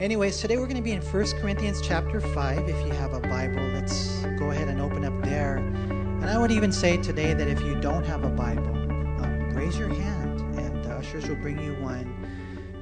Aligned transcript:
Anyways, 0.00 0.40
today 0.40 0.56
we're 0.56 0.66
going 0.66 0.74
to 0.74 0.82
be 0.82 0.90
in 0.90 1.00
1 1.00 1.24
Corinthians 1.40 1.80
chapter 1.80 2.20
5. 2.20 2.68
If 2.68 2.84
you 2.84 2.92
have 2.94 3.12
a 3.12 3.20
Bible, 3.20 3.62
let's 3.68 4.24
go 4.36 4.50
ahead 4.50 4.66
and 4.66 4.80
open 4.80 5.04
up 5.04 5.22
there. 5.22 5.58
And 5.58 6.24
I 6.24 6.36
would 6.36 6.50
even 6.50 6.72
say 6.72 6.96
today 6.96 7.32
that 7.32 7.46
if 7.46 7.60
you 7.60 7.80
don't 7.80 8.02
have 8.02 8.24
a 8.24 8.28
Bible, 8.28 8.74
um, 8.74 9.54
raise 9.54 9.78
your 9.78 9.88
hand 9.88 10.40
and 10.58 10.84
the 10.84 10.90
ushers 10.90 11.28
will 11.28 11.36
bring 11.36 11.62
you 11.62 11.74
one. 11.74 12.12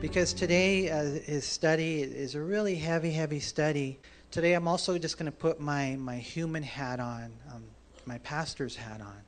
Because 0.01 0.33
today 0.33 0.89
uh, 0.89 1.03
his 1.03 1.45
study 1.45 2.01
is 2.01 2.35
a 2.35 2.41
really 2.41 2.77
heavy, 2.77 3.11
heavy 3.11 3.41
study. 3.41 4.01
Today 4.31 4.55
I'm 4.55 4.67
also 4.67 4.97
just 4.97 5.19
going 5.19 5.31
to 5.31 5.37
put 5.37 5.61
my, 5.61 5.97
my 5.97 6.17
human 6.17 6.63
hat 6.63 6.99
on, 6.99 7.31
um, 7.53 7.63
my 8.07 8.17
pastor's 8.19 8.75
hat 8.75 9.03
on. 9.03 9.21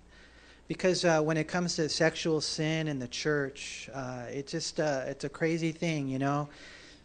Because 0.68 1.04
uh, 1.04 1.20
when 1.20 1.36
it 1.36 1.48
comes 1.48 1.76
to 1.76 1.90
sexual 1.90 2.40
sin 2.40 2.88
in 2.88 2.98
the 2.98 3.08
church, 3.08 3.90
uh, 3.92 4.22
it 4.30 4.46
just 4.46 4.80
uh, 4.80 5.02
it's 5.06 5.24
a 5.24 5.28
crazy 5.28 5.70
thing, 5.70 6.08
you 6.08 6.18
know. 6.18 6.48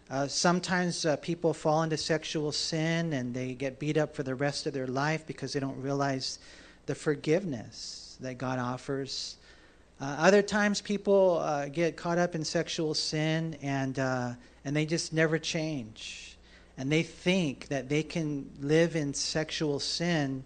Uh, 0.09 0.27
sometimes 0.27 1.05
uh, 1.05 1.15
people 1.17 1.53
fall 1.53 1.83
into 1.83 1.95
sexual 1.95 2.51
sin 2.51 3.13
and 3.13 3.31
they 3.31 3.53
get 3.53 3.77
beat 3.77 3.95
up 3.95 4.15
for 4.15 4.23
the 4.23 4.33
rest 4.33 4.65
of 4.65 4.73
their 4.73 4.87
life 4.87 5.27
because 5.27 5.53
they 5.53 5.59
don't 5.59 5.79
realize 5.83 6.39
the 6.87 6.95
forgiveness 6.95 8.17
that 8.19 8.39
God 8.39 8.57
offers. 8.57 9.37
Uh, 10.01 10.15
other 10.17 10.41
times, 10.41 10.81
people 10.81 11.37
uh, 11.37 11.67
get 11.67 11.95
caught 11.95 12.17
up 12.17 12.33
in 12.33 12.43
sexual 12.43 12.95
sin 12.95 13.55
and 13.61 13.99
uh, 13.99 14.31
and 14.65 14.75
they 14.75 14.85
just 14.85 15.13
never 15.13 15.37
change, 15.37 16.37
and 16.77 16.91
they 16.91 17.03
think 17.03 17.67
that 17.67 17.87
they 17.87 18.01
can 18.01 18.49
live 18.61 18.95
in 18.95 19.13
sexual 19.13 19.79
sin 19.79 20.43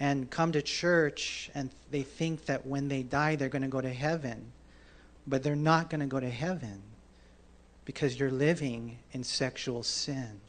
and 0.00 0.30
come 0.30 0.50
to 0.52 0.62
church 0.62 1.50
and 1.54 1.70
they 1.90 2.02
think 2.02 2.46
that 2.46 2.66
when 2.66 2.88
they 2.88 3.02
die 3.02 3.36
they're 3.36 3.48
going 3.48 3.62
to 3.62 3.68
go 3.68 3.80
to 3.82 3.92
heaven, 3.92 4.50
but 5.26 5.42
they're 5.42 5.54
not 5.54 5.90
going 5.90 6.00
to 6.00 6.06
go 6.06 6.18
to 6.18 6.30
heaven 6.30 6.82
because 7.84 8.18
you're 8.18 8.30
living 8.30 8.98
in 9.12 9.24
sexual 9.24 9.82
sin. 9.82 10.40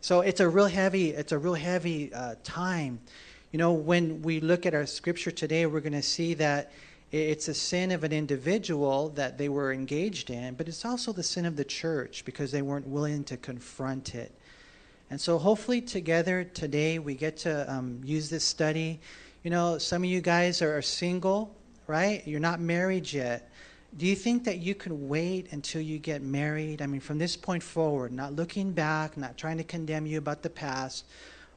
So 0.00 0.22
it's 0.22 0.40
a 0.40 0.48
real 0.48 0.66
heavy, 0.66 1.10
it's 1.10 1.32
a 1.32 1.38
real 1.38 1.54
heavy 1.54 2.12
uh, 2.12 2.36
time. 2.42 3.00
You 3.52 3.58
know, 3.58 3.72
when 3.72 4.22
we 4.22 4.40
look 4.40 4.64
at 4.64 4.74
our 4.74 4.86
scripture 4.86 5.30
today, 5.30 5.66
we're 5.66 5.80
going 5.80 5.92
to 5.92 6.02
see 6.02 6.34
that 6.34 6.72
it's 7.12 7.48
a 7.48 7.54
sin 7.54 7.90
of 7.90 8.04
an 8.04 8.12
individual 8.12 9.08
that 9.10 9.36
they 9.36 9.48
were 9.48 9.72
engaged 9.72 10.30
in, 10.30 10.54
but 10.54 10.68
it's 10.68 10.84
also 10.84 11.12
the 11.12 11.22
sin 11.22 11.44
of 11.44 11.56
the 11.56 11.64
church 11.64 12.24
because 12.24 12.52
they 12.52 12.62
weren't 12.62 12.86
willing 12.86 13.24
to 13.24 13.36
confront 13.36 14.14
it. 14.14 14.32
And 15.10 15.20
so, 15.20 15.36
hopefully, 15.38 15.80
together 15.80 16.44
today, 16.44 17.00
we 17.00 17.16
get 17.16 17.36
to 17.38 17.70
um, 17.70 18.00
use 18.04 18.30
this 18.30 18.44
study. 18.44 19.00
You 19.42 19.50
know, 19.50 19.76
some 19.78 20.04
of 20.04 20.08
you 20.08 20.20
guys 20.20 20.62
are 20.62 20.80
single, 20.82 21.52
right? 21.88 22.22
You're 22.28 22.38
not 22.38 22.60
married 22.60 23.12
yet. 23.12 23.50
Do 23.96 24.06
you 24.06 24.14
think 24.14 24.44
that 24.44 24.58
you 24.58 24.74
can 24.74 25.08
wait 25.08 25.52
until 25.52 25.80
you 25.80 25.98
get 25.98 26.22
married? 26.22 26.80
I 26.80 26.86
mean, 26.86 27.00
from 27.00 27.18
this 27.18 27.36
point 27.36 27.62
forward, 27.62 28.12
not 28.12 28.34
looking 28.34 28.72
back, 28.72 29.16
not 29.16 29.36
trying 29.36 29.58
to 29.58 29.64
condemn 29.64 30.06
you 30.06 30.18
about 30.18 30.42
the 30.42 30.50
past, 30.50 31.06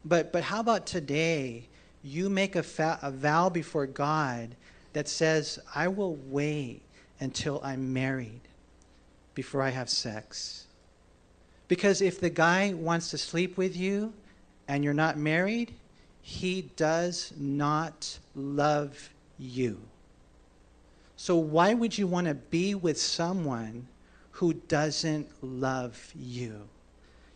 but, 0.04 0.32
but 0.34 0.44
how 0.44 0.60
about 0.60 0.86
today? 0.86 1.68
You 2.04 2.30
make 2.30 2.56
a, 2.56 2.64
fa- 2.64 3.00
a 3.02 3.12
vow 3.12 3.50
before 3.50 3.86
God 3.86 4.56
that 4.92 5.08
says, 5.08 5.60
I 5.74 5.88
will 5.88 6.16
wait 6.28 6.82
until 7.20 7.62
I'm 7.64 7.94
married 7.94 8.42
before 9.36 9.62
I 9.62 9.70
have 9.70 9.90
sex. 9.90 10.68
Because 11.68 12.02
if 12.02 12.20
the 12.20 12.30
guy 12.30 12.74
wants 12.74 13.10
to 13.12 13.18
sleep 13.18 13.58
with 13.58 13.76
you 13.76 14.14
and 14.68 14.84
you're 14.84 14.94
not 14.94 15.18
married, 15.18 15.74
he 16.22 16.64
does 16.76 17.34
not 17.38 18.20
love 18.36 19.10
you. 19.38 19.80
So, 21.24 21.38
why 21.38 21.74
would 21.74 21.98
you 21.98 22.06
want 22.06 22.28
to 22.28 22.34
be 22.34 22.76
with 22.76 23.00
someone 23.00 23.88
who 24.32 24.56
doesn't 24.56 25.30
love 25.42 26.12
you? 26.14 26.68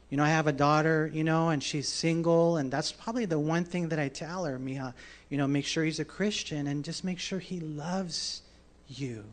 You 0.10 0.18
know, 0.18 0.26
I 0.26 0.28
have 0.28 0.46
a 0.46 0.52
daughter, 0.52 1.10
you 1.14 1.24
know, 1.24 1.52
and 1.52 1.64
she's 1.64 1.88
single, 1.88 2.58
and 2.58 2.70
that's 2.70 2.92
probably 2.92 3.24
the 3.24 3.40
one 3.40 3.64
thing 3.64 3.88
that 3.88 3.98
I 3.98 4.10
tell 4.10 4.44
her, 4.44 4.60
Mija, 4.60 4.94
you 5.30 5.38
know, 5.38 5.48
make 5.48 5.64
sure 5.64 5.86
he's 5.86 6.02
a 6.02 6.04
Christian 6.04 6.68
and 6.68 6.84
just 6.84 7.06
make 7.06 7.18
sure 7.18 7.40
he 7.40 7.62
loves 7.62 8.42
you. 8.90 9.24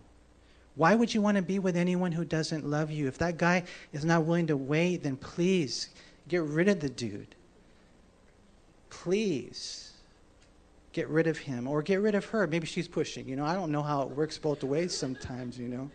Why 0.77 0.95
would 0.95 1.13
you 1.13 1.21
want 1.21 1.37
to 1.37 1.43
be 1.43 1.59
with 1.59 1.77
anyone 1.77 2.13
who 2.13 2.25
doesn't 2.25 2.65
love 2.65 2.93
you? 2.93 3.09
If 3.09 3.19
that 3.19 3.39
guy 3.39 3.65
is 3.93 4.05
not 4.05 4.25
willing 4.25 4.47
to 4.47 4.57
wait, 4.57 5.03
then 5.03 5.17
please 5.17 5.89
get 6.29 6.45
rid 6.45 6.69
of 6.69 6.79
the 6.79 6.91
dude. 6.91 7.35
Please 8.89 9.94
get 10.95 11.09
rid 11.09 11.27
of 11.27 11.37
him 11.37 11.69
or 11.69 11.83
get 11.83 12.01
rid 12.01 12.15
of 12.15 12.25
her. 12.27 12.47
Maybe 12.47 12.67
she's 12.67 12.89
pushing. 12.89 13.29
You 13.29 13.37
know, 13.37 13.45
I 13.45 13.55
don't 13.55 13.71
know 13.71 13.83
how 13.83 14.03
it 14.03 14.09
works 14.09 14.39
both 14.39 14.65
ways 14.65 14.97
sometimes, 14.97 15.59
you 15.59 15.69
know. 15.69 15.91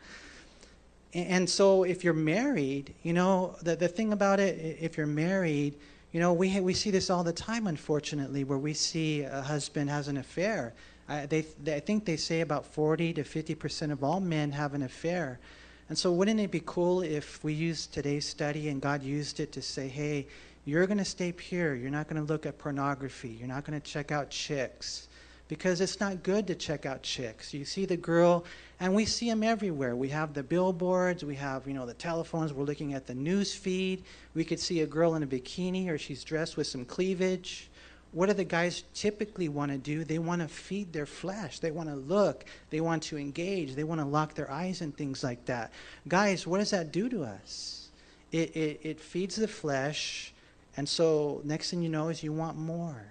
And 1.13 1.49
so 1.49 1.85
if 1.85 2.03
you're 2.03 2.13
married, 2.13 2.93
you 3.01 3.13
know, 3.13 3.55
the, 3.63 3.75
the 3.75 3.87
thing 3.87 4.13
about 4.13 4.39
it, 4.39 4.77
if 4.79 4.95
you're 4.95 5.07
married, 5.07 5.73
you 6.11 6.19
know, 6.19 6.33
we, 6.33 6.59
we 6.59 6.75
see 6.75 6.91
this 6.91 7.09
all 7.09 7.23
the 7.23 7.33
time, 7.33 7.65
unfortunately, 7.65 8.43
where 8.43 8.59
we 8.59 8.73
see 8.73 9.23
a 9.23 9.41
husband 9.41 9.89
has 9.89 10.07
an 10.07 10.17
affair. 10.17 10.73
I, 11.07 11.25
they, 11.25 11.41
they, 11.63 11.75
I 11.75 11.79
think 11.79 12.05
they 12.05 12.17
say 12.17 12.41
about 12.41 12.65
40 12.65 13.13
to 13.13 13.23
50% 13.23 13.91
of 13.91 14.03
all 14.03 14.19
men 14.19 14.51
have 14.51 14.75
an 14.75 14.83
affair. 14.83 15.39
And 15.87 15.97
so 15.97 16.11
wouldn't 16.11 16.39
it 16.39 16.51
be 16.51 16.61
cool 16.65 17.01
if 17.01 17.43
we 17.43 17.53
used 17.53 17.93
today's 17.93 18.27
study 18.27 18.69
and 18.69 18.79
God 18.79 19.01
used 19.01 19.39
it 19.39 19.51
to 19.53 19.61
say, 19.61 19.87
hey, 19.87 20.27
you're 20.69 20.85
going 20.85 20.99
to 20.99 21.05
stay 21.05 21.31
pure. 21.31 21.75
You're 21.75 21.89
not 21.89 22.07
going 22.07 22.21
to 22.21 22.31
look 22.31 22.45
at 22.45 22.59
pornography. 22.59 23.29
You're 23.29 23.47
not 23.47 23.65
going 23.65 23.79
to 23.79 23.85
check 23.85 24.11
out 24.11 24.29
chicks 24.29 25.07
because 25.47 25.81
it's 25.81 25.99
not 25.99 26.21
good 26.21 26.45
to 26.45 26.55
check 26.55 26.85
out 26.85 27.01
chicks. 27.01 27.55
You 27.55 27.65
see 27.65 27.85
the 27.85 27.97
girl, 27.97 28.45
and 28.79 28.93
we 28.93 29.05
see 29.05 29.27
them 29.27 29.41
everywhere. 29.41 29.95
We 29.95 30.09
have 30.09 30.35
the 30.35 30.43
billboards, 30.43 31.25
we 31.25 31.35
have, 31.35 31.67
you 31.67 31.73
know, 31.73 31.87
the 31.87 31.95
telephones, 31.95 32.53
we're 32.53 32.65
looking 32.65 32.93
at 32.93 33.07
the 33.07 33.15
news 33.15 33.53
feed. 33.53 34.03
We 34.35 34.45
could 34.45 34.59
see 34.59 34.81
a 34.81 34.85
girl 34.85 35.15
in 35.15 35.23
a 35.23 35.27
bikini 35.27 35.89
or 35.89 35.97
she's 35.97 36.23
dressed 36.23 36.55
with 36.55 36.67
some 36.67 36.85
cleavage. 36.85 37.71
What 38.11 38.27
do 38.27 38.33
the 38.33 38.43
guys 38.43 38.83
typically 38.93 39.49
want 39.49 39.71
to 39.71 39.77
do? 39.79 40.03
They 40.03 40.19
want 40.19 40.41
to 40.43 40.47
feed 40.47 40.93
their 40.93 41.07
flesh. 41.07 41.59
They 41.59 41.71
want 41.71 41.89
to 41.89 41.95
look. 41.95 42.45
They 42.69 42.79
want 42.79 43.03
to 43.03 43.17
engage. 43.17 43.73
They 43.73 43.83
want 43.83 44.01
to 44.01 44.05
lock 44.05 44.35
their 44.35 44.49
eyes 44.51 44.81
and 44.81 44.95
things 44.95 45.23
like 45.23 45.45
that. 45.45 45.73
Guys, 46.07 46.45
what 46.45 46.59
does 46.59 46.71
that 46.71 46.91
do 46.91 47.09
to 47.09 47.23
us? 47.23 47.89
It, 48.31 48.55
it, 48.55 48.79
it 48.83 48.99
feeds 48.99 49.35
the 49.35 49.47
flesh 49.47 50.33
and 50.79 50.87
so 50.87 51.41
next 51.43 51.69
thing 51.69 51.81
you 51.81 51.89
know 51.89 52.07
is 52.07 52.23
you 52.23 52.31
want 52.31 52.55
more. 52.55 53.05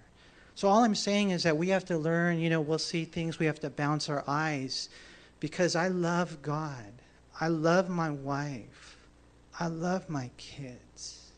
So 0.55 0.69
all 0.69 0.85
I'm 0.85 0.95
saying 0.95 1.33
is 1.33 1.43
that 1.43 1.59
we 1.59 1.69
have 1.69 1.85
to 1.85 1.99
learn, 1.99 2.39
you 2.39 2.49
know, 2.49 2.63
we'll 2.63 2.79
see 2.79 3.05
things, 3.05 3.39
we 3.39 3.45
have 3.45 3.61
to 3.61 3.69
bounce 3.69 4.09
our 4.09 4.25
eyes 4.27 4.89
because 5.39 5.77
I 5.77 5.89
love 5.89 6.41
God. 6.41 6.91
I 7.39 7.49
love 7.49 7.91
my 7.91 8.09
wife. 8.09 8.97
I 9.61 9.67
love 9.67 10.09
my 10.09 10.31
kids. 10.39 11.31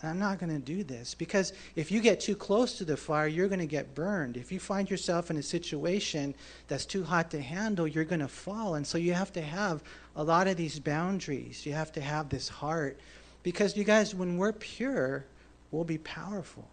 And 0.00 0.12
I'm 0.12 0.20
not 0.20 0.38
going 0.38 0.52
to 0.52 0.60
do 0.60 0.84
this 0.84 1.16
because 1.16 1.52
if 1.74 1.90
you 1.90 2.00
get 2.00 2.20
too 2.20 2.36
close 2.36 2.78
to 2.78 2.84
the 2.84 2.96
fire, 2.96 3.26
you're 3.26 3.48
going 3.48 3.58
to 3.58 3.66
get 3.66 3.96
burned. 3.96 4.36
If 4.36 4.52
you 4.52 4.60
find 4.60 4.88
yourself 4.88 5.28
in 5.28 5.38
a 5.38 5.42
situation 5.42 6.36
that's 6.68 6.86
too 6.86 7.02
hot 7.02 7.32
to 7.32 7.40
handle, 7.40 7.88
you're 7.88 8.04
going 8.04 8.20
to 8.20 8.28
fall. 8.28 8.76
And 8.76 8.86
so 8.86 8.96
you 8.96 9.12
have 9.12 9.32
to 9.32 9.42
have 9.42 9.82
a 10.14 10.22
lot 10.22 10.46
of 10.46 10.56
these 10.56 10.78
boundaries. 10.78 11.66
You 11.66 11.72
have 11.72 11.90
to 11.94 12.00
have 12.00 12.28
this 12.28 12.48
heart. 12.48 13.00
Because 13.42 13.76
you 13.76 13.82
guys, 13.82 14.14
when 14.14 14.38
we're 14.38 14.52
pure, 14.52 15.24
will 15.70 15.84
be 15.84 15.98
powerful. 15.98 16.68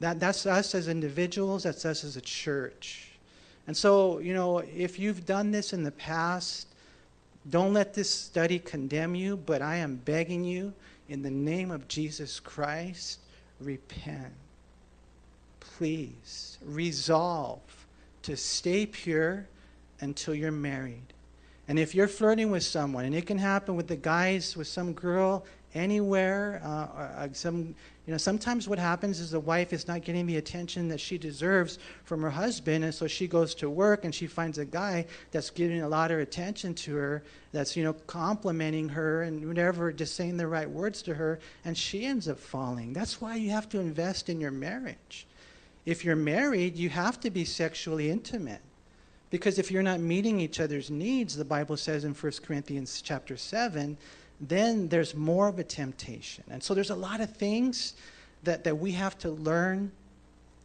That, 0.00 0.20
that's 0.20 0.46
us 0.46 0.74
as 0.74 0.88
individuals, 0.88 1.62
that's 1.62 1.84
us 1.84 2.04
as 2.04 2.16
a 2.16 2.20
church. 2.20 3.10
And 3.66 3.76
so, 3.76 4.18
you 4.18 4.34
know, 4.34 4.58
if 4.58 4.98
you've 4.98 5.24
done 5.24 5.50
this 5.50 5.72
in 5.72 5.82
the 5.82 5.92
past, 5.92 6.68
don't 7.48 7.72
let 7.72 7.94
this 7.94 8.10
study 8.10 8.58
condemn 8.58 9.14
you, 9.14 9.36
but 9.36 9.62
I 9.62 9.76
am 9.76 9.96
begging 9.96 10.44
you, 10.44 10.72
in 11.08 11.22
the 11.22 11.30
name 11.30 11.70
of 11.70 11.86
Jesus 11.88 12.40
Christ, 12.40 13.20
repent. 13.60 14.32
Please 15.60 16.58
resolve 16.64 17.60
to 18.22 18.36
stay 18.36 18.86
pure 18.86 19.46
until 20.00 20.34
you're 20.34 20.50
married. 20.50 21.12
And 21.68 21.78
if 21.78 21.94
you're 21.94 22.08
flirting 22.08 22.50
with 22.50 22.62
someone, 22.62 23.04
and 23.04 23.14
it 23.14 23.26
can 23.26 23.38
happen 23.38 23.76
with 23.76 23.88
the 23.88 23.96
guys, 23.96 24.56
with 24.56 24.66
some 24.66 24.92
girl, 24.92 25.44
anywhere. 25.74 26.60
Uh, 26.64 26.68
uh, 26.68 27.28
some, 27.32 27.74
you 28.06 28.12
know, 28.12 28.16
sometimes 28.16 28.68
what 28.68 28.78
happens 28.78 29.20
is 29.20 29.30
the 29.30 29.40
wife 29.40 29.72
is 29.72 29.88
not 29.88 30.02
getting 30.02 30.26
the 30.26 30.36
attention 30.36 30.88
that 30.88 31.00
she 31.00 31.18
deserves 31.18 31.78
from 32.04 32.22
her 32.22 32.30
husband, 32.30 32.84
and 32.84 32.94
so 32.94 33.06
she 33.06 33.26
goes 33.26 33.54
to 33.56 33.68
work 33.68 34.04
and 34.04 34.14
she 34.14 34.26
finds 34.26 34.58
a 34.58 34.64
guy 34.64 35.06
that's 35.30 35.50
giving 35.50 35.82
a 35.82 35.88
lot 35.88 36.10
of 36.10 36.18
attention 36.18 36.74
to 36.74 36.94
her, 36.94 37.22
that's 37.52 37.76
you 37.76 37.84
know 37.84 37.94
complimenting 38.06 38.88
her 38.88 39.22
and 39.22 39.46
whatever, 39.46 39.92
just 39.92 40.14
saying 40.14 40.36
the 40.36 40.46
right 40.46 40.68
words 40.68 41.02
to 41.02 41.14
her, 41.14 41.38
and 41.64 41.76
she 41.76 42.04
ends 42.04 42.28
up 42.28 42.38
falling. 42.38 42.92
That's 42.92 43.20
why 43.20 43.36
you 43.36 43.50
have 43.50 43.68
to 43.70 43.80
invest 43.80 44.28
in 44.28 44.40
your 44.40 44.50
marriage. 44.50 45.26
If 45.86 46.04
you're 46.04 46.16
married, 46.16 46.76
you 46.76 46.88
have 46.88 47.20
to 47.20 47.30
be 47.30 47.44
sexually 47.44 48.10
intimate. 48.10 48.60
Because 49.30 49.58
if 49.58 49.70
you're 49.70 49.82
not 49.82 49.98
meeting 49.98 50.38
each 50.38 50.60
other's 50.60 50.90
needs, 50.90 51.36
the 51.36 51.44
Bible 51.44 51.76
says 51.76 52.04
in 52.04 52.14
1 52.14 52.32
Corinthians 52.44 53.02
chapter 53.02 53.36
7, 53.36 53.98
then 54.40 54.88
there's 54.88 55.14
more 55.14 55.48
of 55.48 55.58
a 55.58 55.64
temptation. 55.64 56.44
And 56.50 56.62
so 56.62 56.74
there's 56.74 56.90
a 56.90 56.96
lot 56.96 57.20
of 57.20 57.34
things 57.34 57.94
that, 58.42 58.64
that 58.64 58.78
we 58.78 58.92
have 58.92 59.16
to 59.18 59.30
learn. 59.30 59.92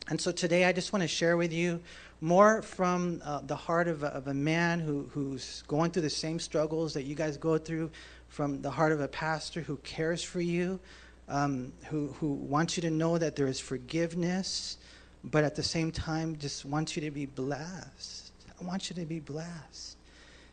And 0.09 0.19
so 0.19 0.31
today 0.31 0.65
I 0.65 0.71
just 0.71 0.91
want 0.91 1.03
to 1.03 1.07
share 1.07 1.37
with 1.37 1.53
you 1.53 1.79
more 2.21 2.61
from 2.61 3.21
uh, 3.23 3.41
the 3.41 3.55
heart 3.55 3.87
of 3.87 4.03
a, 4.03 4.07
of 4.07 4.27
a 4.27 4.33
man 4.33 4.79
who, 4.79 5.09
who's 5.13 5.63
going 5.67 5.91
through 5.91 6.01
the 6.01 6.09
same 6.09 6.39
struggles 6.39 6.93
that 6.93 7.03
you 7.03 7.15
guys 7.15 7.37
go 7.37 7.57
through, 7.57 7.89
from 8.29 8.61
the 8.61 8.69
heart 8.69 8.91
of 8.91 9.01
a 9.01 9.07
pastor 9.07 9.61
who 9.61 9.77
cares 9.77 10.23
for 10.23 10.39
you, 10.39 10.79
um, 11.27 11.73
who, 11.85 12.07
who 12.19 12.33
wants 12.33 12.77
you 12.77 12.81
to 12.81 12.91
know 12.91 13.17
that 13.17 13.35
there 13.35 13.47
is 13.47 13.59
forgiveness, 13.59 14.77
but 15.23 15.43
at 15.43 15.55
the 15.55 15.63
same 15.63 15.91
time 15.91 16.37
just 16.37 16.65
wants 16.65 16.95
you 16.95 17.01
to 17.01 17.11
be 17.11 17.25
blessed. 17.25 18.31
I 18.59 18.65
want 18.65 18.89
you 18.89 18.95
to 18.95 19.05
be 19.05 19.19
blessed. 19.19 19.97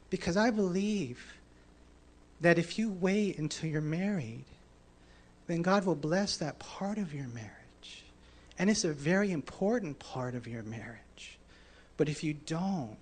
Because 0.09 0.37
I 0.37 0.51
believe 0.51 1.36
that 2.41 2.59
if 2.59 2.79
you 2.79 2.91
wait 2.91 3.39
until 3.39 3.71
you're 3.71 3.81
married, 3.81 4.45
then 5.47 5.63
God 5.63 5.85
will 5.85 5.95
bless 5.95 6.37
that 6.37 6.59
part 6.59 6.99
of 6.99 7.15
your 7.15 7.29
marriage. 7.29 8.05
And 8.59 8.71
it's 8.71 8.85
a 8.85 8.93
very 8.93 9.33
important 9.33 9.99
part 9.99 10.35
of 10.35 10.47
your 10.47 10.63
marriage. 10.63 11.39
But 11.97 12.09
if 12.09 12.25
you 12.25 12.35
don't, 12.35 12.97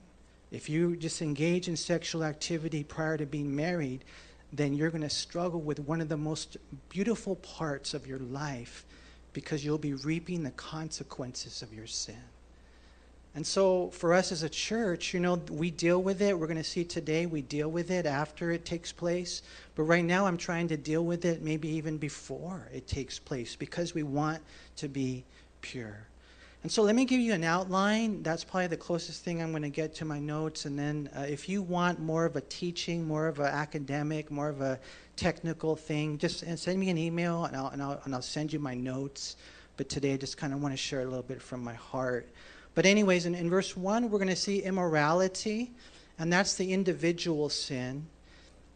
if 0.50 0.68
you 0.68 0.96
just 0.96 1.22
engage 1.22 1.68
in 1.68 1.76
sexual 1.76 2.22
activity 2.22 2.84
prior 2.84 3.16
to 3.16 3.26
being 3.26 3.54
married, 3.54 4.04
then 4.52 4.74
you're 4.74 4.90
going 4.90 5.02
to 5.02 5.10
struggle 5.10 5.60
with 5.60 5.80
one 5.80 6.00
of 6.00 6.08
the 6.08 6.16
most 6.16 6.56
beautiful 6.88 7.36
parts 7.36 7.92
of 7.92 8.06
your 8.06 8.20
life 8.20 8.84
because 9.32 9.64
you'll 9.64 9.78
be 9.78 9.94
reaping 9.94 10.44
the 10.44 10.52
consequences 10.52 11.60
of 11.60 11.74
your 11.74 11.88
sin. 11.88 12.22
And 13.36 13.44
so, 13.44 13.90
for 13.90 14.14
us 14.14 14.30
as 14.30 14.44
a 14.44 14.48
church, 14.48 15.12
you 15.12 15.18
know, 15.18 15.34
we 15.50 15.72
deal 15.72 16.00
with 16.00 16.22
it. 16.22 16.38
We're 16.38 16.46
going 16.46 16.56
to 16.56 16.62
see 16.62 16.84
today 16.84 17.26
we 17.26 17.42
deal 17.42 17.68
with 17.68 17.90
it 17.90 18.06
after 18.06 18.52
it 18.52 18.64
takes 18.64 18.92
place. 18.92 19.42
But 19.74 19.84
right 19.84 20.04
now, 20.04 20.26
I'm 20.26 20.36
trying 20.36 20.68
to 20.68 20.76
deal 20.76 21.04
with 21.04 21.24
it 21.24 21.42
maybe 21.42 21.68
even 21.70 21.98
before 21.98 22.68
it 22.72 22.86
takes 22.86 23.18
place 23.18 23.56
because 23.56 23.92
we 23.92 24.04
want 24.04 24.40
to 24.76 24.88
be 24.88 25.24
pure. 25.62 26.06
And 26.62 26.70
so, 26.70 26.84
let 26.84 26.94
me 26.94 27.04
give 27.04 27.18
you 27.18 27.32
an 27.32 27.42
outline. 27.42 28.22
That's 28.22 28.44
probably 28.44 28.68
the 28.68 28.76
closest 28.76 29.24
thing 29.24 29.42
I'm 29.42 29.50
going 29.50 29.64
to 29.64 29.68
get 29.68 29.96
to 29.96 30.04
my 30.04 30.20
notes. 30.20 30.64
And 30.64 30.78
then, 30.78 31.10
uh, 31.16 31.22
if 31.22 31.48
you 31.48 31.60
want 31.60 31.98
more 31.98 32.26
of 32.26 32.36
a 32.36 32.40
teaching, 32.42 33.04
more 33.04 33.26
of 33.26 33.40
an 33.40 33.46
academic, 33.46 34.30
more 34.30 34.48
of 34.48 34.60
a 34.60 34.78
technical 35.16 35.74
thing, 35.74 36.18
just 36.18 36.44
send 36.56 36.78
me 36.78 36.88
an 36.88 36.98
email 36.98 37.46
and 37.46 37.56
I'll, 37.56 37.66
and 37.66 37.82
I'll, 37.82 38.00
and 38.04 38.14
I'll 38.14 38.22
send 38.22 38.52
you 38.52 38.60
my 38.60 38.74
notes. 38.74 39.34
But 39.76 39.88
today, 39.88 40.12
I 40.12 40.16
just 40.18 40.36
kind 40.36 40.52
of 40.52 40.62
want 40.62 40.72
to 40.72 40.78
share 40.78 41.00
a 41.00 41.04
little 41.04 41.24
bit 41.24 41.42
from 41.42 41.64
my 41.64 41.74
heart. 41.74 42.28
But, 42.74 42.86
anyways, 42.86 43.26
in, 43.26 43.34
in 43.34 43.48
verse 43.48 43.76
1, 43.76 44.10
we're 44.10 44.18
going 44.18 44.28
to 44.28 44.36
see 44.36 44.62
immorality, 44.62 45.72
and 46.18 46.32
that's 46.32 46.54
the 46.54 46.72
individual 46.72 47.48
sin. 47.48 48.06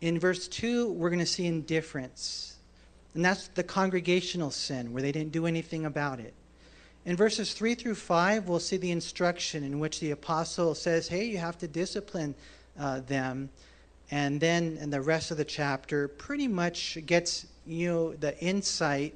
In 0.00 0.19
verse 0.19 0.47
2, 0.49 0.93
we're 0.93 1.11
going 1.11 1.19
to 1.19 1.27
see 1.27 1.47
indifference, 1.47 2.56
and 3.15 3.25
that's 3.25 3.49
the 3.49 3.65
congregational 3.65 4.50
sin, 4.50 4.93
where 4.93 5.03
they 5.03 5.12
didn't 5.12 5.33
do 5.33 5.47
anything 5.47 5.87
about 5.87 6.21
it. 6.21 6.35
In 7.05 7.17
verses 7.17 7.55
3 7.55 7.75
through 7.75 7.95
5, 7.95 8.49
we'll 8.49 8.61
see 8.61 8.77
the 8.77 8.91
instruction 8.91 9.65
in 9.65 9.81
which 9.81 9.99
the 9.99 10.11
apostle 10.11 10.75
says, 10.75 11.09
hey, 11.09 11.25
you 11.25 11.39
have 11.39 11.59
to 11.59 11.67
discipline 11.67 12.35
uh, 12.79 13.00
them. 13.00 13.50
And 14.11 14.41
then 14.41 14.79
in 14.81 14.91
the 14.91 15.00
rest 15.00 15.31
of 15.31 15.37
the 15.37 15.45
chapter, 15.45 16.09
pretty 16.09 16.49
much 16.49 16.99
gets 17.06 17.47
you 17.67 17.89
know 17.89 18.15
the 18.15 18.39
insight 18.41 19.15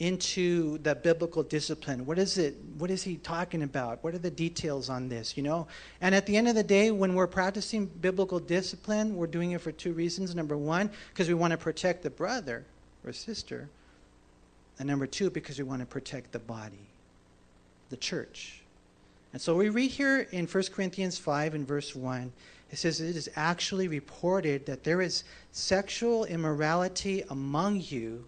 into 0.00 0.78
the 0.78 0.94
biblical 0.94 1.42
discipline. 1.42 2.04
What 2.04 2.18
is 2.18 2.36
it? 2.36 2.56
What 2.78 2.90
is 2.90 3.02
he 3.02 3.16
talking 3.16 3.62
about? 3.62 4.02
What 4.02 4.14
are 4.14 4.18
the 4.18 4.30
details 4.30 4.90
on 4.90 5.08
this, 5.08 5.36
you 5.36 5.42
know? 5.42 5.68
And 6.00 6.14
at 6.14 6.26
the 6.26 6.36
end 6.36 6.48
of 6.48 6.56
the 6.56 6.64
day, 6.64 6.90
when 6.90 7.14
we're 7.14 7.28
practicing 7.28 7.86
biblical 7.86 8.40
discipline, 8.40 9.14
we're 9.14 9.28
doing 9.28 9.52
it 9.52 9.60
for 9.60 9.70
two 9.70 9.92
reasons. 9.92 10.34
Number 10.34 10.56
one, 10.56 10.90
because 11.10 11.28
we 11.28 11.34
want 11.34 11.52
to 11.52 11.56
protect 11.56 12.02
the 12.02 12.10
brother 12.10 12.64
or 13.06 13.12
sister. 13.12 13.68
And 14.78 14.88
number 14.88 15.06
two, 15.06 15.30
because 15.30 15.58
we 15.58 15.64
want 15.64 15.80
to 15.80 15.86
protect 15.86 16.32
the 16.32 16.40
body, 16.40 16.88
the 17.90 17.96
church. 17.96 18.62
And 19.32 19.40
so 19.40 19.54
we 19.56 19.68
read 19.68 19.90
here 19.90 20.26
in 20.32 20.46
1 20.46 20.64
Corinthians 20.72 21.18
5 21.18 21.54
and 21.54 21.66
verse 21.66 21.94
1, 21.94 22.32
it 22.72 22.78
says, 22.78 23.00
It 23.00 23.14
is 23.14 23.30
actually 23.36 23.86
reported 23.86 24.66
that 24.66 24.82
there 24.82 25.00
is 25.00 25.22
sexual 25.52 26.24
immorality 26.24 27.22
among 27.30 27.80
you 27.80 28.24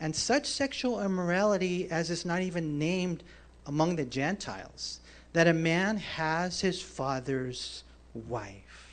and 0.00 0.14
such 0.14 0.46
sexual 0.46 1.02
immorality 1.02 1.90
as 1.90 2.10
is 2.10 2.24
not 2.24 2.42
even 2.42 2.78
named 2.78 3.22
among 3.66 3.96
the 3.96 4.04
Gentiles, 4.04 5.00
that 5.32 5.46
a 5.46 5.52
man 5.52 5.96
has 5.96 6.60
his 6.60 6.80
father's 6.80 7.84
wife. 8.14 8.90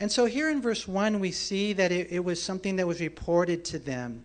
And 0.00 0.10
so 0.10 0.26
here 0.26 0.48
in 0.48 0.62
verse 0.62 0.86
1, 0.86 1.18
we 1.18 1.32
see 1.32 1.72
that 1.72 1.90
it, 1.90 2.08
it, 2.12 2.24
was 2.24 2.40
something 2.40 2.76
that 2.76 2.86
was 2.86 3.00
reported 3.00 3.64
to 3.66 3.78
them. 3.80 4.24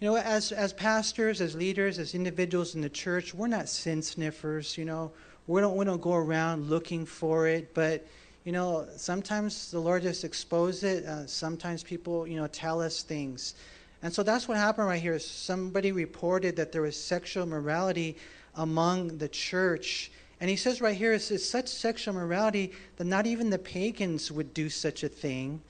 You 0.00 0.10
know, 0.10 0.16
as, 0.16 0.50
as 0.50 0.72
pastors, 0.72 1.40
as 1.40 1.54
leaders, 1.54 2.00
as 2.00 2.14
individuals 2.16 2.74
in 2.74 2.80
the 2.80 2.88
church, 2.88 3.32
we're 3.32 3.46
not 3.46 3.68
sin 3.68 4.02
sniffers, 4.02 4.76
you 4.76 4.84
know. 4.84 5.12
We 5.46 5.60
don't, 5.60 5.76
we 5.76 5.84
don't 5.84 6.02
go 6.02 6.14
around 6.14 6.68
looking 6.68 7.06
for 7.06 7.46
it, 7.46 7.72
but, 7.72 8.04
you 8.44 8.50
know, 8.50 8.88
sometimes 8.96 9.70
the 9.70 9.78
Lord 9.78 10.02
just 10.02 10.24
exposes 10.24 10.82
it. 10.82 11.04
Uh, 11.04 11.26
sometimes 11.28 11.84
people, 11.84 12.26
you 12.26 12.36
know, 12.36 12.48
tell 12.48 12.80
us 12.80 13.02
things. 13.04 13.54
And 14.02 14.12
so 14.12 14.22
that's 14.22 14.48
what 14.48 14.56
happened 14.56 14.88
right 14.88 15.00
here. 15.00 15.18
Somebody 15.18 15.92
reported 15.92 16.56
that 16.56 16.72
there 16.72 16.82
was 16.82 16.96
sexual 16.96 17.46
morality 17.46 18.16
among 18.56 19.18
the 19.18 19.28
church. 19.28 20.10
And 20.40 20.50
he 20.50 20.56
says 20.56 20.80
right 20.80 20.96
here, 20.96 21.12
it's, 21.12 21.48
such 21.48 21.68
sexual 21.68 22.14
morality 22.14 22.72
that 22.96 23.04
not 23.04 23.26
even 23.26 23.48
the 23.48 23.58
pagans 23.58 24.32
would 24.32 24.52
do 24.52 24.68
such 24.68 25.04
a 25.04 25.08
thing. 25.08 25.62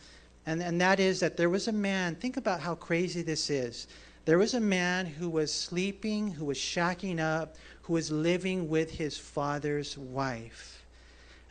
And, 0.46 0.62
and 0.62 0.80
that 0.80 0.98
is 0.98 1.20
that 1.20 1.36
there 1.36 1.50
was 1.50 1.68
a 1.68 1.72
man, 1.72 2.16
think 2.16 2.38
about 2.38 2.60
how 2.60 2.74
crazy 2.74 3.22
this 3.22 3.50
is. 3.50 3.86
There 4.24 4.38
was 4.38 4.54
a 4.54 4.60
man 4.60 5.06
who 5.06 5.28
was 5.28 5.52
sleeping, 5.52 6.30
who 6.30 6.46
was 6.46 6.56
shacking 6.56 7.20
up, 7.20 7.56
who 7.82 7.92
was 7.94 8.10
living 8.10 8.68
with 8.68 8.90
his 8.90 9.18
father's 9.18 9.98
wife. 9.98 10.81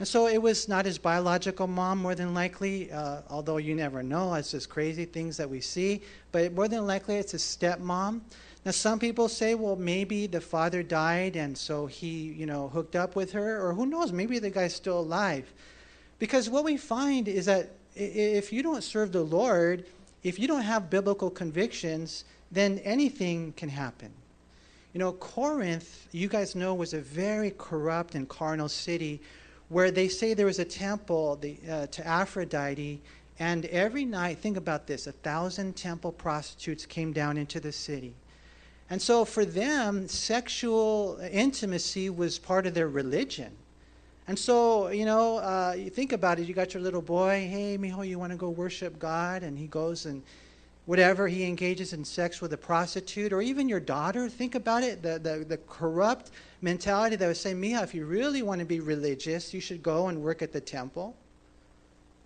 And 0.01 0.07
so 0.07 0.25
it 0.25 0.41
was 0.41 0.67
not 0.67 0.85
his 0.85 0.97
biological 0.97 1.67
mom, 1.67 1.99
more 1.99 2.15
than 2.15 2.33
likely, 2.33 2.91
uh, 2.91 3.21
although 3.29 3.57
you 3.57 3.75
never 3.75 4.01
know. 4.01 4.33
It's 4.33 4.49
just 4.49 4.67
crazy 4.67 5.05
things 5.05 5.37
that 5.37 5.47
we 5.47 5.61
see. 5.61 6.01
But 6.31 6.53
more 6.53 6.67
than 6.67 6.87
likely, 6.87 7.17
it's 7.17 7.33
his 7.33 7.43
stepmom. 7.43 8.21
Now, 8.65 8.71
some 8.71 8.97
people 8.97 9.29
say, 9.29 9.53
well, 9.53 9.75
maybe 9.75 10.25
the 10.25 10.41
father 10.41 10.81
died 10.81 11.35
and 11.35 11.55
so 11.55 11.85
he, 11.85 12.33
you 12.33 12.47
know, 12.47 12.69
hooked 12.69 12.95
up 12.95 13.15
with 13.15 13.31
her, 13.33 13.63
or 13.63 13.75
who 13.75 13.85
knows, 13.85 14.11
maybe 14.11 14.39
the 14.39 14.49
guy's 14.49 14.73
still 14.73 15.01
alive. 15.01 15.53
Because 16.17 16.49
what 16.49 16.63
we 16.63 16.77
find 16.77 17.27
is 17.27 17.45
that 17.45 17.69
if 17.95 18.51
you 18.51 18.63
don't 18.63 18.83
serve 18.83 19.11
the 19.11 19.21
Lord, 19.21 19.85
if 20.23 20.39
you 20.39 20.47
don't 20.47 20.63
have 20.63 20.89
biblical 20.89 21.29
convictions, 21.29 22.25
then 22.51 22.79
anything 22.79 23.53
can 23.55 23.69
happen. 23.69 24.11
You 24.93 24.99
know, 24.99 25.11
Corinth, 25.11 26.07
you 26.11 26.27
guys 26.27 26.55
know, 26.55 26.73
was 26.73 26.95
a 26.95 27.01
very 27.01 27.53
corrupt 27.59 28.15
and 28.15 28.27
carnal 28.27 28.67
city 28.67 29.21
where 29.71 29.89
they 29.89 30.09
say 30.09 30.33
there 30.33 30.45
was 30.45 30.59
a 30.59 30.65
temple 30.65 31.37
the, 31.37 31.57
uh, 31.69 31.87
to 31.87 32.05
Aphrodite, 32.05 32.99
and 33.39 33.65
every 33.67 34.03
night, 34.03 34.39
think 34.39 34.57
about 34.57 34.85
this, 34.85 35.07
a 35.07 35.13
thousand 35.13 35.77
temple 35.77 36.11
prostitutes 36.11 36.85
came 36.85 37.13
down 37.13 37.37
into 37.37 37.61
the 37.61 37.71
city. 37.71 38.13
And 38.89 39.01
so 39.01 39.23
for 39.23 39.45
them, 39.45 40.09
sexual 40.09 41.17
intimacy 41.31 42.09
was 42.09 42.37
part 42.37 42.67
of 42.67 42.73
their 42.73 42.89
religion. 42.89 43.53
And 44.27 44.37
so, 44.37 44.89
you 44.89 45.05
know, 45.05 45.37
uh, 45.37 45.73
you 45.77 45.89
think 45.89 46.11
about 46.11 46.37
it, 46.37 46.47
you 46.49 46.53
got 46.53 46.73
your 46.73 46.83
little 46.83 47.01
boy, 47.01 47.47
hey, 47.49 47.77
mijo, 47.77 48.05
you 48.05 48.19
want 48.19 48.33
to 48.33 48.37
go 48.37 48.49
worship 48.49 48.99
God? 48.99 49.41
And 49.41 49.57
he 49.57 49.67
goes 49.67 50.05
and 50.05 50.21
whatever 50.91 51.25
he 51.25 51.45
engages 51.45 51.93
in 51.93 52.03
sex 52.03 52.41
with 52.41 52.51
a 52.51 52.57
prostitute, 52.57 53.31
or 53.31 53.41
even 53.41 53.69
your 53.69 53.79
daughter, 53.79 54.27
think 54.27 54.55
about 54.55 54.83
it, 54.83 55.01
the, 55.01 55.17
the, 55.19 55.45
the 55.47 55.57
corrupt 55.59 56.31
mentality 56.61 57.15
that 57.15 57.25
would 57.25 57.37
say, 57.37 57.53
Mia, 57.53 57.81
if 57.81 57.95
you 57.95 58.05
really 58.05 58.41
want 58.41 58.59
to 58.59 58.65
be 58.65 58.81
religious, 58.81 59.53
you 59.53 59.61
should 59.61 59.81
go 59.81 60.09
and 60.09 60.21
work 60.21 60.41
at 60.41 60.51
the 60.51 60.59
temple. 60.59 61.15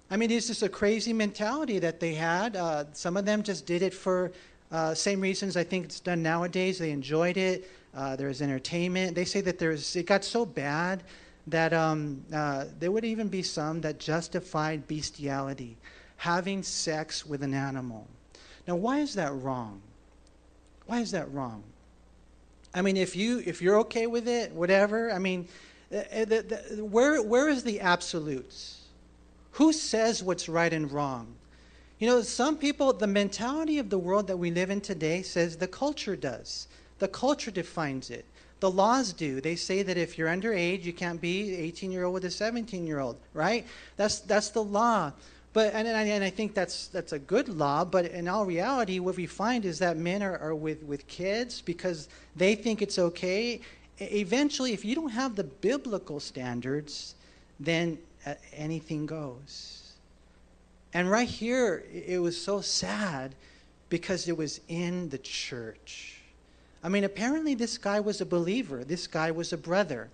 I 0.10 0.18
mean, 0.18 0.32
it's 0.32 0.48
just 0.48 0.64
a 0.64 0.68
crazy 0.68 1.14
mentality 1.14 1.78
that 1.78 2.00
they 2.00 2.16
had. 2.16 2.56
Uh, 2.56 2.86
some 2.94 3.18
of 3.18 3.26
them 3.26 3.44
just 3.44 3.68
did 3.68 3.84
it 3.84 3.94
for 3.94 4.32
uh, 4.72 4.96
same 4.96 5.22
reasons 5.22 5.56
I 5.56 5.64
think 5.64 5.86
it's 5.86 6.00
done 6.00 6.24
nowadays. 6.24 6.80
They 6.80 6.90
enjoyed 6.90 7.38
it. 7.38 7.70
Uh, 7.96 8.16
there 8.16 8.30
was 8.30 8.42
entertainment. 8.42 9.14
They 9.14 9.26
say 9.26 9.42
that 9.42 9.60
there's 9.60 9.96
it 9.96 10.08
got 10.08 10.24
so 10.24 10.44
bad 10.44 11.04
that 11.46 11.72
um, 11.72 12.26
uh, 12.34 12.66
there 12.80 12.90
would 12.90 13.06
even 13.06 13.28
be 13.28 13.44
some 13.44 13.82
that 13.82 14.00
justified 14.00 14.88
bestiality, 14.88 15.78
having 16.18 16.64
sex 16.64 17.28
with 17.28 17.44
an 17.44 17.54
animal. 17.54 18.08
Now, 18.68 18.76
why 18.76 19.00
is 19.00 19.16
that 19.16 19.34
wrong? 19.34 19.82
Why 20.88 21.00
is 21.00 21.12
that 21.12 21.32
wrong? 21.32 21.64
I 22.74 22.82
mean, 22.82 22.98
if 22.98 23.16
you 23.16 23.42
if 23.46 23.62
you're 23.62 23.80
okay 23.80 24.06
with 24.08 24.28
it, 24.28 24.52
whatever. 24.52 25.12
I 25.12 25.18
mean, 25.18 25.48
the, 25.90 26.22
uh, 26.22 26.26
the, 26.26 26.42
the, 26.42 26.86
where 26.86 27.22
where 27.22 27.48
is 27.48 27.64
the 27.64 27.80
absolutes? 27.80 28.82
Who 29.52 29.72
says 29.72 30.22
what's 30.22 30.50
right 30.50 30.74
and 30.74 30.92
wrong? 30.92 31.28
You 32.00 32.08
know, 32.08 32.22
some 32.22 32.58
people, 32.58 32.92
the 32.92 33.08
mentality 33.08 33.80
of 33.80 33.90
the 33.90 33.98
world 33.98 34.28
that 34.28 34.36
we 34.36 34.52
live 34.52 34.70
in 34.70 34.82
today 34.82 35.22
says 35.22 35.56
the 35.56 35.68
culture 35.68 36.18
does. 36.18 36.68
The 37.00 37.08
culture 37.08 37.52
defines 37.52 38.10
it. 38.10 38.26
The 38.60 38.70
laws 38.70 39.14
do. 39.14 39.40
They 39.40 39.56
say 39.56 39.82
that 39.84 39.98
if 39.98 40.18
you're 40.18 40.28
underage, 40.28 40.84
you 40.84 40.92
can't 40.92 41.22
be 41.22 41.56
18 41.56 41.92
year 41.92 42.04
old 42.04 42.14
with 42.16 42.26
a 42.26 42.32
17 42.32 42.86
year 42.86 43.00
old, 43.00 43.18
right? 43.34 43.66
That's 43.96 44.20
that's 44.20 44.50
the 44.50 44.64
law. 44.64 45.14
But 45.56 45.74
and, 45.74 45.88
and, 45.88 45.96
I, 45.96 46.04
and 46.04 46.22
I 46.22 46.30
think 46.30 46.54
that's 46.54 46.88
that's 46.88 47.14
a 47.14 47.20
good 47.20 47.48
law. 47.48 47.86
But 47.86 48.08
in 48.08 48.28
all 48.28 48.46
reality, 48.46 49.00
what 49.00 49.16
we 49.16 49.26
find 49.26 49.64
is 49.64 49.80
that 49.80 49.96
men 49.96 50.22
are, 50.22 50.38
are 50.38 50.54
with 50.54 50.84
with 50.84 51.08
kids 51.08 51.62
because 51.62 52.10
they 52.36 52.56
think 52.56 52.82
it's 52.82 53.00
okay. 53.00 53.62
Eventually, 54.00 54.74
if 54.74 54.84
you 54.84 54.96
don't 54.96 55.12
have 55.12 55.38
the 55.38 55.46
biblical 55.46 56.20
standards, 56.20 57.16
then 57.58 57.98
uh, 58.26 58.34
anything 58.52 59.06
goes. 59.06 59.94
And 60.94 61.10
right 61.10 61.30
here, 61.30 61.86
it 61.90 62.22
was 62.22 62.36
so 62.40 62.60
sad 62.60 63.34
because 63.88 64.28
it 64.28 64.36
was 64.36 64.60
in 64.68 65.08
the 65.08 65.20
church. 65.20 66.20
I 66.84 66.90
mean, 66.90 67.06
apparently 67.06 67.56
this 67.56 67.78
guy 67.78 68.02
was 68.02 68.20
a 68.20 68.26
believer. 68.26 68.84
This 68.84 69.08
guy 69.08 69.32
was 69.32 69.54
a 69.54 69.58
brother. 69.58 70.10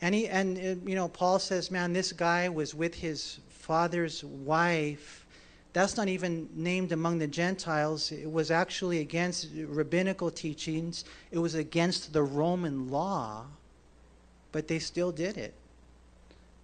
And 0.00 0.14
he 0.14 0.28
and 0.28 0.56
uh, 0.56 0.88
you 0.88 0.94
know, 0.94 1.08
Paul 1.08 1.40
says, 1.40 1.68
"Man, 1.68 1.92
this 1.92 2.12
guy 2.12 2.48
was 2.48 2.76
with 2.76 2.94
his 2.94 3.40
father's 3.68 4.24
wife." 4.24 5.24
That's 5.74 5.96
not 5.96 6.08
even 6.08 6.48
named 6.54 6.90
among 6.90 7.18
the 7.18 7.28
Gentiles. 7.28 8.10
It 8.10 8.32
was 8.32 8.50
actually 8.50 8.98
against 8.98 9.48
rabbinical 9.54 10.30
teachings. 10.30 11.04
It 11.30 11.38
was 11.38 11.54
against 11.54 12.12
the 12.12 12.22
Roman 12.22 12.90
law. 12.90 13.46
But 14.50 14.66
they 14.66 14.80
still 14.80 15.12
did 15.12 15.36
it. 15.36 15.54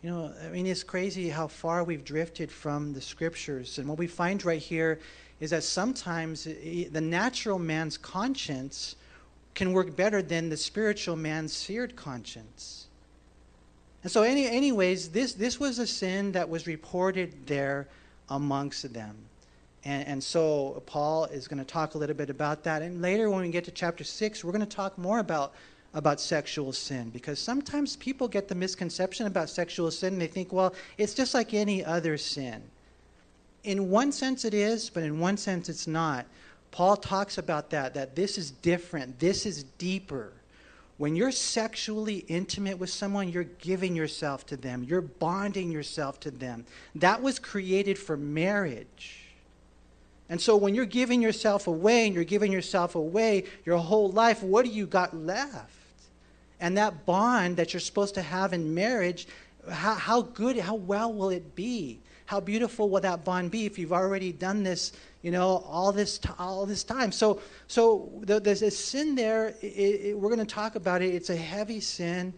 You 0.02 0.10
know, 0.10 0.34
I 0.44 0.48
mean, 0.48 0.66
it's 0.66 0.82
crazy 0.82 1.28
how 1.28 1.48
far 1.48 1.84
we've 1.84 2.04
drifted 2.04 2.50
from 2.50 2.94
the 2.94 3.00
scriptures. 3.00 3.78
And 3.78 3.88
what 3.88 3.98
we 3.98 4.06
find 4.06 4.44
right 4.44 4.60
here 4.60 4.98
is 5.38 5.50
that 5.50 5.64
sometimes 5.64 6.44
the 6.44 7.00
natural 7.00 7.58
man's 7.58 7.98
conscience 7.98 8.96
can 9.54 9.72
work 9.72 9.94
better 9.94 10.22
than 10.22 10.48
the 10.48 10.56
spiritual 10.56 11.16
man's 11.16 11.52
seared 11.52 11.94
conscience. 11.94 12.83
And 14.04 14.12
so, 14.12 14.22
any, 14.22 14.46
anyways, 14.46 15.08
this, 15.08 15.32
this 15.32 15.58
was 15.58 15.78
a 15.78 15.86
sin 15.86 16.32
that 16.32 16.48
was 16.48 16.66
reported 16.66 17.46
there 17.46 17.88
amongst 18.28 18.92
them. 18.92 19.16
And, 19.84 20.06
and 20.06 20.22
so, 20.22 20.82
Paul 20.86 21.24
is 21.24 21.48
going 21.48 21.58
to 21.58 21.64
talk 21.64 21.94
a 21.94 21.98
little 21.98 22.14
bit 22.14 22.28
about 22.28 22.62
that. 22.64 22.82
And 22.82 23.00
later, 23.00 23.30
when 23.30 23.40
we 23.40 23.48
get 23.48 23.64
to 23.64 23.70
chapter 23.70 24.04
6, 24.04 24.44
we're 24.44 24.52
going 24.52 24.60
to 24.60 24.76
talk 24.76 24.96
more 24.98 25.18
about 25.18 25.54
about 25.94 26.20
sexual 26.20 26.72
sin 26.72 27.08
because 27.10 27.38
sometimes 27.38 27.94
people 27.96 28.26
get 28.26 28.48
the 28.48 28.54
misconception 28.54 29.26
about 29.26 29.48
sexual 29.48 29.90
sin 29.90 30.18
they 30.18 30.26
think, 30.26 30.52
well, 30.52 30.74
it's 30.98 31.14
just 31.14 31.34
like 31.34 31.54
any 31.54 31.84
other 31.84 32.18
sin. 32.18 32.60
In 33.62 33.90
one 33.90 34.10
sense, 34.10 34.44
it 34.44 34.54
is, 34.54 34.90
but 34.90 35.04
in 35.04 35.20
one 35.20 35.36
sense, 35.36 35.68
it's 35.68 35.86
not. 35.86 36.26
Paul 36.72 36.96
talks 36.96 37.38
about 37.38 37.70
that, 37.70 37.94
that 37.94 38.16
this 38.16 38.36
is 38.36 38.50
different, 38.50 39.20
this 39.20 39.46
is 39.46 39.62
deeper. 39.78 40.32
When 40.96 41.16
you're 41.16 41.32
sexually 41.32 42.18
intimate 42.28 42.78
with 42.78 42.90
someone, 42.90 43.28
you're 43.28 43.44
giving 43.44 43.96
yourself 43.96 44.46
to 44.46 44.56
them, 44.56 44.84
you're 44.84 45.00
bonding 45.00 45.72
yourself 45.72 46.20
to 46.20 46.30
them. 46.30 46.64
That 46.94 47.20
was 47.20 47.38
created 47.38 47.98
for 47.98 48.16
marriage. 48.16 49.20
And 50.28 50.40
so 50.40 50.56
when 50.56 50.74
you're 50.74 50.86
giving 50.86 51.20
yourself 51.20 51.66
away 51.66 52.06
and 52.06 52.14
you're 52.14 52.24
giving 52.24 52.50
yourself 52.50 52.94
away 52.94 53.44
your 53.64 53.76
whole 53.78 54.10
life, 54.10 54.42
what 54.42 54.64
do 54.64 54.70
you 54.70 54.86
got 54.86 55.14
left? 55.16 55.72
And 56.60 56.78
that 56.78 57.04
bond 57.04 57.56
that 57.56 57.72
you're 57.72 57.80
supposed 57.80 58.14
to 58.14 58.22
have 58.22 58.52
in 58.52 58.72
marriage, 58.72 59.26
how, 59.70 59.94
how 59.94 60.22
good, 60.22 60.58
how 60.58 60.76
well 60.76 61.12
will 61.12 61.30
it 61.30 61.54
be? 61.54 61.98
How 62.26 62.40
beautiful 62.40 62.88
will 62.88 63.00
that 63.00 63.24
bond 63.24 63.50
be 63.50 63.66
if 63.66 63.78
you've 63.78 63.92
already 63.92 64.32
done 64.32 64.62
this, 64.62 64.92
you 65.22 65.30
know, 65.30 65.64
all 65.68 65.92
this, 65.92 66.20
all 66.38 66.66
this 66.66 66.84
time? 66.84 67.12
So, 67.12 67.40
so 67.68 68.10
there's 68.22 68.62
a 68.62 68.70
sin 68.70 69.14
there. 69.14 69.54
It, 69.60 69.66
it, 69.66 70.18
we're 70.18 70.34
going 70.34 70.46
to 70.46 70.54
talk 70.54 70.74
about 70.74 71.02
it. 71.02 71.14
It's 71.14 71.30
a 71.30 71.36
heavy 71.36 71.80
sin. 71.80 72.32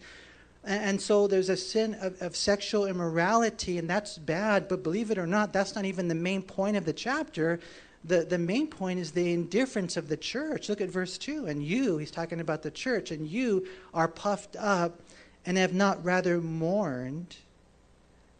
And 0.63 0.99
so 0.99 1.27
there's 1.27 1.47
a 1.47 1.55
sin 1.55 1.95
of, 2.01 2.21
of, 2.21 2.35
sexual 2.35 2.87
immorality, 2.87 3.77
and 3.77 3.89
that's 3.89 4.17
bad. 4.17 4.67
But 4.67 4.83
believe 4.83 5.11
it 5.11 5.17
or 5.17 5.27
not, 5.27 5.53
that's 5.53 5.75
not 5.75 5.85
even 5.85 6.09
the 6.09 6.15
main 6.15 6.41
point 6.41 6.75
of 6.75 6.83
the 6.83 6.91
chapter 6.91 7.61
the, 8.07 8.23
the 8.23 8.37
main 8.37 8.67
point 8.67 8.99
is 8.99 9.11
the 9.11 9.33
indifference 9.33 9.97
of 9.97 10.07
the 10.07 10.17
church. 10.17 10.69
Look 10.69 10.81
at 10.81 10.89
verse 10.89 11.17
2. 11.17 11.47
And 11.47 11.61
you, 11.61 11.97
he's 11.97 12.11
talking 12.11 12.39
about 12.39 12.61
the 12.61 12.71
church, 12.71 13.11
and 13.11 13.27
you 13.27 13.67
are 13.93 14.07
puffed 14.07 14.55
up 14.57 15.01
and 15.45 15.57
have 15.57 15.73
not 15.73 16.03
rather 16.03 16.39
mourned 16.39 17.35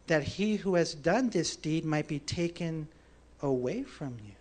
that 0.08 0.22
he 0.22 0.56
who 0.56 0.74
has 0.74 0.94
done 0.94 1.30
this 1.30 1.56
deed 1.56 1.84
might 1.84 2.08
be 2.08 2.18
taken 2.18 2.88
away 3.40 3.82
from 3.82 4.16
you. 4.24 4.32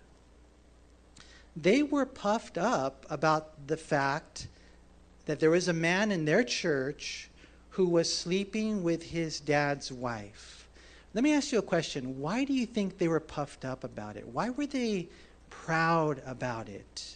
They 1.55 1.83
were 1.83 2.05
puffed 2.05 2.57
up 2.57 3.05
about 3.09 3.67
the 3.67 3.77
fact 3.77 4.47
that 5.25 5.39
there 5.39 5.49
was 5.49 5.67
a 5.67 5.73
man 5.73 6.11
in 6.11 6.25
their 6.25 6.43
church 6.43 7.29
who 7.71 7.87
was 7.87 8.11
sleeping 8.13 8.83
with 8.83 9.03
his 9.03 9.39
dad's 9.39 9.91
wife. 9.91 10.67
Let 11.13 11.23
me 11.23 11.33
ask 11.33 11.51
you 11.51 11.59
a 11.59 11.63
question. 11.63 12.19
Why 12.19 12.43
do 12.43 12.53
you 12.53 12.65
think 12.65 12.97
they 12.97 13.07
were 13.07 13.19
puffed 13.19 13.65
up 13.65 13.83
about 13.83 14.17
it? 14.17 14.27
Why 14.27 14.49
were 14.49 14.67
they 14.67 15.07
proud 15.49 16.21
about 16.25 16.69
it? 16.69 17.15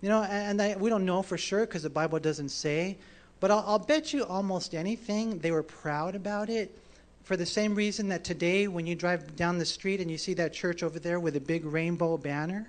You 0.00 0.08
know, 0.08 0.22
and 0.22 0.60
I, 0.60 0.76
we 0.76 0.90
don't 0.90 1.04
know 1.04 1.22
for 1.22 1.38
sure 1.38 1.60
because 1.60 1.82
the 1.82 1.90
Bible 1.90 2.18
doesn't 2.18 2.50
say, 2.50 2.96
but 3.40 3.50
I'll, 3.50 3.64
I'll 3.66 3.78
bet 3.78 4.12
you 4.12 4.24
almost 4.24 4.74
anything 4.74 5.38
they 5.38 5.50
were 5.50 5.62
proud 5.62 6.14
about 6.14 6.48
it 6.50 6.76
for 7.24 7.38
the 7.38 7.46
same 7.46 7.74
reason 7.74 8.08
that 8.08 8.22
today, 8.22 8.68
when 8.68 8.86
you 8.86 8.94
drive 8.94 9.34
down 9.34 9.58
the 9.58 9.64
street 9.64 10.00
and 10.00 10.10
you 10.10 10.18
see 10.18 10.34
that 10.34 10.52
church 10.52 10.82
over 10.82 10.98
there 10.98 11.18
with 11.18 11.36
a 11.36 11.40
big 11.40 11.64
rainbow 11.64 12.18
banner, 12.18 12.68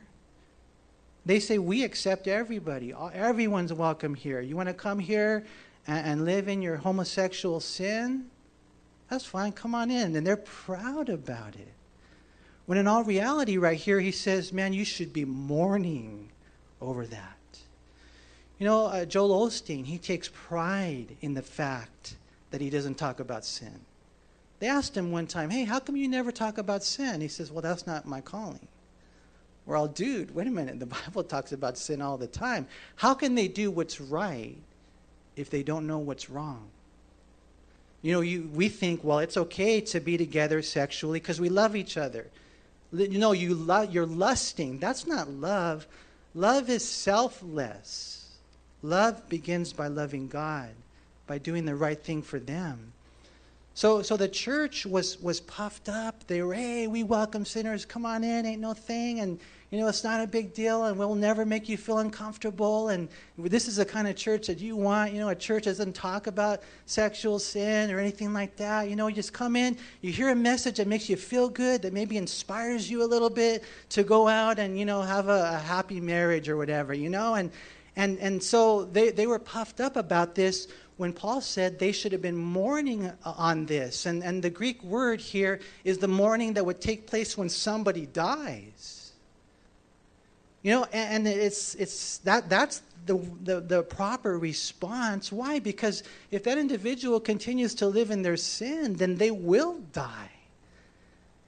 they 1.26 1.42
say, 1.42 1.58
We 1.58 1.84
accept 1.84 2.28
everybody. 2.28 2.94
Everyone's 3.14 3.74
welcome 3.74 4.16
here. 4.16 4.40
You 4.40 4.56
want 4.56 4.70
to 4.70 4.74
come 4.74 4.98
here 4.98 5.46
and, 5.88 6.24
live 6.24 6.48
in 6.48 6.62
your 6.62 6.78
homosexual 6.78 7.60
sin? 7.60 8.30
That's 9.10 9.26
fine, 9.26 9.52
come 9.52 9.76
on 9.76 9.92
in. 9.92 10.16
And 10.16 10.26
they're 10.26 10.38
proud 10.38 11.10
about 11.10 11.56
it. 11.56 11.74
When 12.66 12.78
in 12.78 12.88
all 12.88 13.04
reality, 13.04 13.58
right 13.58 13.78
here, 13.78 14.00
he 14.00 14.12
says, 14.12 14.54
man, 14.54 14.72
you 14.72 14.86
should 14.86 15.12
be 15.12 15.26
mourning 15.26 16.30
over 16.82 17.06
that. 17.06 17.38
You 18.58 18.66
know, 18.66 18.86
uh, 18.86 19.06
Joel 19.06 19.48
Osteen, 19.48 19.86
he 19.86 19.98
takes 19.98 20.32
pride 20.34 21.18
in 21.22 21.34
the 21.34 21.42
fact 21.42 22.16
that 22.52 22.62
he 22.62 22.70
doesn't 22.70 22.96
talk 22.96 23.20
about 23.20 23.44
sin. 23.44 23.82
They 24.66 24.72
asked 24.72 24.98
him 24.98 25.12
one 25.12 25.28
time, 25.28 25.52
hey, 25.52 25.64
how 25.64 25.80
come 25.80 25.96
you 25.96 26.08
never 26.08 26.32
talk 26.32 26.58
about 26.58 26.84
sin? 26.84 27.22
He 27.22 27.28
says, 27.28 27.52
well, 27.52 27.62
that's 27.62 27.86
not 27.86 28.08
my 28.08 28.20
calling. 28.20 28.68
We're 29.68 29.76
all, 29.76 29.88
dude, 29.88 30.34
wait 30.34 30.48
a 30.48 30.50
minute. 30.50 30.80
The 30.80 30.86
Bible 31.06 31.24
talks 31.24 31.52
about 31.52 31.78
sin 31.78 32.02
all 32.02 32.18
the 32.18 32.26
time. 32.26 32.66
How 32.96 33.14
can 33.14 33.36
they 33.36 33.48
do 33.48 33.70
what's 33.70 34.02
right 34.02 34.58
if 35.36 35.52
they 35.52 35.62
don't 35.62 35.86
know 35.86 36.00
what's 36.00 36.32
wrong? 36.32 36.64
You 38.02 38.14
know, 38.14 38.22
you, 38.22 38.50
we 38.56 38.70
think, 38.70 39.04
well, 39.04 39.20
it's 39.20 39.38
okay 39.38 39.82
to 39.82 40.00
be 40.00 40.18
together 40.18 40.64
sexually 40.64 41.20
because 41.20 41.40
we 41.40 41.50
love 41.50 41.76
each 41.76 41.96
other. 41.96 42.26
You 42.92 43.20
know, 43.20 43.34
you 43.34 43.54
lo- 43.54 43.88
you're 43.88 44.08
lusting. 44.08 44.80
That's 44.80 45.06
not 45.06 45.30
love. 45.30 45.86
Love 46.34 46.72
is 46.72 46.84
selfless. 46.84 48.32
Love 48.82 49.30
begins 49.30 49.74
by 49.74 49.90
loving 49.90 50.28
God, 50.28 50.72
by 51.28 51.38
doing 51.38 51.66
the 51.66 51.76
right 51.76 52.02
thing 52.02 52.24
for 52.24 52.40
them. 52.40 52.94
So, 53.76 54.02
so 54.02 54.16
the 54.16 54.30
church 54.30 54.86
was, 54.86 55.22
was 55.22 55.42
puffed 55.42 55.90
up. 55.90 56.26
They 56.28 56.42
were, 56.42 56.54
hey, 56.54 56.88
we 56.88 57.04
welcome 57.04 57.44
sinners. 57.44 57.84
Come 57.84 58.06
on 58.06 58.24
in, 58.24 58.46
ain't 58.46 58.62
no 58.62 58.74
thing. 58.74 59.20
And 59.20 59.38
you 59.70 59.82
know, 59.82 59.90
it's 59.90 60.06
not 60.06 60.22
a 60.22 60.28
big 60.28 60.54
deal 60.54 60.86
and 60.86 60.98
we'll 60.98 61.14
never 61.14 61.46
make 61.46 61.68
you 61.68 61.76
feel 61.76 61.98
uncomfortable. 61.98 62.88
And 62.88 63.10
this 63.38 63.68
is 63.68 63.76
the 63.76 63.84
kind 63.84 64.08
of 64.08 64.16
church 64.16 64.48
that 64.48 64.60
you 64.60 64.78
want. 64.78 65.12
You 65.12 65.20
know, 65.20 65.28
a 65.28 65.36
church 65.36 65.66
that 65.66 65.72
doesn't 65.72 65.92
talk 65.92 66.28
about 66.28 66.64
sexual 66.86 67.38
sin 67.38 67.92
or 67.92 68.00
anything 68.00 68.32
like 68.32 68.56
that. 68.56 68.90
You 68.90 68.96
know, 68.96 69.08
you 69.08 69.16
just 69.16 69.34
come 69.34 69.58
in, 69.58 69.78
you 70.00 70.14
hear 70.14 70.30
a 70.30 70.36
message 70.36 70.78
that 70.78 70.88
makes 70.88 71.10
you 71.10 71.18
feel 71.18 71.50
good, 71.50 71.82
that 71.82 71.92
maybe 71.92 72.16
inspires 72.16 72.90
you 72.90 73.04
a 73.04 73.08
little 73.08 73.30
bit 73.30 73.66
to 73.90 74.04
go 74.04 74.30
out 74.30 74.58
and, 74.58 74.80
you 74.80 74.86
know, 74.86 75.02
have 75.02 75.28
a, 75.28 75.56
a 75.56 75.58
happy 75.58 76.00
marriage 76.00 76.48
or 76.48 76.56
whatever, 76.56 76.94
you 76.94 77.10
know? 77.10 77.36
And, 77.36 77.52
and, 77.98 78.20
and 78.20 78.42
so 78.42 78.86
they, 78.86 79.12
they 79.12 79.28
were 79.28 79.40
puffed 79.40 79.82
up 79.82 79.98
about 79.98 80.36
this 80.36 80.70
when 80.98 81.12
Paul 81.12 81.42
said 81.42 81.78
they 81.78 81.92
should 81.92 82.12
have 82.12 82.22
been 82.22 82.38
mourning 82.38 83.08
uh, 83.08 83.14
on 83.24 83.66
this. 83.66 84.06
And, 84.06 84.24
and 84.24 84.42
the 84.42 84.50
Greek 84.50 84.82
word 84.84 85.20
here 85.20 85.60
is 85.84 85.98
the 85.98 86.08
mourning 86.08 86.54
that 86.54 86.66
would 86.66 86.82
take 86.82 87.06
place 87.08 87.38
when 87.38 87.50
somebody 87.50 88.06
dies. 88.06 89.12
You 90.64 90.72
know, 90.72 90.86
and, 90.92 91.28
it's, 91.28 91.76
it's 91.76 92.18
that, 92.20 92.50
that's 92.50 92.82
the, 93.06 93.18
the, 93.44 93.60
the 93.62 93.84
proper 93.84 94.40
response. 94.40 95.32
Why? 95.32 95.60
Because 95.60 96.02
if 96.32 96.44
that 96.46 96.58
individual 96.58 97.20
continues 97.20 97.76
to 97.76 97.88
live 97.88 98.10
in 98.10 98.24
their 98.24 98.38
sin, 98.38 98.96
then 98.96 99.16
they 99.16 99.32
will 99.32 99.80
die. 99.94 100.32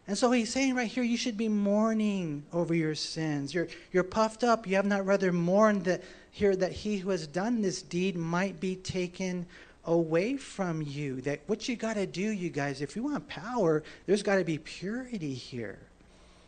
And 0.08 0.18
so 0.18 0.32
he's 0.32 0.52
saying 0.54 0.76
right 0.76 0.88
here, 0.88 1.04
you 1.04 1.18
should 1.18 1.36
be 1.36 1.50
mourning 1.50 2.44
over 2.54 2.74
your 2.74 2.96
sins. 2.96 3.54
You're, 3.54 3.68
you're 3.92 4.04
puffed 4.04 4.44
up. 4.44 4.68
You 4.68 4.76
have 4.76 4.86
not 4.86 5.06
rather 5.06 5.34
mourned 5.34 5.84
that 5.86 6.04
here 6.38 6.56
that 6.56 6.72
he 6.72 6.98
who 6.98 7.10
has 7.10 7.26
done 7.26 7.62
this 7.62 7.82
deed 7.82 8.16
might 8.16 8.60
be 8.60 8.76
taken 8.76 9.46
away 9.86 10.38
from 10.38 10.84
you. 10.84 11.20
That 11.22 11.40
what 11.48 11.68
you 11.68 11.76
got 11.76 11.96
to 11.96 12.06
do, 12.06 12.22
you 12.22 12.50
guys, 12.50 12.82
if 12.82 12.96
you 12.96 13.04
want 13.04 13.28
power, 13.28 13.82
there's 14.06 14.22
got 14.22 14.36
to 14.36 14.44
be 14.44 14.60
purity 14.60 15.34
here. 15.34 15.80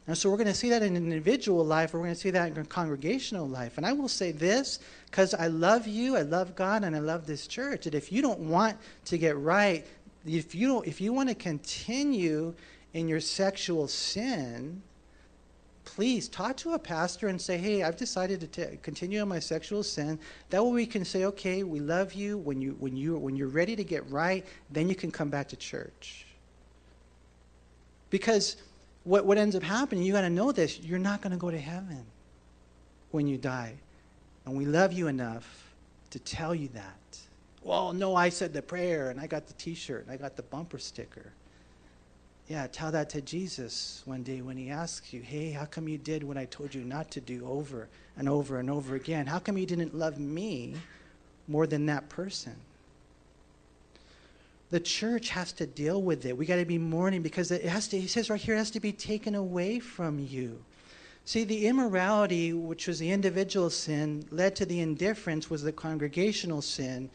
And 0.05 0.15
so 0.15 0.29
we're 0.29 0.37
going 0.37 0.47
to 0.47 0.53
see 0.53 0.69
that 0.69 0.83
in 0.83 0.95
individual 0.95 1.65
life, 1.65 1.93
we're 1.93 2.01
going 2.01 2.13
to 2.13 2.19
see 2.19 2.29
that 2.29 2.55
in 2.55 2.65
congregational 2.65 3.47
life. 3.47 3.77
And 3.77 3.85
I 3.85 3.93
will 3.93 4.07
say 4.07 4.31
this 4.31 4.79
because 5.05 5.33
I 5.33 5.47
love 5.47 5.87
you, 5.87 6.15
I 6.15 6.21
love 6.21 6.55
God, 6.55 6.83
and 6.83 6.95
I 6.95 6.99
love 6.99 7.25
this 7.25 7.47
church. 7.47 7.85
That 7.85 7.95
if 7.95 8.11
you 8.11 8.21
don't 8.21 8.41
want 8.41 8.77
to 9.05 9.17
get 9.17 9.37
right, 9.37 9.85
if 10.25 10.53
you 10.53 10.67
don't, 10.67 10.87
if 10.87 11.01
you 11.01 11.13
want 11.13 11.29
to 11.29 11.35
continue 11.35 12.53
in 12.93 13.07
your 13.07 13.19
sexual 13.19 13.87
sin, 13.87 14.83
please 15.99 16.29
talk 16.29 16.55
to 16.55 16.75
a 16.75 16.79
pastor 16.79 17.27
and 17.27 17.41
say, 17.41 17.57
"Hey, 17.57 17.83
I've 17.83 17.97
decided 17.97 18.53
to 18.53 18.77
continue 18.77 19.21
in 19.21 19.27
my 19.27 19.39
sexual 19.39 19.83
sin." 19.83 20.17
That 20.49 20.63
way, 20.63 20.71
we 20.71 20.85
can 20.85 21.03
say, 21.03 21.25
"Okay, 21.25 21.63
we 21.63 21.81
love 21.81 22.13
you. 22.13 22.37
When 22.37 22.61
you 22.61 22.77
when 22.79 22.95
you 22.95 23.17
when 23.17 23.35
you're 23.35 23.49
ready 23.49 23.75
to 23.75 23.83
get 23.83 24.09
right, 24.09 24.45
then 24.69 24.87
you 24.87 24.95
can 24.95 25.11
come 25.11 25.29
back 25.29 25.49
to 25.49 25.57
church." 25.57 26.25
Because 28.09 28.55
what, 29.03 29.25
what 29.25 29.37
ends 29.37 29.57
up 29.57 29.61
happening, 29.61 30.05
you 30.05 30.13
got 30.13 30.21
to 30.21 30.29
know 30.29 30.53
this, 30.53 30.79
you're 30.79 30.99
not 30.99 31.19
going 31.19 31.31
to 31.31 31.37
go 31.37 31.51
to 31.51 31.59
heaven 31.59 32.05
when 33.11 33.27
you 33.27 33.37
die. 33.37 33.73
And 34.45 34.55
we 34.55 34.63
love 34.63 34.93
you 34.93 35.07
enough 35.07 35.73
to 36.11 36.19
tell 36.19 36.55
you 36.55 36.69
that. 36.69 37.19
Well, 37.61 37.91
no, 37.91 38.15
I 38.15 38.29
said 38.29 38.53
the 38.53 38.61
prayer 38.61 39.09
and 39.09 39.19
I 39.19 39.27
got 39.27 39.47
the 39.47 39.53
t 39.55 39.73
shirt 39.73 40.03
and 40.05 40.13
I 40.13 40.15
got 40.15 40.37
the 40.37 40.43
bumper 40.43 40.79
sticker. 40.79 41.33
Yeah, 42.49 42.65
tell 42.65 42.91
that 42.91 43.11
to 43.11 43.21
Jesus 43.21 44.01
one 44.05 44.23
day 44.23 44.41
when 44.41 44.57
he 44.57 44.71
asks 44.71 45.13
you, 45.13 45.21
hey, 45.21 45.51
how 45.51 45.65
come 45.65 45.87
you 45.87 45.99
did 45.99 46.23
what 46.23 46.35
I 46.35 46.45
told 46.45 46.73
you 46.73 46.81
not 46.81 47.11
to 47.11 47.21
do 47.21 47.45
over 47.47 47.87
and 48.17 48.27
over 48.27 48.59
and 48.59 48.71
over 48.71 48.95
again? 48.95 49.27
How 49.27 49.37
come 49.37 49.55
you 49.55 49.67
didn't 49.67 49.95
love 49.95 50.17
me 50.17 50.73
more 51.47 51.67
than 51.67 51.85
that 51.85 52.09
person? 52.09 52.55
The 54.71 54.79
church 54.79 55.29
has 55.29 55.51
to 55.53 55.67
deal 55.67 56.01
with 56.01 56.25
it. 56.25 56.35
We 56.35 56.47
got 56.47 56.55
to 56.55 56.65
be 56.65 56.79
mourning 56.79 57.21
because 57.21 57.51
it 57.51 57.65
has 57.65 57.87
to, 57.89 58.01
he 58.01 58.07
says 58.07 58.31
right 58.31 58.41
here, 58.41 58.55
it 58.55 58.59
has 58.59 58.71
to 58.71 58.79
be 58.79 58.93
taken 58.93 59.35
away 59.35 59.77
from 59.77 60.17
you. 60.17 60.59
See, 61.25 61.43
the 61.43 61.67
immorality, 61.67 62.53
which 62.53 62.87
was 62.87 62.97
the 62.97 63.11
individual 63.11 63.69
sin, 63.69 64.25
led 64.31 64.55
to 64.55 64.65
the 64.65 64.79
indifference, 64.79 65.51
was 65.51 65.61
the 65.61 65.71
congregational 65.71 66.63
sin. 66.63 67.11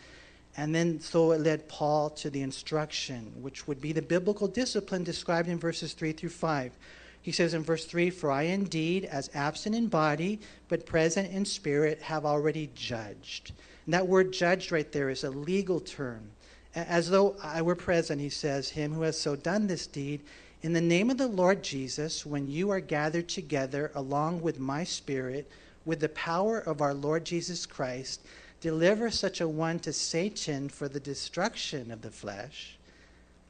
And 0.57 0.75
then 0.75 1.01
so 1.01 1.33
it 1.33 1.41
led 1.41 1.69
Paul 1.69 2.11
to 2.11 2.31
the 2.31 2.43
instruction, 2.43 3.33
which 3.41 3.67
would 3.67 3.81
be 3.81 3.93
the 3.93 4.03
biblical 4.03 4.47
discipline 4.47 5.03
described 5.03 5.49
in 5.49 5.59
verses 5.59 5.95
3 5.95 6.13
through 6.13 6.29
5. 6.29 6.73
He 7.21 7.33
says 7.33 7.55
in 7.55 7.63
verse 7.63 7.87
3 7.87 8.11
For 8.11 8.31
I 8.31 8.43
indeed, 8.43 9.07
as 9.07 9.31
absent 9.35 9.75
in 9.75 9.89
body, 9.89 10.41
but 10.69 10.87
present 10.87 11.33
in 11.33 11.45
spirit, 11.45 12.03
have 12.03 12.25
already 12.25 12.71
judged. 12.75 13.53
And 13.87 13.95
that 13.95 14.07
word 14.07 14.33
judged 14.33 14.71
right 14.71 14.91
there 14.93 15.09
is 15.09 15.25
a 15.25 15.31
legal 15.31 15.81
term. 15.81 16.31
As 16.75 17.11
though 17.11 17.37
I 17.43 17.63
were 17.63 17.77
present, 17.77 18.21
he 18.21 18.29
says, 18.29 18.69
Him 18.69 18.93
who 18.93 19.03
has 19.03 19.19
so 19.19 19.37
done 19.37 19.67
this 19.67 19.87
deed, 19.87 20.21
in 20.63 20.73
the 20.73 20.81
name 20.81 21.11
of 21.11 21.19
the 21.19 21.27
Lord 21.27 21.63
Jesus, 21.63 22.25
when 22.25 22.49
you 22.49 22.71
are 22.71 22.81
gathered 22.81 23.29
together 23.29 23.91
along 23.95 24.41
with 24.41 24.59
my 24.59 24.83
spirit, 24.83 25.51
with 25.85 26.01
the 26.01 26.09
power 26.11 26.59
of 26.59 26.81
our 26.81 26.95
Lord 26.95 27.25
Jesus 27.25 27.67
Christ, 27.67 28.23
deliver 28.65 29.11
such 29.11 29.43
a 29.43 29.47
one 29.47 29.79
to 29.79 29.93
Satan 29.93 30.71
for 30.71 30.89
the 30.89 30.99
destruction 30.99 31.91
of 31.91 32.01
the 32.01 32.11
flesh, 32.11 32.79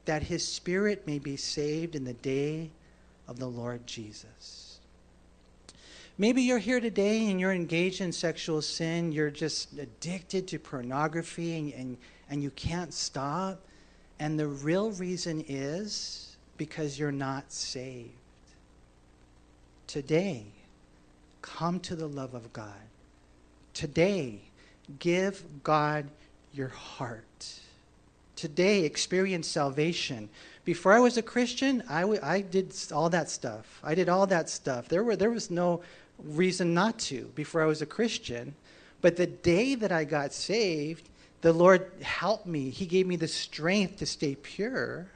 that 0.03 0.23
his 0.23 0.45
spirit 0.45 1.07
may 1.07 1.19
be 1.19 1.37
saved 1.37 1.95
in 1.95 2.03
the 2.03 2.15
day 2.15 2.69
of 3.25 3.39
the 3.39 3.47
Lord 3.47 3.87
Jesus. 3.87 4.79
Maybe 6.17 6.41
you're 6.41 6.59
here 6.59 6.81
today 6.81 7.29
and 7.29 7.39
you're 7.39 7.53
engaged 7.53 8.01
in 8.01 8.11
sexual 8.11 8.61
sin, 8.61 9.13
you're 9.13 9.29
just 9.29 9.79
addicted 9.79 10.49
to 10.49 10.59
pornography 10.59 11.55
and, 11.59 11.73
and, 11.73 11.97
and 12.29 12.43
you 12.43 12.51
can't 12.51 12.93
stop. 12.93 13.61
And 14.19 14.37
the 14.37 14.47
real 14.47 14.91
reason 14.91 15.45
is 15.47 16.35
because 16.57 16.99
you're 16.99 17.13
not 17.13 17.53
saved. 17.53 18.09
Today, 19.87 20.43
come 21.41 21.79
to 21.79 21.95
the 21.95 22.09
love 22.09 22.33
of 22.33 22.51
God. 22.51 22.73
Today, 23.73 24.41
Give 24.99 25.43
God 25.63 26.05
your 26.53 26.69
heart. 26.69 27.59
Today, 28.35 28.83
experience 28.83 29.47
salvation. 29.47 30.29
Before 30.65 30.93
I 30.93 30.99
was 30.99 31.17
a 31.17 31.21
Christian, 31.21 31.83
I, 31.89 32.01
w- 32.01 32.19
I 32.21 32.41
did 32.41 32.73
all 32.91 33.09
that 33.09 33.29
stuff. 33.29 33.79
I 33.83 33.95
did 33.95 34.09
all 34.09 34.27
that 34.27 34.49
stuff. 34.49 34.87
There, 34.87 35.03
were, 35.03 35.15
there 35.15 35.29
was 35.29 35.49
no 35.49 35.81
reason 36.23 36.73
not 36.73 36.99
to 36.99 37.31
before 37.35 37.61
I 37.61 37.65
was 37.65 37.81
a 37.81 37.85
Christian. 37.85 38.53
But 39.01 39.15
the 39.15 39.27
day 39.27 39.75
that 39.75 39.91
I 39.91 40.03
got 40.03 40.33
saved, 40.33 41.09
the 41.41 41.53
Lord 41.53 41.91
helped 42.01 42.47
me. 42.47 42.69
He 42.69 42.85
gave 42.85 43.07
me 43.07 43.15
the 43.15 43.27
strength 43.27 43.97
to 43.97 44.05
stay 44.05 44.35
pure 44.35 45.07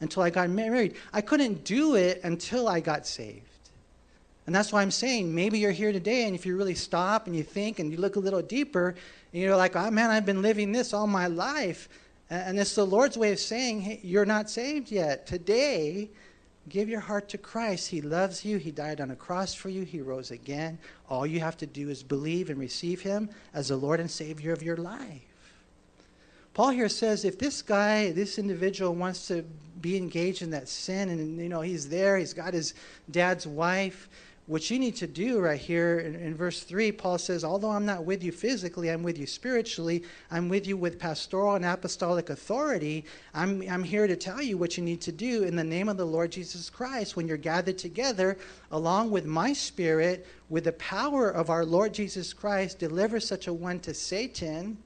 until 0.00 0.22
I 0.22 0.30
got 0.30 0.50
married. 0.50 0.94
I 1.12 1.20
couldn't 1.20 1.64
do 1.64 1.96
it 1.96 2.20
until 2.24 2.68
I 2.68 2.80
got 2.80 3.06
saved. 3.06 3.55
And 4.46 4.54
that's 4.54 4.72
why 4.72 4.80
I'm 4.80 4.90
saying 4.92 5.34
maybe 5.34 5.58
you're 5.58 5.72
here 5.72 5.92
today, 5.92 6.24
and 6.24 6.34
if 6.34 6.46
you 6.46 6.56
really 6.56 6.74
stop 6.74 7.26
and 7.26 7.34
you 7.34 7.42
think 7.42 7.78
and 7.78 7.90
you 7.90 7.98
look 7.98 8.16
a 8.16 8.20
little 8.20 8.42
deeper, 8.42 8.94
and 9.32 9.42
you're 9.42 9.56
like, 9.56 9.74
oh 9.76 9.90
man, 9.90 10.10
I've 10.10 10.24
been 10.24 10.42
living 10.42 10.72
this 10.72 10.92
all 10.92 11.06
my 11.06 11.26
life. 11.26 11.88
And 12.30 12.58
it's 12.58 12.74
the 12.74 12.86
Lord's 12.86 13.16
way 13.16 13.32
of 13.32 13.38
saying, 13.38 13.80
hey, 13.82 14.00
you're 14.02 14.24
not 14.24 14.50
saved 14.50 14.90
yet. 14.90 15.26
Today, 15.26 16.10
give 16.68 16.88
your 16.88 17.00
heart 17.00 17.28
to 17.30 17.38
Christ. 17.38 17.88
He 17.88 18.00
loves 18.00 18.44
you. 18.44 18.58
He 18.58 18.70
died 18.72 19.00
on 19.00 19.10
a 19.10 19.16
cross 19.16 19.54
for 19.54 19.68
you. 19.68 19.82
He 19.82 20.00
rose 20.00 20.30
again. 20.30 20.78
All 21.08 21.26
you 21.26 21.38
have 21.40 21.56
to 21.58 21.66
do 21.66 21.88
is 21.88 22.02
believe 22.02 22.50
and 22.50 22.58
receive 22.58 23.00
Him 23.00 23.30
as 23.54 23.68
the 23.68 23.76
Lord 23.76 24.00
and 24.00 24.10
Savior 24.10 24.52
of 24.52 24.62
your 24.62 24.76
life. 24.76 25.22
Paul 26.54 26.70
here 26.70 26.88
says 26.88 27.26
if 27.26 27.38
this 27.38 27.60
guy, 27.60 28.12
this 28.12 28.38
individual 28.38 28.94
wants 28.94 29.28
to 29.28 29.44
be 29.82 29.96
engaged 29.96 30.40
in 30.40 30.50
that 30.50 30.70
sin 30.70 31.10
and 31.10 31.38
you 31.38 31.50
know 31.50 31.60
he's 31.60 31.86
there, 31.86 32.16
he's 32.16 32.32
got 32.32 32.54
his 32.54 32.72
dad's 33.10 33.46
wife, 33.46 34.08
what 34.46 34.70
you 34.70 34.78
need 34.78 34.94
to 34.96 35.08
do 35.08 35.40
right 35.40 35.58
here 35.58 35.98
in, 35.98 36.14
in, 36.14 36.34
verse 36.34 36.62
3, 36.62 36.92
Paul 36.92 37.18
says, 37.18 37.42
Although 37.42 37.72
I'm 37.72 37.84
not 37.84 38.04
with 38.04 38.22
you 38.22 38.30
physically, 38.30 38.90
I'm 38.90 39.02
with 39.02 39.18
you 39.18 39.26
spiritually, 39.26 40.04
I'm 40.30 40.48
with 40.48 40.68
you 40.68 40.76
with 40.76 41.00
pastoral 41.00 41.56
and 41.56 41.64
apostolic 41.64 42.30
authority. 42.30 43.04
I'm, 43.34 43.62
I'm 43.68 43.82
here 43.82 44.06
to 44.06 44.14
tell 44.14 44.40
you 44.40 44.56
what 44.56 44.76
you 44.76 44.84
need 44.84 45.00
to 45.00 45.10
do 45.10 45.42
in 45.42 45.56
the 45.56 45.64
name 45.64 45.88
of 45.88 45.96
the 45.96 46.06
Lord 46.06 46.30
Jesus 46.30 46.70
Christ 46.70 47.16
when 47.16 47.26
you're 47.26 47.36
gathered 47.36 47.76
together, 47.76 48.38
along 48.70 49.10
with 49.10 49.26
my 49.26 49.52
spirit, 49.52 50.26
with 50.48 50.64
the 50.64 50.72
power 50.74 51.28
of 51.28 51.50
our 51.50 51.64
Lord 51.64 51.92
Jesus 51.92 52.32
Christ, 52.32 52.78
deliver 52.78 53.18
such 53.18 53.48
a 53.48 53.52
one 53.52 53.80
to 53.80 53.94
Satan 53.94 54.76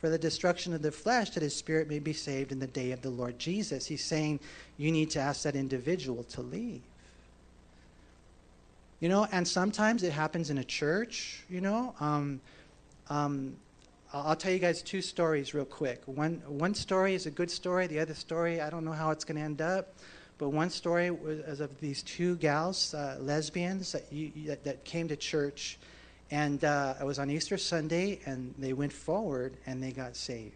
for 0.00 0.08
the 0.08 0.18
destruction 0.18 0.72
of 0.72 0.80
the 0.80 0.92
flesh, 0.92 1.30
that 1.30 1.42
his 1.42 1.54
spirit 1.54 1.90
may 1.90 1.98
be 1.98 2.14
saved 2.14 2.52
in 2.52 2.58
the 2.58 2.66
day 2.66 2.92
of 2.92 3.02
the 3.02 3.10
Lord 3.10 3.38
Jesus. 3.38 3.84
He's 3.84 4.04
saying 4.04 4.40
you 4.78 4.92
need 4.92 5.10
to 5.10 5.20
ask 5.20 5.42
that 5.42 5.56
individual 5.56 6.22
to 6.24 6.40
leave. 6.40 6.80
You 9.00 9.08
know, 9.08 9.28
and 9.30 9.46
sometimes 9.46 10.02
it 10.02 10.12
happens 10.12 10.50
in 10.50 10.58
a 10.58 10.64
church, 10.64 11.44
you 11.48 11.60
know. 11.60 11.94
Um, 12.00 12.40
um, 13.08 13.56
I'll 14.12 14.34
tell 14.34 14.52
you 14.52 14.58
guys 14.58 14.82
two 14.82 15.02
stories 15.02 15.54
real 15.54 15.64
quick. 15.64 16.02
One, 16.06 16.42
one 16.46 16.74
story 16.74 17.14
is 17.14 17.26
a 17.26 17.30
good 17.30 17.50
story. 17.50 17.86
The 17.86 18.00
other 18.00 18.14
story, 18.14 18.60
I 18.60 18.70
don't 18.70 18.84
know 18.84 18.92
how 18.92 19.10
it's 19.10 19.24
going 19.24 19.36
to 19.36 19.44
end 19.44 19.60
up. 19.60 19.94
But 20.38 20.50
one 20.50 20.70
story 20.70 21.10
was 21.10 21.60
of 21.60 21.78
these 21.80 22.02
two 22.02 22.36
gals, 22.36 22.94
uh, 22.94 23.18
lesbians, 23.20 23.92
that, 23.92 24.12
you, 24.12 24.30
that, 24.46 24.64
that, 24.64 24.84
came 24.84 25.08
to 25.08 25.16
church. 25.16 25.78
And 26.30 26.64
uh, 26.64 26.94
it 27.00 27.04
was 27.04 27.18
on 27.18 27.30
Easter 27.30 27.58
Sunday, 27.58 28.20
and 28.24 28.54
they 28.56 28.72
went 28.72 28.92
forward 28.92 29.56
and 29.66 29.82
they 29.82 29.90
got 29.90 30.16
saved. 30.16 30.54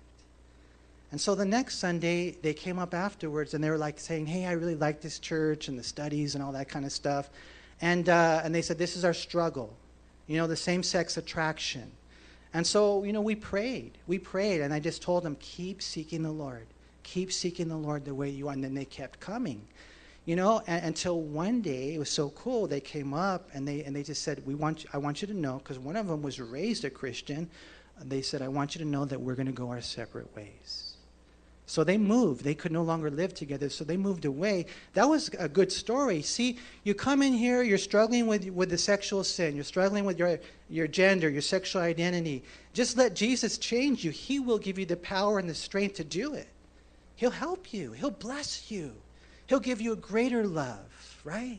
And 1.11 1.21
so 1.21 1.35
the 1.35 1.45
next 1.45 1.79
Sunday, 1.79 2.31
they 2.31 2.55
came 2.55 2.79
up 2.79 2.95
afterwards 2.95 3.55
and 3.55 3.63
they 3.63 3.71
were 3.71 3.79
like 3.79 4.01
saying, 4.01 4.27
Hey, 4.27 4.47
I 4.47 4.53
really 4.53 4.77
like 4.77 5.03
this 5.03 5.19
church 5.19 5.69
and 5.69 5.79
the 5.79 5.83
studies 5.83 6.35
and 6.35 6.43
all 6.43 6.53
that 6.53 6.69
kind 6.69 6.87
of 6.87 6.93
stuff. 6.93 7.29
And, 7.83 8.09
uh, 8.09 8.41
and 8.45 8.55
they 8.55 8.63
said, 8.63 8.79
This 8.79 8.97
is 8.97 9.05
our 9.05 9.13
struggle, 9.13 9.77
you 10.29 10.39
know, 10.39 10.47
the 10.47 10.57
same 10.57 10.83
sex 10.83 11.17
attraction. 11.17 11.91
And 12.55 12.67
so, 12.67 13.03
you 13.03 13.13
know, 13.13 13.21
we 13.21 13.35
prayed. 13.35 13.99
We 14.07 14.19
prayed, 14.19 14.61
and 14.61 14.73
I 14.73 14.79
just 14.79 15.03
told 15.03 15.25
them, 15.25 15.37
Keep 15.41 15.83
seeking 15.83 16.23
the 16.23 16.31
Lord. 16.31 16.67
Keep 17.03 17.33
seeking 17.33 17.69
the 17.69 17.77
Lord 17.77 18.05
the 18.05 18.15
way 18.15 18.31
you 18.31 18.49
are. 18.49 18.53
And 18.53 18.63
then 18.63 18.75
they 18.75 18.85
kept 18.85 19.19
coming, 19.19 19.61
you 20.25 20.37
know, 20.37 20.63
and, 20.69 20.87
until 20.87 21.21
one 21.21 21.61
day, 21.61 21.95
it 21.95 21.99
was 21.99 22.11
so 22.11 22.31
cool. 22.31 22.69
They 22.69 22.81
came 22.81 23.13
up 23.13 23.51
and 23.53 23.67
they, 23.67 23.83
and 23.83 23.95
they 23.95 24.05
just 24.05 24.23
said, 24.23 24.47
we 24.47 24.55
want, 24.55 24.87
I 24.93 24.99
want 24.99 25.21
you 25.21 25.29
to 25.29 25.35
know, 25.35 25.59
because 25.59 25.81
one 25.81 25.97
of 25.97 26.07
them 26.07 26.23
was 26.23 26.41
raised 26.41 26.85
a 26.85 26.91
Christian. 26.91 27.51
They 28.01 28.23
said, 28.23 28.43
I 28.43 28.49
want 28.49 28.77
you 28.77 28.79
to 28.81 28.89
know 28.89 29.05
that 29.07 29.21
we're 29.21 29.35
going 29.35 29.47
to 29.47 29.53
go 29.53 29.71
our 29.71 29.81
separate 29.81 30.35
ways. 30.37 30.92
So 31.73 31.85
they 31.85 31.97
moved. 31.97 32.45
They 32.45 32.55
could 32.55 32.71
no 32.71 32.83
longer 32.83 33.11
live 33.11 33.33
together, 33.33 33.71
so 33.71 33.83
they 33.83 33.97
moved 33.97 34.27
away. 34.27 34.67
That 34.93 35.09
was 35.09 35.31
a 35.39 35.49
good 35.49 35.73
story. 35.73 36.21
See, 36.21 36.59
you 36.85 36.93
come 36.95 37.23
in 37.23 37.33
here, 37.33 37.63
you're 37.63 37.79
struggling 37.79 38.27
with, 38.27 38.47
with 38.51 38.69
the 38.69 38.77
sexual 38.77 39.25
sin, 39.25 39.55
you're 39.55 39.65
struggling 39.65 40.05
with 40.05 40.19
your, 40.19 40.39
your 40.69 40.87
gender, 40.87 41.31
your 41.31 41.41
sexual 41.41 41.81
identity. 41.81 42.43
Just 42.75 42.99
let 42.99 43.15
Jesus 43.15 43.57
change 43.57 44.05
you. 44.05 44.11
He 44.11 44.39
will 44.39 44.59
give 44.59 44.79
you 44.79 44.85
the 44.85 44.99
power 44.99 45.39
and 45.39 45.49
the 45.49 45.55
strength 45.55 45.95
to 45.95 46.05
do 46.05 46.35
it. 46.35 46.49
He'll 47.17 47.31
help 47.31 47.73
you, 47.73 47.93
He'll 47.93 48.11
bless 48.11 48.71
you, 48.71 48.93
He'll 49.47 49.59
give 49.59 49.81
you 49.81 49.95
a 49.95 49.97
greater 49.97 50.47
love, 50.47 51.21
right? 51.25 51.59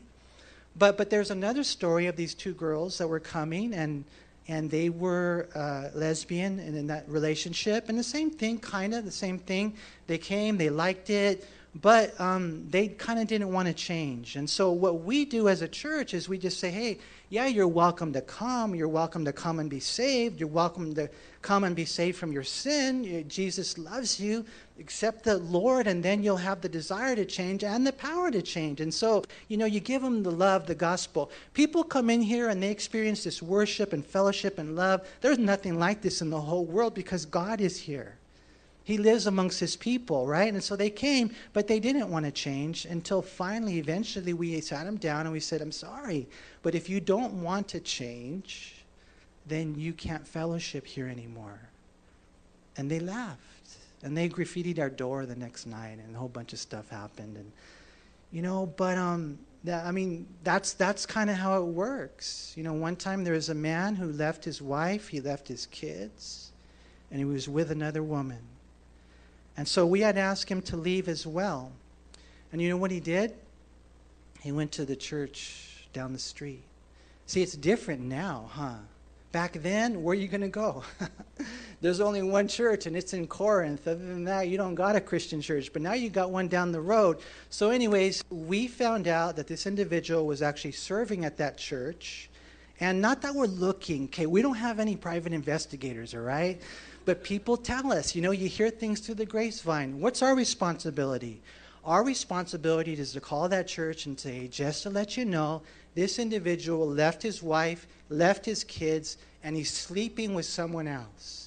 But, 0.76 0.96
but 0.96 1.10
there's 1.10 1.32
another 1.32 1.64
story 1.64 2.06
of 2.06 2.14
these 2.14 2.34
two 2.36 2.54
girls 2.54 2.98
that 2.98 3.08
were 3.08 3.18
coming, 3.18 3.74
and 3.74 4.04
and 4.48 4.70
they 4.70 4.90
were 4.90 5.48
uh, 5.54 5.96
lesbian 5.98 6.58
and 6.58 6.76
in 6.76 6.86
that 6.88 7.08
relationship. 7.08 7.88
And 7.88 7.98
the 7.98 8.02
same 8.02 8.30
thing, 8.30 8.58
kind 8.58 8.94
of 8.94 9.04
the 9.04 9.10
same 9.10 9.38
thing. 9.38 9.74
They 10.06 10.18
came, 10.18 10.58
they 10.58 10.70
liked 10.70 11.10
it, 11.10 11.46
but 11.80 12.18
um, 12.20 12.68
they 12.70 12.88
kind 12.88 13.18
of 13.18 13.26
didn't 13.26 13.52
want 13.52 13.68
to 13.68 13.74
change. 13.74 14.36
And 14.36 14.48
so, 14.48 14.70
what 14.70 15.02
we 15.02 15.24
do 15.24 15.48
as 15.48 15.62
a 15.62 15.68
church 15.68 16.14
is 16.14 16.28
we 16.28 16.38
just 16.38 16.60
say, 16.60 16.70
hey, 16.70 16.98
yeah, 17.30 17.46
you're 17.46 17.66
welcome 17.66 18.12
to 18.12 18.20
come. 18.20 18.74
You're 18.74 18.86
welcome 18.86 19.24
to 19.24 19.32
come 19.32 19.58
and 19.58 19.68
be 19.68 19.80
saved. 19.80 20.38
You're 20.38 20.48
welcome 20.48 20.94
to 20.94 21.10
come 21.42 21.64
and 21.64 21.74
be 21.74 21.84
saved 21.84 22.16
from 22.16 22.30
your 22.30 22.44
sin. 22.44 23.24
Jesus 23.28 23.76
loves 23.76 24.20
you. 24.20 24.44
Accept 24.80 25.22
the 25.22 25.38
Lord, 25.38 25.86
and 25.86 26.02
then 26.02 26.24
you'll 26.24 26.36
have 26.36 26.60
the 26.60 26.68
desire 26.68 27.14
to 27.14 27.24
change 27.24 27.62
and 27.62 27.86
the 27.86 27.92
power 27.92 28.30
to 28.32 28.42
change. 28.42 28.80
And 28.80 28.92
so, 28.92 29.22
you 29.46 29.56
know, 29.56 29.66
you 29.66 29.78
give 29.78 30.02
them 30.02 30.24
the 30.24 30.32
love, 30.32 30.66
the 30.66 30.74
gospel. 30.74 31.30
People 31.52 31.84
come 31.84 32.10
in 32.10 32.20
here 32.20 32.48
and 32.48 32.60
they 32.60 32.72
experience 32.72 33.22
this 33.22 33.40
worship 33.40 33.92
and 33.92 34.04
fellowship 34.04 34.58
and 34.58 34.74
love. 34.74 35.06
There's 35.20 35.38
nothing 35.38 35.78
like 35.78 36.02
this 36.02 36.22
in 36.22 36.30
the 36.30 36.40
whole 36.40 36.64
world 36.64 36.92
because 36.92 37.24
God 37.24 37.60
is 37.60 37.78
here. 37.78 38.16
He 38.82 38.98
lives 38.98 39.26
amongst 39.26 39.60
his 39.60 39.76
people, 39.76 40.26
right? 40.26 40.52
And 40.52 40.62
so 40.62 40.76
they 40.76 40.90
came, 40.90 41.30
but 41.52 41.68
they 41.68 41.80
didn't 41.80 42.10
want 42.10 42.26
to 42.26 42.32
change 42.32 42.84
until 42.84 43.22
finally, 43.22 43.78
eventually, 43.78 44.34
we 44.34 44.60
sat 44.60 44.86
him 44.86 44.96
down 44.96 45.22
and 45.22 45.32
we 45.32 45.40
said, 45.40 45.62
I'm 45.62 45.72
sorry, 45.72 46.26
but 46.62 46.74
if 46.74 46.90
you 46.90 47.00
don't 47.00 47.42
want 47.42 47.68
to 47.68 47.80
change, 47.80 48.84
then 49.46 49.74
you 49.76 49.92
can't 49.94 50.26
fellowship 50.26 50.84
here 50.86 51.06
anymore. 51.08 51.60
And 52.76 52.90
they 52.90 53.00
left. 53.00 53.40
And 54.04 54.16
they 54.16 54.28
graffitied 54.28 54.78
our 54.78 54.90
door 54.90 55.26
the 55.26 55.34
next 55.34 55.66
night, 55.66 55.98
and 55.98 56.14
a 56.14 56.18
whole 56.18 56.28
bunch 56.28 56.52
of 56.52 56.60
stuff 56.60 56.88
happened. 56.90 57.36
And, 57.36 57.50
you 58.30 58.42
know, 58.42 58.66
but, 58.76 58.96
um, 58.96 59.38
that, 59.64 59.86
I 59.86 59.90
mean, 59.90 60.26
that's, 60.44 60.74
that's 60.74 61.06
kind 61.06 61.30
of 61.30 61.36
how 61.36 61.58
it 61.58 61.64
works. 61.64 62.52
You 62.54 62.62
know, 62.62 62.74
one 62.74 62.96
time 62.96 63.24
there 63.24 63.32
was 63.32 63.48
a 63.48 63.54
man 63.54 63.96
who 63.96 64.12
left 64.12 64.44
his 64.44 64.60
wife, 64.60 65.08
he 65.08 65.20
left 65.20 65.48
his 65.48 65.66
kids, 65.66 66.52
and 67.10 67.18
he 67.18 67.24
was 67.24 67.48
with 67.48 67.70
another 67.70 68.02
woman. 68.02 68.40
And 69.56 69.66
so 69.66 69.86
we 69.86 70.00
had 70.00 70.18
asked 70.18 70.50
him 70.50 70.60
to 70.62 70.76
leave 70.76 71.08
as 71.08 71.26
well. 71.26 71.72
And 72.52 72.60
you 72.60 72.68
know 72.68 72.76
what 72.76 72.90
he 72.90 73.00
did? 73.00 73.34
He 74.42 74.52
went 74.52 74.70
to 74.72 74.84
the 74.84 74.96
church 74.96 75.88
down 75.94 76.12
the 76.12 76.18
street. 76.18 76.62
See, 77.26 77.40
it's 77.40 77.56
different 77.56 78.02
now, 78.02 78.50
huh? 78.52 78.74
Back 79.32 79.54
then, 79.54 80.02
where 80.02 80.12
are 80.12 80.20
you 80.20 80.28
going 80.28 80.42
to 80.42 80.48
go? 80.48 80.84
There's 81.84 82.00
only 82.00 82.22
one 82.22 82.48
church, 82.48 82.86
and 82.86 82.96
it's 82.96 83.12
in 83.12 83.26
Corinth. 83.26 83.86
Other 83.86 84.06
than 84.06 84.24
that, 84.24 84.48
you 84.48 84.56
don't 84.56 84.74
got 84.74 84.96
a 84.96 85.02
Christian 85.02 85.42
church. 85.42 85.70
But 85.70 85.82
now 85.82 85.92
you 85.92 86.08
got 86.08 86.30
one 86.30 86.48
down 86.48 86.72
the 86.72 86.80
road. 86.80 87.18
So, 87.50 87.68
anyways, 87.68 88.24
we 88.30 88.68
found 88.68 89.06
out 89.06 89.36
that 89.36 89.48
this 89.48 89.66
individual 89.66 90.24
was 90.24 90.40
actually 90.40 90.72
serving 90.72 91.26
at 91.26 91.36
that 91.36 91.58
church. 91.58 92.30
And 92.80 93.02
not 93.02 93.20
that 93.20 93.34
we're 93.34 93.48
looking, 93.48 94.04
okay, 94.04 94.24
we 94.24 94.40
don't 94.40 94.54
have 94.54 94.80
any 94.80 94.96
private 94.96 95.34
investigators, 95.34 96.14
all 96.14 96.22
right? 96.22 96.58
But 97.04 97.22
people 97.22 97.58
tell 97.58 97.92
us, 97.92 98.14
you 98.14 98.22
know, 98.22 98.30
you 98.30 98.48
hear 98.48 98.70
things 98.70 99.00
through 99.00 99.16
the 99.16 99.26
grapevine. 99.26 100.00
What's 100.00 100.22
our 100.22 100.34
responsibility? 100.34 101.42
Our 101.84 102.02
responsibility 102.02 102.94
is 102.94 103.12
to 103.12 103.20
call 103.20 103.46
that 103.50 103.68
church 103.68 104.06
and 104.06 104.18
say, 104.18 104.48
just 104.48 104.84
to 104.84 104.88
let 104.88 105.18
you 105.18 105.26
know, 105.26 105.60
this 105.94 106.18
individual 106.18 106.88
left 106.88 107.22
his 107.22 107.42
wife, 107.42 107.86
left 108.08 108.46
his 108.46 108.64
kids, 108.64 109.18
and 109.42 109.54
he's 109.54 109.70
sleeping 109.70 110.32
with 110.32 110.46
someone 110.46 110.88
else. 110.88 111.43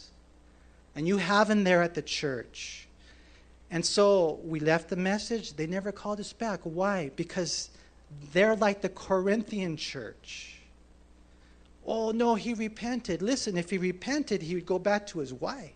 And 0.98 1.08
you 1.08 1.18
have 1.18 1.48
him 1.48 1.64
there 1.64 1.84
at 1.84 1.94
the 1.94 2.02
church. 2.02 2.88
And 3.70 3.86
so 3.86 4.40
we 4.44 4.60
left 4.60 4.90
the 4.90 4.96
message. 4.96 5.54
They 5.54 5.68
never 5.68 5.92
called 5.92 6.20
us 6.20 6.34
back. 6.34 6.62
Why? 6.64 7.12
Because 7.16 7.70
they're 8.34 8.56
like 8.56 8.82
the 8.82 8.90
Corinthian 8.90 9.78
church. 9.78 10.56
Oh, 11.86 12.10
no, 12.10 12.34
he 12.34 12.56
repented. 12.56 13.22
Listen, 13.22 13.58
if 13.58 13.70
he 13.70 13.78
repented, 13.78 14.42
he 14.42 14.56
would 14.56 14.66
go 14.66 14.80
back 14.80 15.06
to 15.08 15.20
his 15.20 15.32
wife. 15.32 15.72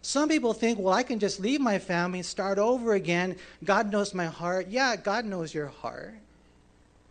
Some 0.00 0.28
people 0.28 0.52
think, 0.52 0.78
well, 0.78 0.94
I 0.94 1.02
can 1.02 1.18
just 1.18 1.40
leave 1.40 1.60
my 1.60 1.80
family 1.80 2.20
and 2.20 2.26
start 2.26 2.58
over 2.58 2.92
again. 2.92 3.34
God 3.64 3.90
knows 3.90 4.14
my 4.14 4.26
heart. 4.26 4.68
Yeah, 4.68 4.94
God 4.94 5.24
knows 5.24 5.52
your 5.52 5.66
heart. 5.66 6.14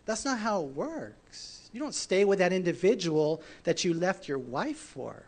That's 0.05 0.23
not 0.23 0.39
how 0.39 0.61
it 0.61 0.67
works. 0.67 1.69
You 1.73 1.81
don't 1.81 1.95
stay 1.95 2.23
with 2.23 2.39
that 2.39 2.53
individual 2.53 3.41
that 3.65 3.83
you 3.83 3.93
left 3.93 4.29
your 4.29 4.37
wife 4.37 4.77
for 4.77 5.21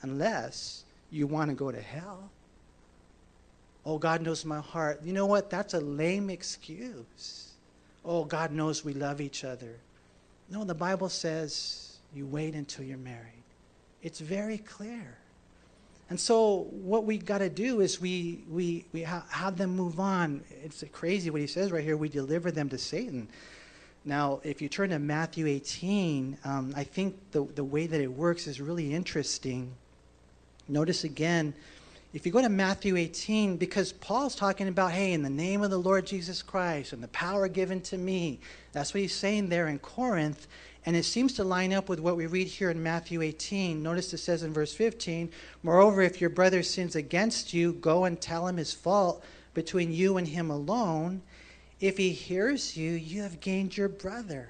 unless 0.00 0.84
you 1.10 1.26
want 1.26 1.50
to 1.50 1.56
go 1.56 1.70
to 1.70 1.80
hell. 1.80 2.30
Oh, 3.84 3.98
God 3.98 4.22
knows 4.22 4.44
my 4.44 4.60
heart. 4.60 5.00
You 5.02 5.12
know 5.12 5.26
what? 5.26 5.50
That's 5.50 5.74
a 5.74 5.80
lame 5.80 6.30
excuse. 6.30 7.52
Oh, 8.04 8.24
God 8.24 8.52
knows 8.52 8.84
we 8.84 8.92
love 8.92 9.20
each 9.20 9.44
other. 9.44 9.76
No, 10.50 10.64
the 10.64 10.74
Bible 10.74 11.08
says 11.08 11.98
you 12.14 12.26
wait 12.26 12.54
until 12.54 12.84
you're 12.84 12.98
married. 12.98 13.42
It's 14.02 14.20
very 14.20 14.58
clear. 14.58 15.16
And 16.10 16.18
so 16.18 16.66
what 16.72 17.04
we 17.04 17.18
got 17.18 17.38
to 17.38 17.48
do 17.48 17.80
is 17.80 18.00
we, 18.00 18.42
we, 18.50 18.84
we 18.92 19.04
ha- 19.04 19.24
have 19.30 19.56
them 19.56 19.76
move 19.76 20.00
on. 20.00 20.42
It's 20.64 20.82
crazy 20.92 21.30
what 21.30 21.40
he 21.40 21.46
says 21.46 21.70
right 21.70 21.84
here. 21.84 21.96
We 21.96 22.08
deliver 22.08 22.50
them 22.50 22.68
to 22.70 22.78
Satan. 22.78 23.28
Now, 24.04 24.40
if 24.42 24.60
you 24.60 24.68
turn 24.68 24.90
to 24.90 24.98
Matthew 24.98 25.46
18, 25.46 26.38
um, 26.44 26.72
I 26.76 26.84
think 26.84 27.16
the, 27.30 27.44
the 27.54 27.62
way 27.62 27.86
that 27.86 28.00
it 28.00 28.10
works 28.10 28.48
is 28.48 28.60
really 28.60 28.92
interesting. 28.92 29.72
Notice 30.70 31.02
again, 31.02 31.52
if 32.12 32.24
you 32.24 32.32
go 32.32 32.40
to 32.40 32.48
Matthew 32.48 32.96
18, 32.96 33.56
because 33.56 33.92
Paul's 33.92 34.36
talking 34.36 34.68
about, 34.68 34.92
hey, 34.92 35.12
in 35.12 35.22
the 35.22 35.30
name 35.30 35.62
of 35.62 35.70
the 35.70 35.78
Lord 35.78 36.06
Jesus 36.06 36.42
Christ 36.42 36.92
and 36.92 37.02
the 37.02 37.08
power 37.08 37.48
given 37.48 37.80
to 37.82 37.98
me, 37.98 38.38
that's 38.72 38.94
what 38.94 39.00
he's 39.00 39.14
saying 39.14 39.48
there 39.48 39.66
in 39.66 39.80
Corinth. 39.80 40.46
And 40.86 40.94
it 40.94 41.04
seems 41.04 41.32
to 41.34 41.44
line 41.44 41.72
up 41.72 41.88
with 41.88 41.98
what 41.98 42.16
we 42.16 42.26
read 42.26 42.46
here 42.46 42.70
in 42.70 42.82
Matthew 42.82 43.20
18. 43.20 43.82
Notice 43.82 44.14
it 44.14 44.18
says 44.18 44.44
in 44.44 44.52
verse 44.52 44.72
15 44.72 45.30
Moreover, 45.62 46.02
if 46.02 46.20
your 46.20 46.30
brother 46.30 46.62
sins 46.62 46.96
against 46.96 47.52
you, 47.52 47.72
go 47.74 48.04
and 48.04 48.20
tell 48.20 48.46
him 48.46 48.56
his 48.56 48.72
fault 48.72 49.24
between 49.54 49.92
you 49.92 50.16
and 50.16 50.26
him 50.26 50.50
alone. 50.50 51.20
If 51.80 51.98
he 51.98 52.10
hears 52.10 52.76
you, 52.76 52.92
you 52.92 53.22
have 53.22 53.40
gained 53.40 53.76
your 53.76 53.88
brother. 53.88 54.48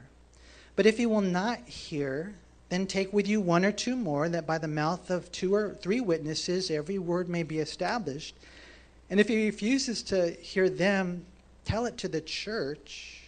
But 0.76 0.86
if 0.86 0.98
he 0.98 1.06
will 1.06 1.20
not 1.20 1.60
hear, 1.66 2.34
then 2.70 2.86
take 2.86 3.12
with 3.12 3.28
you 3.28 3.40
one 3.40 3.64
or 3.64 3.72
two 3.72 3.96
more, 3.96 4.28
that 4.28 4.46
by 4.46 4.56
the 4.56 4.68
mouth 4.68 5.10
of 5.10 5.30
two 5.32 5.54
or 5.54 5.74
three 5.74 6.00
witnesses 6.00 6.70
every 6.70 6.98
word 6.98 7.28
may 7.28 7.42
be 7.42 7.58
established. 7.58 8.36
And 9.10 9.18
if 9.18 9.28
he 9.28 9.46
refuses 9.46 10.02
to 10.04 10.30
hear 10.30 10.70
them, 10.70 11.26
tell 11.64 11.84
it 11.84 11.98
to 11.98 12.08
the 12.08 12.20
church. 12.20 13.24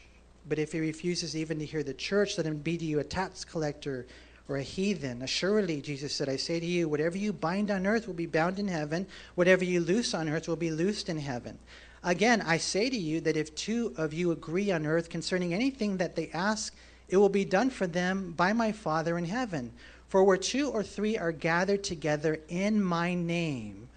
But 0.49 0.59
if 0.59 0.73
he 0.73 0.81
refuses 0.81 1.37
even 1.37 1.59
to 1.59 1.67
hear 1.67 1.83
the 1.83 1.93
church, 1.93 2.39
let 2.39 2.47
him 2.47 2.59
be 2.59 2.79
to 2.79 2.85
you 2.85 3.01
a 3.01 3.05
tax 3.05 3.45
collector 3.45 4.07
or 4.49 4.57
a 4.57 4.63
heathen. 4.63 5.23
Assuredly, 5.23 5.81
Jesus 5.81 6.13
said, 6.13 6.29
I 6.29 6.37
say 6.37 6.61
to 6.61 6.67
you, 6.67 6.89
whatever 6.89 7.19
you 7.19 7.33
bind 7.33 7.71
on 7.71 7.87
earth 7.87 8.07
will 8.07 8.15
be 8.15 8.27
bound 8.27 8.59
in 8.59 8.69
heaven, 8.69 9.07
whatever 9.35 9.65
you 9.65 9.81
loose 9.81 10.15
on 10.15 10.29
earth 10.29 10.49
will 10.49 10.57
be 10.57 10.71
loosed 10.71 11.09
in 11.09 11.19
heaven. 11.19 11.59
Again, 12.05 12.43
I 12.43 12.59
say 12.59 12.91
to 12.91 12.97
you 12.97 13.21
that 13.21 13.37
if 13.37 13.55
two 13.55 13.95
of 13.97 14.13
you 14.13 14.33
agree 14.33 14.73
on 14.73 14.87
earth 14.87 15.09
concerning 15.09 15.55
anything 15.55 15.97
that 15.99 16.17
they 16.17 16.31
ask, 16.35 16.75
it 17.09 17.17
will 17.17 17.29
be 17.29 17.45
done 17.45 17.71
for 17.71 17.87
them 17.87 18.33
by 18.33 18.53
my 18.53 18.73
Father 18.73 19.19
in 19.19 19.25
heaven. 19.25 19.73
For 20.09 20.25
where 20.25 20.37
two 20.37 20.71
or 20.71 20.83
three 20.83 21.17
are 21.17 21.33
gathered 21.33 21.85
together 21.85 22.39
in 22.49 22.83
my 22.83 23.15
name, 23.15 23.89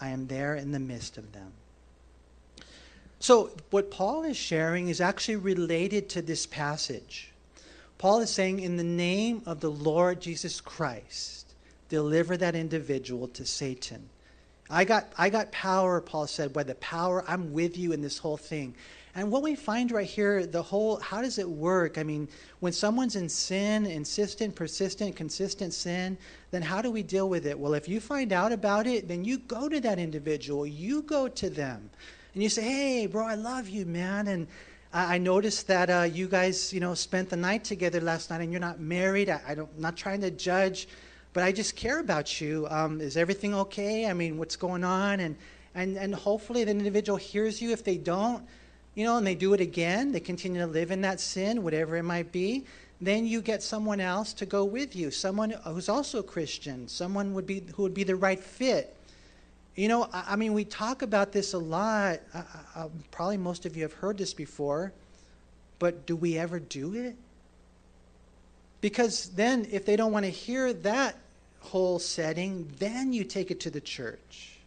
I 0.00 0.10
am 0.10 0.28
there 0.28 0.54
in 0.54 0.70
the 0.70 0.78
midst 0.78 1.18
of 1.18 1.32
them. 1.32 1.52
So, 3.18 3.50
what 3.70 3.90
Paul 3.90 4.22
is 4.24 4.36
sharing 4.36 4.88
is 4.88 5.00
actually 5.00 5.36
related 5.36 6.08
to 6.10 6.22
this 6.22 6.46
passage. 6.46 7.32
Paul 7.98 8.20
is 8.20 8.30
saying, 8.30 8.60
in 8.60 8.76
the 8.76 8.84
name 8.84 9.42
of 9.46 9.60
the 9.60 9.70
Lord 9.70 10.20
Jesus 10.20 10.60
Christ, 10.60 11.54
deliver 11.88 12.36
that 12.36 12.54
individual 12.54 13.28
to 13.28 13.46
Satan. 13.46 14.10
I 14.68 14.84
got, 14.84 15.12
I 15.16 15.30
got 15.30 15.52
power, 15.52 16.00
Paul 16.00 16.26
said, 16.26 16.52
by 16.52 16.64
the 16.64 16.74
power, 16.76 17.24
I'm 17.26 17.52
with 17.52 17.78
you 17.78 17.92
in 17.92 18.02
this 18.02 18.18
whole 18.18 18.36
thing. 18.36 18.74
And 19.16 19.30
what 19.30 19.42
we 19.42 19.54
find 19.54 19.92
right 19.92 20.06
here, 20.06 20.44
the 20.44 20.62
whole, 20.62 20.98
how 20.98 21.22
does 21.22 21.38
it 21.38 21.48
work? 21.48 21.98
I 21.98 22.02
mean, 22.02 22.28
when 22.58 22.72
someone's 22.72 23.14
in 23.14 23.28
sin, 23.28 23.86
insistent, 23.86 24.56
persistent, 24.56 25.14
consistent 25.14 25.72
sin, 25.72 26.18
then 26.50 26.62
how 26.62 26.82
do 26.82 26.90
we 26.90 27.04
deal 27.04 27.28
with 27.28 27.46
it? 27.46 27.56
Well, 27.56 27.74
if 27.74 27.88
you 27.88 28.00
find 28.00 28.32
out 28.32 28.50
about 28.50 28.88
it, 28.88 29.06
then 29.06 29.24
you 29.24 29.38
go 29.38 29.68
to 29.68 29.80
that 29.80 30.00
individual, 30.00 30.66
you 30.66 31.02
go 31.02 31.28
to 31.28 31.48
them 31.48 31.90
and 32.34 32.42
you 32.42 32.48
say, 32.48 32.62
"Hey, 32.62 33.06
bro, 33.06 33.24
I 33.24 33.36
love 33.36 33.68
you, 33.68 33.86
man," 33.86 34.26
and 34.26 34.48
I, 34.92 35.18
noticed 35.18 35.66
that 35.68 35.90
uh, 35.90 36.02
you 36.02 36.28
guys, 36.28 36.72
you 36.72 36.80
know, 36.80 36.94
spent 36.94 37.30
the 37.30 37.36
night 37.36 37.64
together 37.64 38.00
last 38.00 38.30
night, 38.30 38.40
and 38.40 38.52
you're 38.52 38.60
not 38.60 38.80
married. 38.80 39.28
I, 39.28 39.40
I 39.48 39.54
don't, 39.54 39.68
I'm 39.74 39.82
not 39.82 39.96
trying 39.96 40.20
to 40.20 40.30
judge, 40.30 40.86
but 41.32 41.42
I 41.42 41.50
just 41.50 41.74
care 41.74 41.98
about 41.98 42.40
you. 42.40 42.66
Um, 42.70 43.00
is 43.00 43.16
everything 43.16 43.54
okay? 43.54 44.06
I 44.06 44.12
mean, 44.12 44.38
what's 44.38 44.56
going 44.56 44.84
on? 44.84 45.20
And 45.20 45.36
and 45.74 45.96
and 45.96 46.14
hopefully, 46.14 46.64
the 46.64 46.72
individual 46.72 47.16
hears 47.16 47.62
you. 47.62 47.70
If 47.70 47.82
they 47.84 47.96
don't, 47.96 48.44
you 48.94 49.04
know, 49.04 49.16
and 49.16 49.26
they 49.26 49.34
do 49.34 49.54
it 49.54 49.60
again, 49.60 50.12
they 50.12 50.20
continue 50.20 50.60
to 50.60 50.66
live 50.66 50.90
in 50.90 51.00
that 51.02 51.20
sin, 51.20 51.62
whatever 51.62 51.96
it 51.96 52.02
might 52.02 52.30
be. 52.32 52.64
Then 53.00 53.26
you 53.26 53.42
get 53.42 53.62
someone 53.62 54.00
else 54.00 54.32
to 54.34 54.46
go 54.46 54.64
with 54.64 54.94
you, 54.94 55.10
someone 55.10 55.50
who's 55.50 55.88
also 55.88 56.22
Christian, 56.22 56.88
someone 56.88 57.34
would 57.34 57.46
be 57.46 57.64
who 57.74 57.82
would 57.82 57.94
be 57.94 58.04
the 58.04 58.16
right 58.16 58.40
fit 58.40 58.96
you 59.76 59.88
know, 59.88 60.08
I, 60.12 60.24
I 60.30 60.36
mean, 60.36 60.52
we 60.52 60.64
talk 60.64 61.02
about 61.02 61.32
this 61.32 61.52
a 61.52 61.58
lot. 61.58 62.20
I, 62.32 62.44
I, 62.76 62.86
probably 63.10 63.36
most 63.36 63.66
of 63.66 63.76
you 63.76 63.82
have 63.82 63.92
heard 63.92 64.18
this 64.18 64.34
before, 64.34 64.92
but 65.78 66.06
do 66.06 66.16
we 66.16 66.38
ever 66.38 66.60
do 66.60 66.94
it? 66.94 67.16
Because 68.80 69.30
then, 69.30 69.66
if 69.70 69.86
they 69.86 69.96
don't 69.96 70.12
want 70.12 70.26
to 70.26 70.30
hear 70.30 70.72
that 70.72 71.16
whole 71.60 71.98
setting, 71.98 72.70
then 72.78 73.12
you 73.12 73.24
take 73.24 73.50
it 73.50 73.60
to 73.60 73.70
the 73.70 73.80
church. 73.80 74.58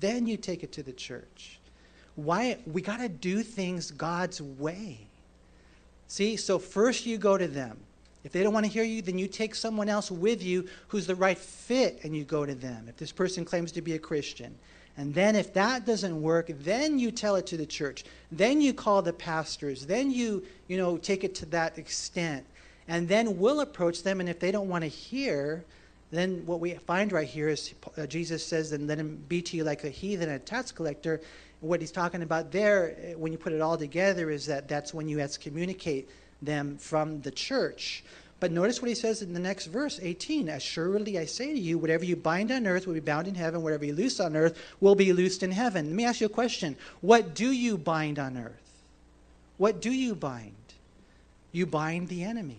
Then 0.00 0.26
you 0.26 0.36
take 0.36 0.62
it 0.62 0.72
to 0.72 0.82
the 0.82 0.92
church. 0.92 1.58
Why? 2.16 2.58
We 2.66 2.82
got 2.82 2.98
to 2.98 3.08
do 3.08 3.42
things 3.42 3.90
God's 3.90 4.40
way. 4.40 4.98
See, 6.06 6.36
so 6.36 6.58
first 6.58 7.06
you 7.06 7.18
go 7.18 7.36
to 7.36 7.48
them. 7.48 7.78
If 8.24 8.32
they 8.32 8.42
don't 8.42 8.54
want 8.54 8.64
to 8.64 8.72
hear 8.72 8.84
you, 8.84 9.02
then 9.02 9.18
you 9.18 9.28
take 9.28 9.54
someone 9.54 9.88
else 9.88 10.10
with 10.10 10.42
you 10.42 10.66
who's 10.88 11.06
the 11.06 11.14
right 11.14 11.36
fit 11.36 12.00
and 12.04 12.16
you 12.16 12.24
go 12.24 12.46
to 12.46 12.54
them. 12.54 12.86
If 12.88 12.96
this 12.96 13.12
person 13.12 13.44
claims 13.44 13.70
to 13.72 13.82
be 13.82 13.94
a 13.94 13.98
Christian. 13.98 14.54
And 14.96 15.12
then 15.12 15.34
if 15.36 15.52
that 15.54 15.84
doesn't 15.84 16.22
work, 16.22 16.50
then 16.60 16.98
you 16.98 17.10
tell 17.10 17.36
it 17.36 17.46
to 17.48 17.56
the 17.56 17.66
church. 17.66 18.04
Then 18.32 18.60
you 18.60 18.72
call 18.72 19.02
the 19.02 19.12
pastors. 19.12 19.84
Then 19.84 20.10
you, 20.10 20.44
you 20.68 20.78
know, 20.78 20.96
take 20.96 21.24
it 21.24 21.34
to 21.36 21.46
that 21.46 21.76
extent. 21.76 22.46
And 22.88 23.08
then 23.08 23.38
we'll 23.38 23.60
approach 23.60 24.02
them 24.02 24.20
and 24.20 24.28
if 24.28 24.38
they 24.38 24.52
don't 24.52 24.68
want 24.68 24.82
to 24.82 24.88
hear, 24.88 25.64
then 26.10 26.46
what 26.46 26.60
we 26.60 26.74
find 26.74 27.12
right 27.12 27.26
here 27.26 27.48
is 27.48 27.74
uh, 27.98 28.06
Jesus 28.06 28.44
says, 28.44 28.72
and 28.72 28.86
let 28.86 28.98
him 28.98 29.22
be 29.28 29.42
to 29.42 29.56
you 29.56 29.64
like 29.64 29.84
a 29.84 29.90
heathen 29.90 30.28
and 30.28 30.36
a 30.36 30.44
tax 30.44 30.70
collector. 30.70 31.20
What 31.64 31.80
he's 31.80 31.90
talking 31.90 32.22
about 32.22 32.52
there, 32.52 32.94
uh, 32.98 33.18
when 33.18 33.32
you 33.32 33.38
put 33.38 33.52
it 33.54 33.60
all 33.62 33.78
together, 33.78 34.30
is 34.30 34.44
that 34.46 34.68
that's 34.68 34.92
when 34.92 35.08
you 35.08 35.20
excommunicate 35.20 36.10
them 36.42 36.76
from 36.76 37.22
the 37.22 37.30
church. 37.30 38.04
But 38.38 38.52
notice 38.52 38.82
what 38.82 38.88
he 38.88 38.94
says 38.94 39.22
in 39.22 39.32
the 39.32 39.40
next 39.40 39.66
verse, 39.66 39.98
18. 40.02 40.50
Assuredly 40.50 41.18
I 41.18 41.24
say 41.24 41.54
to 41.54 41.58
you, 41.58 41.78
whatever 41.78 42.04
you 42.04 42.16
bind 42.16 42.52
on 42.52 42.66
earth 42.66 42.86
will 42.86 42.92
be 42.92 43.00
bound 43.00 43.26
in 43.26 43.34
heaven, 43.34 43.62
whatever 43.62 43.86
you 43.86 43.94
loose 43.94 44.20
on 44.20 44.36
earth 44.36 44.58
will 44.80 44.94
be 44.94 45.14
loosed 45.14 45.42
in 45.42 45.50
heaven. 45.50 45.86
Let 45.86 45.94
me 45.94 46.04
ask 46.04 46.20
you 46.20 46.26
a 46.26 46.30
question. 46.30 46.76
What 47.00 47.34
do 47.34 47.50
you 47.50 47.78
bind 47.78 48.18
on 48.18 48.36
earth? 48.36 48.82
What 49.56 49.80
do 49.80 49.90
you 49.90 50.14
bind? 50.14 50.52
You 51.52 51.64
bind 51.64 52.08
the 52.08 52.24
enemy. 52.24 52.58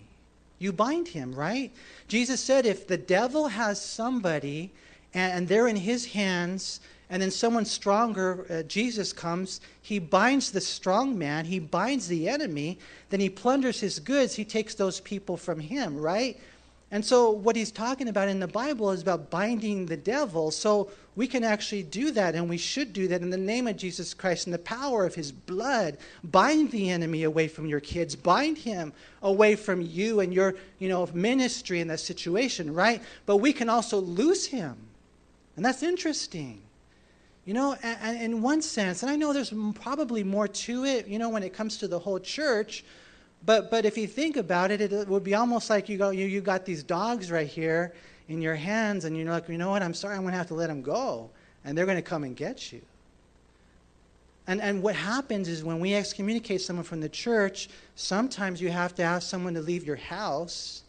You 0.58 0.72
bind 0.72 1.06
him, 1.06 1.34
right? 1.34 1.70
Jesus 2.08 2.40
said 2.40 2.66
if 2.66 2.88
the 2.88 2.96
devil 2.96 3.46
has 3.46 3.80
somebody 3.80 4.72
and 5.14 5.46
they're 5.46 5.68
in 5.68 5.76
his 5.76 6.06
hands, 6.06 6.80
and 7.08 7.22
then 7.22 7.30
someone 7.30 7.64
stronger, 7.64 8.46
uh, 8.50 8.62
Jesus 8.64 9.12
comes, 9.12 9.60
he 9.80 9.98
binds 9.98 10.50
the 10.50 10.60
strong 10.60 11.16
man, 11.16 11.44
he 11.44 11.58
binds 11.58 12.08
the 12.08 12.28
enemy, 12.28 12.78
then 13.10 13.20
he 13.20 13.30
plunders 13.30 13.78
his 13.78 13.98
goods, 13.98 14.34
he 14.34 14.44
takes 14.44 14.74
those 14.74 15.00
people 15.00 15.36
from 15.36 15.60
him, 15.60 15.96
right? 15.96 16.40
And 16.90 17.04
so, 17.04 17.30
what 17.30 17.56
he's 17.56 17.72
talking 17.72 18.08
about 18.08 18.28
in 18.28 18.38
the 18.38 18.46
Bible 18.46 18.90
is 18.92 19.02
about 19.02 19.28
binding 19.28 19.86
the 19.86 19.96
devil. 19.96 20.52
So, 20.52 20.90
we 21.16 21.26
can 21.26 21.42
actually 21.42 21.82
do 21.82 22.10
that, 22.12 22.34
and 22.34 22.48
we 22.48 22.58
should 22.58 22.92
do 22.92 23.08
that 23.08 23.22
in 23.22 23.30
the 23.30 23.36
name 23.36 23.66
of 23.66 23.76
Jesus 23.76 24.12
Christ 24.14 24.46
and 24.46 24.54
the 24.54 24.58
power 24.58 25.04
of 25.04 25.14
his 25.14 25.32
blood. 25.32 25.96
Bind 26.24 26.70
the 26.70 26.90
enemy 26.90 27.22
away 27.22 27.48
from 27.48 27.66
your 27.66 27.80
kids, 27.80 28.14
bind 28.14 28.58
him 28.58 28.92
away 29.22 29.56
from 29.56 29.80
you 29.80 30.20
and 30.20 30.32
your 30.32 30.54
you 30.78 30.88
know, 30.88 31.08
ministry 31.14 31.80
in 31.80 31.88
that 31.88 32.00
situation, 32.00 32.72
right? 32.72 33.02
But 33.24 33.38
we 33.38 33.52
can 33.52 33.68
also 33.68 33.98
lose 33.98 34.46
him. 34.46 34.76
And 35.56 35.64
that's 35.64 35.82
interesting. 35.82 36.60
You 37.46 37.54
know, 37.54 37.76
and, 37.80 38.20
in 38.20 38.42
one 38.42 38.60
sense, 38.60 39.04
and 39.04 39.10
I 39.10 39.14
know 39.14 39.32
there's 39.32 39.54
probably 39.76 40.24
more 40.24 40.48
to 40.48 40.84
it, 40.84 41.06
you 41.06 41.18
know, 41.20 41.28
when 41.28 41.44
it 41.44 41.54
comes 41.54 41.78
to 41.78 41.88
the 41.88 41.98
whole 41.98 42.18
church, 42.18 42.84
but, 43.44 43.70
but 43.70 43.84
if 43.84 43.96
you 43.96 44.08
think 44.08 44.36
about 44.36 44.72
it, 44.72 44.80
it 44.80 45.06
would 45.06 45.22
be 45.22 45.36
almost 45.36 45.70
like 45.70 45.88
you, 45.88 45.96
go, 45.96 46.10
you, 46.10 46.26
you 46.26 46.40
got 46.40 46.64
these 46.64 46.82
dogs 46.82 47.30
right 47.30 47.46
here 47.46 47.94
in 48.28 48.42
your 48.42 48.56
hands, 48.56 49.04
and 49.04 49.16
you're 49.16 49.30
like, 49.30 49.48
you 49.48 49.58
know 49.58 49.70
what, 49.70 49.80
I'm 49.80 49.94
sorry, 49.94 50.16
I'm 50.16 50.22
going 50.22 50.32
to 50.32 50.38
have 50.38 50.48
to 50.48 50.54
let 50.54 50.66
them 50.66 50.82
go, 50.82 51.30
and 51.64 51.78
they're 51.78 51.86
going 51.86 51.98
to 51.98 52.02
come 52.02 52.24
and 52.24 52.34
get 52.34 52.72
you. 52.72 52.82
And, 54.48 54.60
and 54.60 54.82
what 54.82 54.96
happens 54.96 55.48
is 55.48 55.62
when 55.62 55.78
we 55.78 55.94
excommunicate 55.94 56.62
someone 56.62 56.84
from 56.84 57.00
the 57.00 57.08
church, 57.08 57.68
sometimes 57.94 58.60
you 58.60 58.70
have 58.70 58.92
to 58.96 59.04
ask 59.04 59.28
someone 59.28 59.54
to 59.54 59.60
leave 59.60 59.84
your 59.84 59.96
house 59.96 60.82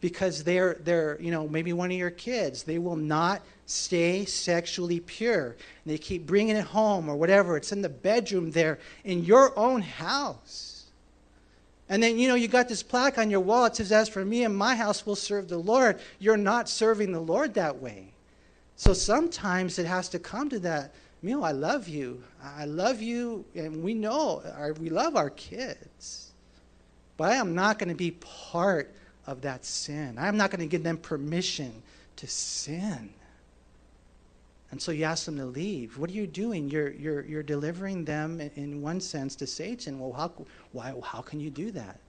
because 0.00 0.44
they're, 0.44 0.74
they're, 0.84 1.20
you 1.20 1.32
know, 1.32 1.48
maybe 1.48 1.72
one 1.72 1.90
of 1.90 1.96
your 1.96 2.10
kids. 2.10 2.62
They 2.62 2.78
will 2.78 2.96
not 2.96 3.42
stay 3.66 4.24
sexually 4.24 5.00
pure. 5.00 5.46
And 5.46 5.56
they 5.92 5.98
keep 5.98 6.26
bringing 6.26 6.56
it 6.56 6.64
home 6.64 7.08
or 7.08 7.16
whatever. 7.16 7.56
It's 7.56 7.72
in 7.72 7.82
the 7.82 7.88
bedroom 7.88 8.50
there 8.50 8.78
in 9.04 9.24
your 9.24 9.58
own 9.58 9.82
house. 9.82 10.86
And 11.88 12.02
then, 12.02 12.18
you 12.18 12.28
know, 12.28 12.34
you 12.34 12.48
got 12.48 12.68
this 12.68 12.82
plaque 12.82 13.18
on 13.18 13.30
your 13.30 13.40
wall. 13.40 13.66
It 13.66 13.76
says, 13.76 13.92
As 13.92 14.08
for 14.08 14.24
me 14.24 14.44
and 14.44 14.56
my 14.56 14.74
house 14.74 15.04
we'll 15.04 15.16
serve 15.16 15.48
the 15.48 15.58
Lord. 15.58 16.00
You're 16.18 16.36
not 16.36 16.68
serving 16.68 17.12
the 17.12 17.20
Lord 17.20 17.54
that 17.54 17.80
way. 17.80 18.08
So 18.76 18.92
sometimes 18.92 19.78
it 19.78 19.86
has 19.86 20.08
to 20.10 20.18
come 20.18 20.48
to 20.50 20.58
that. 20.60 20.94
Mio, 21.22 21.42
I 21.42 21.52
love 21.52 21.88
you. 21.88 22.22
I 22.42 22.64
love 22.64 23.00
you. 23.00 23.44
And 23.54 23.82
we 23.82 23.94
know, 23.94 24.42
our, 24.56 24.72
we 24.74 24.90
love 24.90 25.16
our 25.16 25.30
kids. 25.30 26.32
But 27.16 27.32
I 27.32 27.36
am 27.36 27.54
not 27.54 27.78
going 27.78 27.88
to 27.88 27.94
be 27.94 28.12
part 28.12 28.92
of 29.26 29.40
that 29.42 29.64
sin. 29.64 30.16
I'm 30.18 30.36
not 30.36 30.50
going 30.50 30.60
to 30.60 30.66
give 30.66 30.82
them 30.82 30.98
permission 30.98 31.82
to 32.16 32.26
sin. 32.26 33.10
And 34.74 34.82
so 34.82 34.90
you 34.90 35.04
ask 35.04 35.26
them 35.26 35.36
to 35.36 35.44
leave. 35.44 35.98
What 35.98 36.10
are 36.10 36.14
you 36.14 36.26
doing? 36.26 36.68
You're, 36.68 36.90
you're, 36.90 37.24
you're 37.24 37.44
delivering 37.44 38.04
them, 38.04 38.40
in, 38.40 38.82
one 38.82 39.00
sense, 39.00 39.36
to 39.36 39.46
Satan. 39.46 40.00
Well, 40.00 40.10
how, 40.10 40.32
why, 40.72 40.92
how 41.00 41.20
can 41.20 41.38
you 41.38 41.48
do 41.48 41.70
that? 41.70 42.00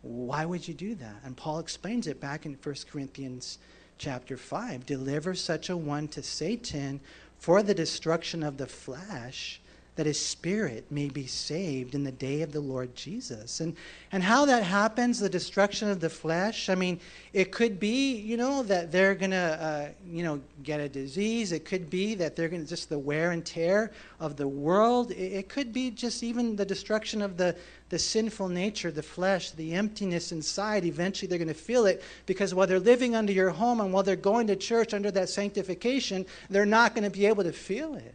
Why 0.00 0.46
would 0.46 0.66
you 0.66 0.72
do 0.72 0.94
that? 0.94 1.16
And 1.24 1.36
Paul 1.36 1.58
explains 1.58 2.06
it 2.06 2.22
back 2.22 2.46
in 2.46 2.54
1 2.54 2.74
Corinthians 2.90 3.58
chapter 3.98 4.38
5. 4.38 4.86
Deliver 4.86 5.34
such 5.34 5.68
a 5.68 5.76
one 5.76 6.08
to 6.08 6.22
Satan 6.22 7.02
for 7.38 7.62
the 7.62 7.74
destruction 7.74 8.42
of 8.42 8.56
the 8.56 8.66
flesh 8.66 9.60
that 9.96 10.06
his 10.06 10.20
spirit 10.20 10.84
may 10.90 11.08
be 11.08 11.26
saved 11.26 11.94
in 11.94 12.02
the 12.02 12.12
day 12.12 12.42
of 12.42 12.52
the 12.52 12.60
Lord 12.60 12.94
Jesus. 12.96 13.60
And, 13.60 13.76
and 14.10 14.24
how 14.24 14.44
that 14.46 14.64
happens, 14.64 15.20
the 15.20 15.28
destruction 15.28 15.88
of 15.88 16.00
the 16.00 16.10
flesh, 16.10 16.68
I 16.68 16.74
mean, 16.74 16.98
it 17.32 17.52
could 17.52 17.78
be, 17.78 18.16
you 18.16 18.36
know, 18.36 18.64
that 18.64 18.90
they're 18.90 19.14
going 19.14 19.30
to, 19.30 19.36
uh, 19.36 19.88
you 20.04 20.24
know, 20.24 20.40
get 20.64 20.80
a 20.80 20.88
disease. 20.88 21.52
It 21.52 21.64
could 21.64 21.90
be 21.90 22.16
that 22.16 22.34
they're 22.34 22.48
going 22.48 22.62
to 22.62 22.68
just 22.68 22.88
the 22.88 22.98
wear 22.98 23.30
and 23.30 23.46
tear 23.46 23.92
of 24.18 24.36
the 24.36 24.48
world. 24.48 25.12
It, 25.12 25.32
it 25.32 25.48
could 25.48 25.72
be 25.72 25.92
just 25.92 26.24
even 26.24 26.56
the 26.56 26.64
destruction 26.64 27.22
of 27.22 27.36
the, 27.36 27.56
the 27.90 27.98
sinful 27.98 28.48
nature, 28.48 28.90
the 28.90 29.02
flesh, 29.02 29.52
the 29.52 29.74
emptiness 29.74 30.32
inside. 30.32 30.84
Eventually 30.84 31.28
they're 31.28 31.38
going 31.38 31.46
to 31.46 31.54
feel 31.54 31.86
it 31.86 32.02
because 32.26 32.52
while 32.52 32.66
they're 32.66 32.80
living 32.80 33.14
under 33.14 33.32
your 33.32 33.50
home 33.50 33.80
and 33.80 33.92
while 33.92 34.02
they're 34.02 34.16
going 34.16 34.48
to 34.48 34.56
church 34.56 34.92
under 34.92 35.12
that 35.12 35.28
sanctification, 35.28 36.26
they're 36.50 36.66
not 36.66 36.96
going 36.96 37.04
to 37.04 37.16
be 37.16 37.26
able 37.26 37.44
to 37.44 37.52
feel 37.52 37.94
it. 37.94 38.14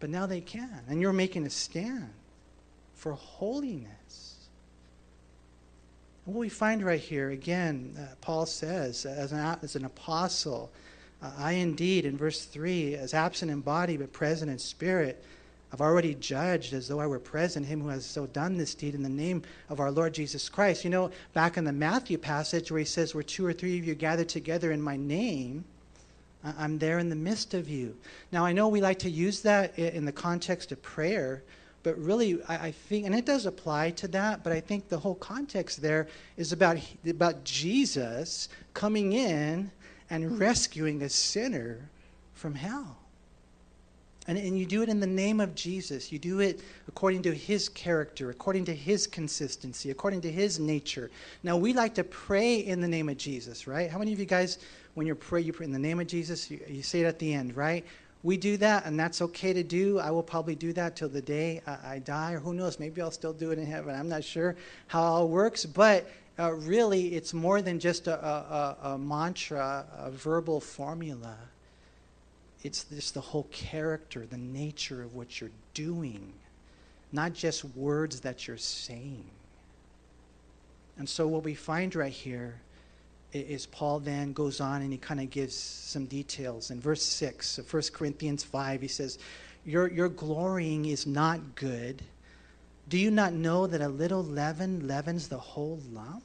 But 0.00 0.10
now 0.10 0.26
they 0.26 0.40
can. 0.40 0.80
And 0.88 1.00
you're 1.00 1.12
making 1.12 1.46
a 1.46 1.50
stand 1.50 2.10
for 2.94 3.12
holiness. 3.12 4.48
And 6.26 6.34
what 6.34 6.40
we 6.40 6.48
find 6.48 6.82
right 6.82 7.00
here, 7.00 7.30
again, 7.30 7.96
uh, 7.98 8.14
Paul 8.20 8.46
says, 8.46 9.06
as 9.06 9.32
an, 9.32 9.58
as 9.62 9.76
an 9.76 9.84
apostle, 9.84 10.70
uh, 11.22 11.30
I 11.38 11.52
indeed, 11.52 12.06
in 12.06 12.16
verse 12.16 12.44
3, 12.44 12.94
as 12.94 13.14
absent 13.14 13.50
in 13.50 13.60
body 13.60 13.96
but 13.96 14.12
present 14.12 14.50
in 14.50 14.58
spirit, 14.58 15.22
I've 15.72 15.80
already 15.80 16.14
judged 16.14 16.72
as 16.72 16.88
though 16.88 17.00
I 17.00 17.06
were 17.06 17.20
present 17.20 17.66
him 17.66 17.80
who 17.80 17.88
has 17.88 18.04
so 18.04 18.26
done 18.26 18.56
this 18.56 18.74
deed 18.74 18.94
in 18.94 19.02
the 19.02 19.08
name 19.08 19.42
of 19.68 19.78
our 19.78 19.90
Lord 19.90 20.14
Jesus 20.14 20.48
Christ. 20.48 20.82
You 20.82 20.90
know, 20.90 21.10
back 21.32 21.56
in 21.56 21.64
the 21.64 21.72
Matthew 21.72 22.18
passage 22.18 22.72
where 22.72 22.80
he 22.80 22.84
says, 22.84 23.14
Where 23.14 23.22
two 23.22 23.46
or 23.46 23.52
three 23.52 23.78
of 23.78 23.84
you 23.84 23.94
gather 23.94 24.24
together 24.24 24.72
in 24.72 24.82
my 24.82 24.96
name, 24.96 25.64
I'm 26.42 26.78
there 26.78 26.98
in 26.98 27.08
the 27.08 27.16
midst 27.16 27.54
of 27.54 27.68
you. 27.68 27.96
Now, 28.32 28.44
I 28.44 28.52
know 28.52 28.68
we 28.68 28.80
like 28.80 28.98
to 29.00 29.10
use 29.10 29.40
that 29.42 29.78
in 29.78 30.04
the 30.04 30.12
context 30.12 30.72
of 30.72 30.80
prayer, 30.82 31.42
but 31.82 31.98
really, 31.98 32.40
I 32.48 32.70
think, 32.72 33.06
and 33.06 33.14
it 33.14 33.24
does 33.24 33.46
apply 33.46 33.90
to 33.92 34.08
that, 34.08 34.44
but 34.44 34.52
I 34.52 34.60
think 34.60 34.88
the 34.88 34.98
whole 34.98 35.14
context 35.14 35.80
there 35.80 36.08
is 36.36 36.52
about, 36.52 36.78
about 37.08 37.44
Jesus 37.44 38.48
coming 38.74 39.12
in 39.12 39.70
and 40.10 40.38
rescuing 40.38 41.02
a 41.02 41.08
sinner 41.08 41.88
from 42.34 42.54
hell. 42.54 42.96
And, 44.30 44.38
and 44.38 44.56
you 44.56 44.64
do 44.64 44.82
it 44.84 44.88
in 44.88 45.00
the 45.00 45.08
name 45.08 45.40
of 45.40 45.56
Jesus. 45.56 46.12
You 46.12 46.20
do 46.20 46.38
it 46.38 46.60
according 46.86 47.22
to 47.22 47.34
his 47.34 47.68
character, 47.68 48.30
according 48.30 48.64
to 48.66 48.72
his 48.72 49.08
consistency, 49.08 49.90
according 49.90 50.20
to 50.20 50.30
his 50.30 50.60
nature. 50.60 51.10
Now, 51.42 51.56
we 51.56 51.72
like 51.72 51.96
to 51.96 52.04
pray 52.04 52.58
in 52.58 52.80
the 52.80 52.86
name 52.86 53.08
of 53.08 53.16
Jesus, 53.16 53.66
right? 53.66 53.90
How 53.90 53.98
many 53.98 54.12
of 54.12 54.20
you 54.20 54.26
guys 54.26 54.58
when 54.94 55.04
you 55.04 55.16
pray, 55.16 55.40
you 55.40 55.52
pray 55.52 55.66
in 55.66 55.72
the 55.72 55.80
name 55.80 55.98
of 55.98 56.06
Jesus, 56.06 56.48
you, 56.48 56.60
you 56.68 56.80
say 56.80 57.00
it 57.00 57.06
at 57.06 57.18
the 57.18 57.34
end, 57.34 57.56
right? 57.56 57.84
We 58.22 58.36
do 58.36 58.56
that, 58.58 58.86
and 58.86 58.98
that's 58.98 59.20
okay 59.20 59.52
to 59.52 59.64
do. 59.64 59.98
I 59.98 60.12
will 60.12 60.22
probably 60.22 60.54
do 60.54 60.72
that 60.74 60.94
till 60.94 61.08
the 61.08 61.22
day 61.22 61.60
I, 61.66 61.94
I 61.94 61.98
die, 61.98 62.34
or 62.34 62.38
who 62.38 62.54
knows, 62.54 62.78
maybe 62.78 63.02
I'll 63.02 63.10
still 63.10 63.32
do 63.32 63.50
it 63.50 63.58
in 63.58 63.66
heaven. 63.66 63.96
I'm 63.96 64.08
not 64.08 64.22
sure 64.22 64.54
how 64.86 65.02
it 65.02 65.06
all 65.06 65.28
works, 65.28 65.66
but 65.66 66.08
uh, 66.38 66.52
really, 66.52 67.16
it's 67.16 67.34
more 67.34 67.62
than 67.62 67.80
just 67.80 68.06
a, 68.06 68.24
a, 68.24 68.76
a, 68.90 68.98
mantra, 68.98 69.86
a 69.98 70.10
verbal 70.12 70.60
formula. 70.60 71.36
It's 72.62 72.84
just 72.84 73.14
the 73.14 73.20
whole 73.20 73.46
character, 73.50 74.26
the 74.26 74.36
nature 74.36 75.02
of 75.02 75.14
what 75.14 75.40
you're 75.40 75.50
doing, 75.74 76.32
not 77.12 77.32
just 77.32 77.64
words 77.76 78.20
that 78.20 78.46
you're 78.46 78.56
saying. 78.56 79.24
And 80.98 81.08
so, 81.08 81.26
what 81.26 81.44
we 81.44 81.54
find 81.54 81.94
right 81.94 82.12
here 82.12 82.60
is 83.32 83.64
Paul 83.66 84.00
then 84.00 84.32
goes 84.32 84.60
on 84.60 84.82
and 84.82 84.92
he 84.92 84.98
kind 84.98 85.20
of 85.20 85.30
gives 85.30 85.54
some 85.54 86.04
details. 86.06 86.70
In 86.70 86.80
verse 86.80 87.02
6 87.02 87.58
of 87.58 87.72
1 87.72 87.82
Corinthians 87.92 88.42
5, 88.42 88.82
he 88.82 88.88
says, 88.88 89.18
your, 89.64 89.88
your 89.88 90.08
glorying 90.08 90.86
is 90.86 91.06
not 91.06 91.54
good. 91.54 92.02
Do 92.88 92.98
you 92.98 93.10
not 93.10 93.32
know 93.32 93.66
that 93.66 93.80
a 93.80 93.88
little 93.88 94.24
leaven 94.24 94.86
leavens 94.86 95.28
the 95.28 95.38
whole 95.38 95.78
lump? 95.92 96.24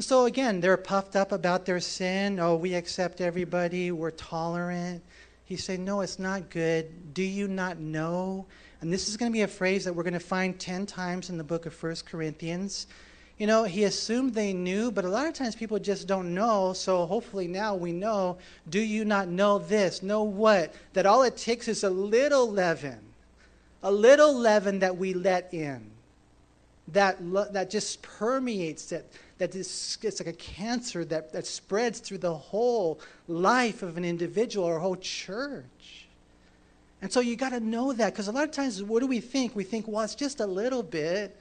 And 0.00 0.04
so 0.06 0.24
again, 0.24 0.60
they're 0.60 0.78
puffed 0.78 1.14
up 1.14 1.30
about 1.30 1.66
their 1.66 1.78
sin. 1.78 2.40
Oh, 2.40 2.56
we 2.56 2.72
accept 2.72 3.20
everybody, 3.20 3.92
we're 3.92 4.10
tolerant. 4.10 5.02
He 5.44 5.56
saying, 5.56 5.84
No, 5.84 6.00
it's 6.00 6.18
not 6.18 6.48
good. 6.48 7.12
Do 7.12 7.22
you 7.22 7.46
not 7.46 7.78
know? 7.78 8.46
And 8.80 8.90
this 8.90 9.10
is 9.10 9.18
going 9.18 9.30
to 9.30 9.36
be 9.36 9.42
a 9.42 9.46
phrase 9.46 9.84
that 9.84 9.92
we're 9.92 10.04
going 10.04 10.14
to 10.14 10.18
find 10.18 10.58
10 10.58 10.86
times 10.86 11.28
in 11.28 11.36
the 11.36 11.44
book 11.44 11.66
of 11.66 11.82
1 11.82 11.96
Corinthians. 12.06 12.86
You 13.36 13.46
know, 13.46 13.64
he 13.64 13.84
assumed 13.84 14.32
they 14.32 14.54
knew, 14.54 14.90
but 14.90 15.04
a 15.04 15.08
lot 15.10 15.26
of 15.26 15.34
times 15.34 15.54
people 15.54 15.78
just 15.78 16.08
don't 16.08 16.32
know. 16.32 16.72
So 16.72 17.04
hopefully 17.04 17.46
now 17.46 17.74
we 17.74 17.92
know. 17.92 18.38
Do 18.70 18.80
you 18.80 19.04
not 19.04 19.28
know 19.28 19.58
this? 19.58 20.02
Know 20.02 20.22
what? 20.22 20.72
That 20.94 21.04
all 21.04 21.24
it 21.24 21.36
takes 21.36 21.68
is 21.68 21.84
a 21.84 21.90
little 21.90 22.50
leaven, 22.50 23.00
a 23.82 23.92
little 23.92 24.34
leaven 24.34 24.78
that 24.78 24.96
we 24.96 25.12
let 25.12 25.52
in. 25.52 25.90
That, 26.92 27.18
that 27.52 27.70
just 27.70 28.02
permeates, 28.02 28.86
that, 28.86 29.04
that 29.38 29.54
is, 29.54 29.98
it's 30.02 30.20
like 30.20 30.28
a 30.28 30.36
cancer 30.36 31.04
that, 31.06 31.32
that 31.32 31.46
spreads 31.46 32.00
through 32.00 32.18
the 32.18 32.34
whole 32.34 33.00
life 33.28 33.82
of 33.82 33.96
an 33.96 34.04
individual 34.04 34.66
or 34.66 34.76
a 34.76 34.80
whole 34.80 34.96
church. 34.96 36.06
And 37.02 37.12
so 37.12 37.20
you 37.20 37.36
got 37.36 37.50
to 37.50 37.60
know 37.60 37.92
that 37.92 38.12
because 38.12 38.28
a 38.28 38.32
lot 38.32 38.44
of 38.44 38.50
times, 38.50 38.82
what 38.82 39.00
do 39.00 39.06
we 39.06 39.20
think? 39.20 39.56
We 39.56 39.64
think, 39.64 39.88
well, 39.88 40.02
it's 40.04 40.14
just 40.14 40.40
a 40.40 40.46
little 40.46 40.82
bit, 40.82 41.36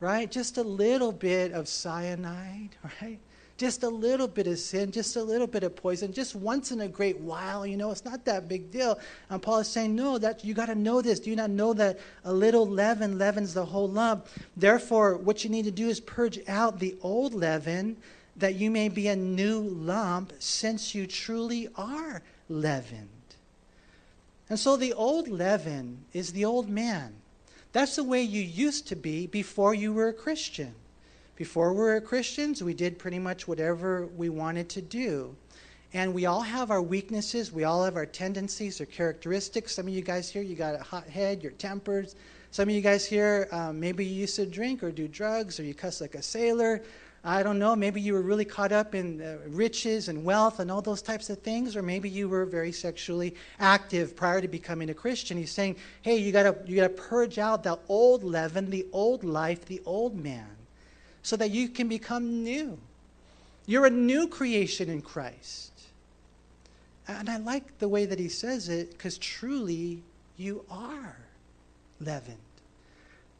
right? 0.00 0.30
Just 0.30 0.58
a 0.58 0.62
little 0.62 1.12
bit 1.12 1.52
of 1.52 1.68
cyanide, 1.68 2.70
right? 3.02 3.18
Just 3.56 3.82
a 3.82 3.88
little 3.88 4.28
bit 4.28 4.46
of 4.46 4.58
sin, 4.58 4.92
just 4.92 5.16
a 5.16 5.22
little 5.22 5.46
bit 5.46 5.62
of 5.62 5.74
poison, 5.74 6.12
just 6.12 6.34
once 6.34 6.72
in 6.72 6.82
a 6.82 6.88
great 6.88 7.18
while, 7.18 7.66
you 7.66 7.76
know, 7.76 7.90
it's 7.90 8.04
not 8.04 8.24
that 8.26 8.48
big 8.48 8.70
deal. 8.70 8.98
And 9.30 9.40
Paul 9.40 9.60
is 9.60 9.68
saying, 9.68 9.94
no, 9.94 10.18
that 10.18 10.44
you 10.44 10.52
got 10.52 10.66
to 10.66 10.74
know 10.74 11.00
this. 11.00 11.20
Do 11.20 11.30
you 11.30 11.36
not 11.36 11.50
know 11.50 11.72
that 11.74 11.98
a 12.24 12.32
little 12.32 12.66
leaven 12.66 13.18
leavens 13.18 13.54
the 13.54 13.64
whole 13.64 13.88
lump? 13.88 14.26
Therefore, 14.56 15.16
what 15.16 15.42
you 15.42 15.50
need 15.50 15.64
to 15.64 15.70
do 15.70 15.88
is 15.88 16.00
purge 16.00 16.38
out 16.48 16.78
the 16.78 16.96
old 17.02 17.32
leaven 17.32 17.96
that 18.36 18.56
you 18.56 18.70
may 18.70 18.90
be 18.90 19.08
a 19.08 19.16
new 19.16 19.60
lump 19.60 20.34
since 20.38 20.94
you 20.94 21.06
truly 21.06 21.68
are 21.76 22.20
leavened. 22.50 23.08
And 24.50 24.58
so 24.58 24.76
the 24.76 24.92
old 24.92 25.28
leaven 25.28 26.04
is 26.12 26.32
the 26.32 26.44
old 26.44 26.68
man. 26.68 27.14
That's 27.72 27.96
the 27.96 28.04
way 28.04 28.22
you 28.22 28.42
used 28.42 28.86
to 28.88 28.96
be 28.96 29.26
before 29.26 29.74
you 29.74 29.92
were 29.92 30.08
a 30.08 30.12
Christian. 30.12 30.74
Before 31.36 31.74
we 31.74 31.80
were 31.80 32.00
Christians, 32.00 32.64
we 32.64 32.72
did 32.72 32.98
pretty 32.98 33.18
much 33.18 33.46
whatever 33.46 34.06
we 34.06 34.30
wanted 34.30 34.70
to 34.70 34.80
do. 34.80 35.36
And 35.92 36.14
we 36.14 36.24
all 36.24 36.40
have 36.40 36.70
our 36.70 36.80
weaknesses. 36.80 37.52
We 37.52 37.64
all 37.64 37.84
have 37.84 37.96
our 37.96 38.06
tendencies 38.06 38.80
or 38.80 38.86
characteristics. 38.86 39.74
Some 39.74 39.86
of 39.86 39.92
you 39.92 40.00
guys 40.00 40.30
here, 40.30 40.40
you 40.40 40.56
got 40.56 40.74
a 40.74 40.82
hot 40.82 41.06
head, 41.06 41.42
you're. 41.42 41.52
Some 42.50 42.68
of 42.70 42.74
you 42.74 42.80
guys 42.80 43.04
here, 43.04 43.48
um, 43.52 43.78
maybe 43.78 44.02
you 44.06 44.14
used 44.14 44.36
to 44.36 44.46
drink 44.46 44.82
or 44.82 44.90
do 44.90 45.08
drugs 45.08 45.60
or 45.60 45.64
you 45.64 45.74
cuss 45.74 46.00
like 46.00 46.14
a 46.14 46.22
sailor. 46.22 46.82
I 47.22 47.42
don't 47.42 47.58
know. 47.58 47.76
Maybe 47.76 48.00
you 48.00 48.14
were 48.14 48.22
really 48.22 48.46
caught 48.46 48.72
up 48.72 48.94
in 48.94 49.20
uh, 49.20 49.36
riches 49.48 50.08
and 50.08 50.24
wealth 50.24 50.58
and 50.60 50.70
all 50.70 50.80
those 50.80 51.02
types 51.02 51.28
of 51.28 51.42
things, 51.42 51.76
or 51.76 51.82
maybe 51.82 52.08
you 52.08 52.30
were 52.30 52.46
very 52.46 52.72
sexually 52.72 53.34
active 53.58 54.16
prior 54.16 54.40
to 54.40 54.48
becoming 54.48 54.88
a 54.88 54.94
Christian. 54.94 55.36
He's 55.36 55.52
saying, 55.52 55.76
"Hey, 56.00 56.16
you 56.16 56.32
gotta 56.32 56.56
you 56.64 56.76
gotta 56.76 56.88
purge 56.88 57.38
out 57.38 57.62
the 57.62 57.78
old 57.88 58.24
leaven, 58.24 58.70
the 58.70 58.86
old 58.92 59.22
life, 59.22 59.66
the 59.66 59.82
old 59.84 60.16
man." 60.16 60.55
So 61.26 61.34
that 61.34 61.50
you 61.50 61.68
can 61.68 61.88
become 61.88 62.44
new. 62.44 62.78
You're 63.66 63.86
a 63.86 63.90
new 63.90 64.28
creation 64.28 64.88
in 64.88 65.02
Christ. 65.02 65.72
And 67.08 67.28
I 67.28 67.38
like 67.38 67.78
the 67.80 67.88
way 67.88 68.06
that 68.06 68.20
he 68.20 68.28
says 68.28 68.68
it 68.68 68.92
because 68.92 69.18
truly 69.18 70.04
you 70.36 70.64
are 70.70 71.16
leavened. 72.00 72.38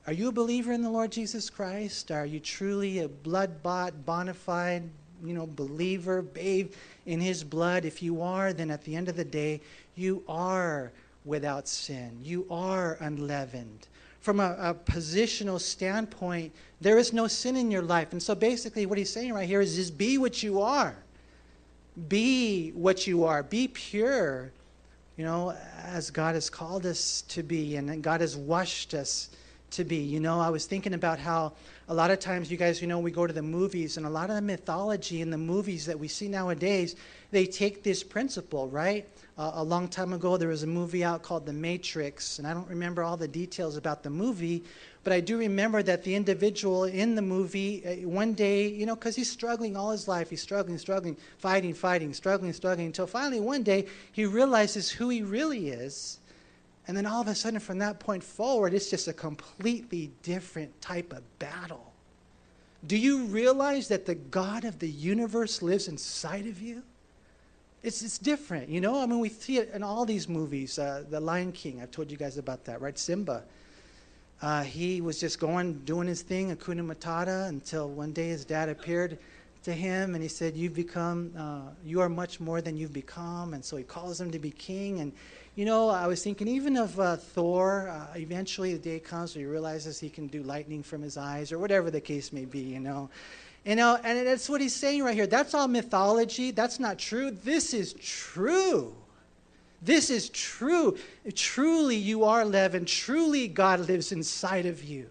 Are 0.08 0.12
you 0.12 0.26
a 0.26 0.32
believer 0.32 0.72
in 0.72 0.82
the 0.82 0.90
Lord 0.90 1.12
Jesus 1.12 1.48
Christ? 1.48 2.10
Are 2.10 2.26
you 2.26 2.40
truly 2.40 2.98
a 2.98 3.08
blood 3.08 3.62
bought, 3.62 4.04
bona 4.04 4.34
fide, 4.34 4.82
you 5.24 5.32
know, 5.32 5.46
believer, 5.46 6.22
bathed 6.22 6.74
in 7.06 7.20
his 7.20 7.44
blood? 7.44 7.84
If 7.84 8.02
you 8.02 8.20
are, 8.20 8.52
then 8.52 8.72
at 8.72 8.82
the 8.82 8.96
end 8.96 9.08
of 9.08 9.14
the 9.14 9.24
day, 9.24 9.60
you 9.94 10.24
are 10.26 10.90
without 11.24 11.68
sin. 11.68 12.18
You 12.20 12.48
are 12.50 12.96
unleavened 12.98 13.86
from 14.26 14.40
a, 14.40 14.56
a, 14.58 14.74
positional 14.74 15.60
standpoint, 15.60 16.52
there 16.80 16.98
is 16.98 17.12
no 17.12 17.28
sin 17.28 17.56
in 17.56 17.70
your 17.70 17.80
life. 17.80 18.10
And 18.10 18.20
so 18.20 18.34
basically, 18.34 18.84
what 18.84 18.98
he's 18.98 19.08
saying 19.08 19.32
right 19.32 19.46
here 19.46 19.60
is 19.60 19.76
just 19.76 19.96
be 19.96 20.18
what 20.18 20.42
you 20.42 20.60
are. 20.60 20.96
Be 22.08 22.70
what 22.70 23.06
you 23.06 23.22
are. 23.22 23.44
Be 23.44 23.68
pure, 23.68 24.50
you 25.16 25.24
know, 25.24 25.54
as 25.84 26.10
God 26.10 26.34
has 26.34 26.50
called 26.50 26.86
us 26.86 27.22
to 27.28 27.44
be 27.44 27.76
and 27.76 28.02
God 28.02 28.20
has 28.20 28.36
washed 28.36 28.94
us 28.94 29.30
to 29.70 29.84
be. 29.84 29.98
You 29.98 30.18
know, 30.18 30.40
I 30.40 30.50
was 30.50 30.66
thinking 30.66 30.94
about 30.94 31.20
how 31.20 31.52
a 31.88 31.94
lot 31.94 32.10
of 32.10 32.18
times, 32.18 32.50
you 32.50 32.56
guys, 32.56 32.80
you 32.80 32.88
know, 32.88 32.98
we 32.98 33.12
go 33.12 33.28
to 33.28 33.32
the 33.32 33.42
movies, 33.42 33.96
and 33.96 34.06
a 34.06 34.10
lot 34.10 34.28
of 34.28 34.34
the 34.34 34.42
mythology 34.42 35.20
in 35.20 35.30
the 35.30 35.38
movies 35.38 35.86
that 35.86 35.96
we 35.96 36.08
see 36.08 36.26
nowadays, 36.26 36.96
they 37.30 37.46
take 37.46 37.84
this 37.84 38.02
principle, 38.02 38.68
right? 38.70 39.06
Uh, 39.38 39.50
a 39.56 39.62
long 39.62 39.86
time 39.86 40.14
ago, 40.14 40.38
there 40.38 40.48
was 40.48 40.62
a 40.62 40.66
movie 40.66 41.04
out 41.04 41.22
called 41.22 41.44
The 41.44 41.52
Matrix, 41.52 42.38
and 42.38 42.48
I 42.48 42.54
don't 42.54 42.68
remember 42.68 43.02
all 43.02 43.18
the 43.18 43.28
details 43.28 43.76
about 43.76 44.02
the 44.02 44.08
movie, 44.08 44.64
but 45.04 45.12
I 45.12 45.20
do 45.20 45.36
remember 45.36 45.82
that 45.82 46.02
the 46.02 46.14
individual 46.14 46.84
in 46.84 47.14
the 47.14 47.20
movie, 47.20 47.84
uh, 47.84 48.08
one 48.08 48.32
day, 48.32 48.66
you 48.66 48.86
know, 48.86 48.94
because 48.94 49.14
he's 49.14 49.30
struggling 49.30 49.76
all 49.76 49.90
his 49.90 50.08
life, 50.08 50.30
he's 50.30 50.40
struggling, 50.40 50.78
struggling, 50.78 51.18
fighting, 51.36 51.74
fighting, 51.74 52.14
struggling, 52.14 52.54
struggling, 52.54 52.86
until 52.86 53.06
finally 53.06 53.38
one 53.38 53.62
day 53.62 53.86
he 54.12 54.24
realizes 54.24 54.90
who 54.90 55.10
he 55.10 55.22
really 55.22 55.68
is. 55.68 56.18
And 56.88 56.96
then 56.96 57.04
all 57.04 57.20
of 57.20 57.28
a 57.28 57.34
sudden, 57.34 57.60
from 57.60 57.78
that 57.80 58.00
point 58.00 58.24
forward, 58.24 58.72
it's 58.72 58.88
just 58.88 59.06
a 59.06 59.12
completely 59.12 60.12
different 60.22 60.80
type 60.80 61.12
of 61.12 61.38
battle. 61.38 61.92
Do 62.86 62.96
you 62.96 63.24
realize 63.24 63.88
that 63.88 64.06
the 64.06 64.14
God 64.14 64.64
of 64.64 64.78
the 64.78 64.88
universe 64.88 65.60
lives 65.60 65.88
inside 65.88 66.46
of 66.46 66.62
you? 66.62 66.84
It's, 67.86 68.02
it's 68.02 68.18
different, 68.18 68.68
you 68.68 68.80
know? 68.80 69.00
I 69.00 69.06
mean, 69.06 69.20
we 69.20 69.28
see 69.28 69.58
it 69.58 69.70
in 69.72 69.84
all 69.84 70.04
these 70.04 70.28
movies. 70.28 70.76
Uh, 70.76 71.04
the 71.08 71.20
Lion 71.20 71.52
King, 71.52 71.80
I've 71.80 71.92
told 71.92 72.10
you 72.10 72.16
guys 72.16 72.36
about 72.36 72.64
that, 72.64 72.80
right? 72.80 72.98
Simba. 72.98 73.44
Uh, 74.42 74.64
he 74.64 75.00
was 75.00 75.20
just 75.20 75.38
going, 75.38 75.74
doing 75.84 76.08
his 76.08 76.20
thing, 76.20 76.50
Hakuna 76.50 76.84
Matata, 76.84 77.48
until 77.48 77.88
one 77.88 78.10
day 78.10 78.26
his 78.26 78.44
dad 78.44 78.68
appeared 78.68 79.18
to 79.62 79.72
him 79.72 80.14
and 80.14 80.22
he 80.22 80.28
said, 80.28 80.56
You've 80.56 80.74
become, 80.74 81.32
uh, 81.38 81.70
you 81.84 82.00
are 82.00 82.08
much 82.08 82.40
more 82.40 82.60
than 82.60 82.76
you've 82.76 82.92
become. 82.92 83.54
And 83.54 83.64
so 83.64 83.76
he 83.76 83.84
calls 83.84 84.20
him 84.20 84.32
to 84.32 84.38
be 84.40 84.50
king. 84.50 84.98
And, 84.98 85.12
you 85.54 85.64
know, 85.64 85.88
I 85.88 86.08
was 86.08 86.24
thinking 86.24 86.48
even 86.48 86.76
of 86.76 86.98
uh, 86.98 87.14
Thor, 87.14 87.88
uh, 87.88 88.18
eventually 88.18 88.72
the 88.72 88.80
day 88.80 88.98
comes 88.98 89.36
where 89.36 89.44
he 89.44 89.46
realizes 89.46 90.00
he 90.00 90.10
can 90.10 90.26
do 90.26 90.42
lightning 90.42 90.82
from 90.82 91.02
his 91.02 91.16
eyes 91.16 91.52
or 91.52 91.60
whatever 91.60 91.92
the 91.92 92.00
case 92.00 92.32
may 92.32 92.46
be, 92.46 92.58
you 92.58 92.80
know. 92.80 93.10
You 93.66 93.74
know, 93.74 93.98
and 94.04 94.24
that's 94.24 94.48
what 94.48 94.60
he's 94.60 94.76
saying 94.76 95.02
right 95.02 95.14
here. 95.14 95.26
That's 95.26 95.52
all 95.52 95.66
mythology. 95.66 96.52
That's 96.52 96.78
not 96.78 97.00
true. 97.00 97.32
This 97.32 97.74
is 97.74 97.94
true. 97.94 98.94
This 99.82 100.08
is 100.08 100.28
true. 100.28 100.96
Truly, 101.34 101.96
you 101.96 102.22
are 102.22 102.44
leaven. 102.44 102.84
Truly, 102.84 103.48
God 103.48 103.80
lives 103.80 104.12
inside 104.12 104.66
of 104.66 104.84
you. 104.84 105.08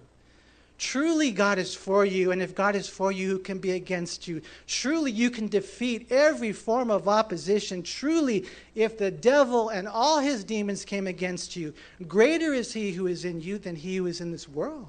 Truly, 0.78 1.32
God 1.32 1.58
is 1.58 1.76
for 1.76 2.06
you. 2.06 2.32
And 2.32 2.42
if 2.42 2.56
God 2.56 2.78
is 2.78 2.88
for 2.88 3.12
you, 3.12 3.30
who 3.30 3.40
can 3.40 3.60
be 3.60 3.72
against 3.72 4.26
you? 4.26 4.42
Truly, 4.68 5.12
you 5.12 5.30
can 5.30 5.50
defeat 5.50 6.10
every 6.10 6.54
form 6.54 6.90
of 6.90 7.10
opposition. 7.10 7.84
Truly, 7.84 8.46
if 8.74 8.98
the 8.98 9.12
devil 9.12 9.68
and 9.68 9.86
all 9.86 10.20
his 10.20 10.46
demons 10.46 10.86
came 10.86 11.08
against 11.08 11.58
you, 11.58 11.74
greater 12.08 12.54
is 12.54 12.72
he 12.72 12.94
who 12.94 13.08
is 13.08 13.26
in 13.26 13.42
you 13.42 13.58
than 13.58 13.76
he 13.76 13.98
who 13.98 14.06
is 14.06 14.22
in 14.22 14.32
this 14.32 14.48
world. 14.48 14.88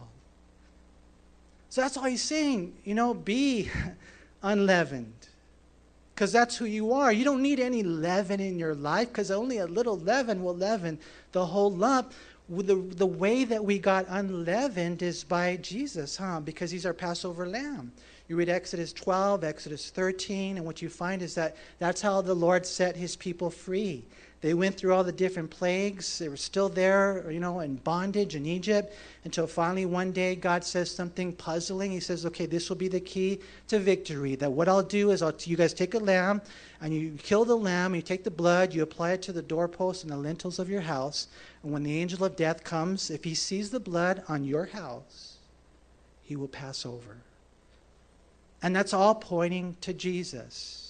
So 1.69 1.81
that's 1.81 1.97
all 1.97 2.05
he's 2.05 2.23
saying. 2.23 2.75
You 2.85 2.95
know, 2.95 3.15
be 3.15 3.71
unleavened. 4.43 5.13
Because 6.15 6.33
that's 6.33 6.57
who 6.57 6.65
you 6.65 6.93
are. 6.93 7.13
You 7.13 7.25
don't 7.25 7.43
need 7.43 7.61
any 7.61 7.83
leaven 7.83 8.41
in 8.41 8.59
your 8.59 8.75
life 8.75 9.09
because 9.09 9.31
only 9.31 9.59
a 9.59 9.67
little 9.67 9.99
leaven 9.99 10.43
will 10.43 10.57
leaven 10.57 10.99
the 11.33 11.45
whole 11.45 11.71
lump. 11.71 12.13
The, 12.49 12.77
the 12.77 13.07
way 13.07 13.45
that 13.45 13.63
we 13.63 13.79
got 13.79 14.07
unleavened 14.09 15.03
is 15.03 15.25
by 15.25 15.57
Jesus, 15.57 16.17
huh? 16.17 16.41
Because 16.41 16.71
he's 16.71 16.87
our 16.87 16.95
Passover 16.95 17.47
lamb. 17.47 17.93
You 18.29 18.37
read 18.37 18.49
Exodus 18.49 18.93
12, 18.93 19.45
Exodus 19.45 19.91
13, 19.91 20.57
and 20.57 20.65
what 20.65 20.81
you 20.81 20.89
find 20.89 21.23
is 21.23 21.35
that 21.35 21.57
that's 21.79 22.01
how 22.01 22.23
the 22.23 22.35
Lord 22.35 22.65
set 22.65 22.97
his 22.97 23.15
people 23.15 23.51
free. 23.51 24.05
They 24.43 24.53
went 24.53 24.77
through 24.77 24.93
all 24.93 25.03
the 25.03 25.13
different 25.13 25.51
plagues. 25.51 26.19
They 26.19 26.29
were 26.29 26.37
still 26.37 26.69
there, 26.69 27.29
you 27.31 27.41
know, 27.41 27.61
in 27.61 27.77
bondage 27.77 28.35
in 28.35 28.45
Egypt 28.45 28.95
until 29.25 29.47
finally 29.47 29.87
one 29.87 30.13
day 30.13 30.37
God 30.37 30.63
says 30.63 30.91
something 30.91 31.33
puzzling. 31.33 31.91
He 31.91 32.01
says, 32.01 32.27
okay, 32.27 32.47
this 32.47 32.69
will 32.69 32.77
be 32.77 32.89
the 32.89 33.01
key 33.01 33.41
to 33.69 33.79
victory. 33.79 34.35
That 34.35 34.53
what 34.53 34.69
I'll 34.69 34.83
do 34.83 35.11
is 35.11 35.23
I'll, 35.23 35.35
you 35.41 35.57
guys 35.57 35.73
take 35.73 35.95
a 35.95 35.99
lamb 35.99 36.43
and 36.81 36.95
you 36.95 37.17
kill 37.23 37.45
the 37.47 37.57
lamb, 37.57 37.95
you 37.95 38.03
take 38.03 38.25
the 38.25 38.31
blood, 38.31 38.75
you 38.75 38.83
apply 38.83 39.13
it 39.13 39.23
to 39.23 39.33
the 39.33 39.43
doorposts 39.43 40.03
and 40.03 40.13
the 40.13 40.19
lintels 40.19 40.59
of 40.59 40.69
your 40.69 40.83
house. 40.83 41.29
And 41.63 41.73
when 41.73 41.83
the 41.83 41.99
angel 41.99 42.25
of 42.25 42.37
death 42.37 42.63
comes, 42.63 43.11
if 43.11 43.25
he 43.25 43.35
sees 43.35 43.71
the 43.71 43.81
blood 43.81 44.23
on 44.29 44.45
your 44.45 44.67
house, 44.67 45.39
he 46.23 46.37
will 46.37 46.49
pass 46.49 46.85
over. 46.85 47.17
And 48.63 48.77
that's 48.77 48.93
all 48.93 49.15
pointing 49.15 49.77
to 49.81 49.93
Jesus. 49.93 50.86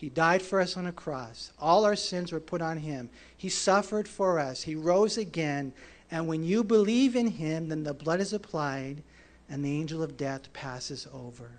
He 0.00 0.08
died 0.08 0.40
for 0.40 0.62
us 0.62 0.78
on 0.78 0.86
a 0.86 0.92
cross. 0.92 1.52
All 1.60 1.84
our 1.84 1.94
sins 1.94 2.32
were 2.32 2.40
put 2.40 2.62
on 2.62 2.78
him. 2.78 3.10
He 3.36 3.50
suffered 3.50 4.08
for 4.08 4.38
us. 4.38 4.62
He 4.62 4.74
rose 4.74 5.18
again. 5.18 5.74
And 6.10 6.26
when 6.26 6.42
you 6.42 6.64
believe 6.64 7.14
in 7.14 7.26
him, 7.26 7.68
then 7.68 7.84
the 7.84 7.92
blood 7.92 8.18
is 8.18 8.32
applied 8.32 9.02
and 9.50 9.62
the 9.62 9.78
angel 9.78 10.02
of 10.02 10.16
death 10.16 10.50
passes 10.54 11.06
over. 11.12 11.50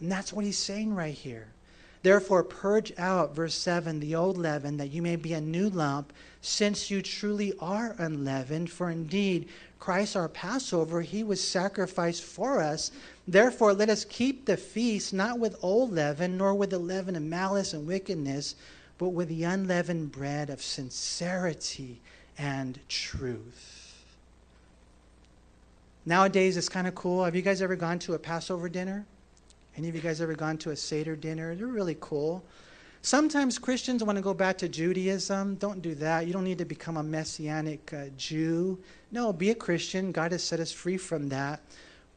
And 0.00 0.10
that's 0.10 0.32
what 0.32 0.46
he's 0.46 0.56
saying 0.56 0.94
right 0.94 1.12
here. 1.12 1.48
Therefore, 2.02 2.42
purge 2.42 2.90
out, 2.96 3.34
verse 3.34 3.54
7, 3.54 4.00
the 4.00 4.14
old 4.14 4.38
leaven, 4.38 4.78
that 4.78 4.90
you 4.90 5.02
may 5.02 5.16
be 5.16 5.34
a 5.34 5.40
new 5.40 5.68
lump, 5.68 6.14
since 6.40 6.90
you 6.90 7.02
truly 7.02 7.52
are 7.60 7.94
unleavened. 7.98 8.70
For 8.70 8.90
indeed, 8.90 9.50
Christ 9.78 10.16
our 10.16 10.28
Passover, 10.28 11.02
he 11.02 11.22
was 11.22 11.46
sacrificed 11.46 12.22
for 12.22 12.60
us 12.60 12.92
Therefore, 13.26 13.72
let 13.72 13.88
us 13.88 14.04
keep 14.04 14.46
the 14.46 14.56
feast 14.56 15.12
not 15.12 15.38
with 15.38 15.56
old 15.62 15.92
leaven, 15.92 16.36
nor 16.36 16.54
with 16.54 16.70
the 16.70 16.78
leaven 16.78 17.14
of 17.14 17.22
malice 17.22 17.72
and 17.72 17.86
wickedness, 17.86 18.56
but 18.98 19.10
with 19.10 19.28
the 19.28 19.44
unleavened 19.44 20.12
bread 20.12 20.50
of 20.50 20.62
sincerity 20.62 22.00
and 22.36 22.78
truth. 22.88 24.04
Nowadays, 26.04 26.56
it's 26.56 26.68
kind 26.68 26.88
of 26.88 26.94
cool. 26.96 27.24
Have 27.24 27.36
you 27.36 27.42
guys 27.42 27.62
ever 27.62 27.76
gone 27.76 28.00
to 28.00 28.14
a 28.14 28.18
Passover 28.18 28.68
dinner? 28.68 29.06
Any 29.76 29.88
of 29.88 29.94
you 29.94 30.00
guys 30.00 30.20
ever 30.20 30.34
gone 30.34 30.58
to 30.58 30.70
a 30.70 30.76
Seder 30.76 31.14
dinner? 31.14 31.54
They're 31.54 31.66
really 31.66 31.96
cool. 32.00 32.44
Sometimes 33.02 33.58
Christians 33.58 34.04
want 34.04 34.16
to 34.16 34.22
go 34.22 34.34
back 34.34 34.58
to 34.58 34.68
Judaism. 34.68 35.56
Don't 35.56 35.80
do 35.80 35.94
that. 35.96 36.26
You 36.26 36.32
don't 36.32 36.44
need 36.44 36.58
to 36.58 36.64
become 36.64 36.96
a 36.96 37.02
messianic 37.02 37.92
uh, 37.92 38.04
Jew. 38.16 38.78
No, 39.10 39.32
be 39.32 39.50
a 39.50 39.54
Christian. 39.54 40.12
God 40.12 40.32
has 40.32 40.42
set 40.42 40.60
us 40.60 40.70
free 40.70 40.96
from 40.96 41.28
that. 41.30 41.60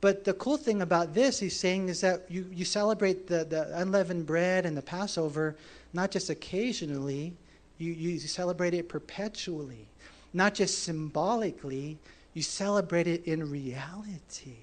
But 0.06 0.24
the 0.24 0.34
cool 0.36 0.58
thing 0.58 0.84
about 0.84 1.16
this, 1.16 1.40
he's 1.40 1.60
saying, 1.60 1.90
is 1.90 2.02
that 2.02 2.30
you, 2.30 2.48
you 2.54 2.64
celebrate 2.64 3.26
the, 3.26 3.44
the 3.44 3.76
unleavened 3.76 4.28
bread 4.28 4.68
and 4.68 4.78
the 4.78 4.82
Passover 4.84 5.56
not 5.94 6.12
just 6.12 6.30
occasionally, 6.30 7.34
you, 7.80 7.92
you 7.92 8.20
celebrate 8.20 8.76
it 8.76 8.88
perpetually. 8.88 9.88
Not 10.32 10.54
just 10.54 10.84
symbolically, 10.84 11.98
you 12.36 12.44
celebrate 12.44 13.08
it 13.08 13.26
in 13.26 13.50
reality. 13.50 14.58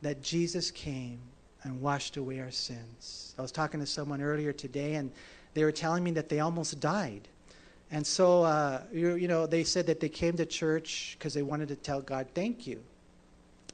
That 0.00 0.22
Jesus 0.22 0.70
came 0.70 1.18
and 1.62 1.78
washed 1.82 2.16
away 2.16 2.40
our 2.40 2.50
sins. 2.50 3.34
I 3.38 3.42
was 3.42 3.52
talking 3.52 3.78
to 3.78 3.84
someone 3.84 4.22
earlier 4.22 4.54
today, 4.54 4.94
and 4.94 5.12
they 5.52 5.64
were 5.64 5.70
telling 5.70 6.02
me 6.02 6.12
that 6.12 6.30
they 6.30 6.40
almost 6.40 6.80
died. 6.80 7.28
And 7.90 8.06
so, 8.06 8.44
uh, 8.44 8.84
you, 8.90 9.16
you 9.16 9.28
know, 9.28 9.46
they 9.46 9.64
said 9.64 9.86
that 9.88 10.00
they 10.00 10.08
came 10.08 10.34
to 10.38 10.46
church 10.46 11.16
because 11.18 11.34
they 11.34 11.42
wanted 11.42 11.68
to 11.68 11.76
tell 11.76 12.00
God 12.00 12.28
thank 12.34 12.66
you. 12.66 12.82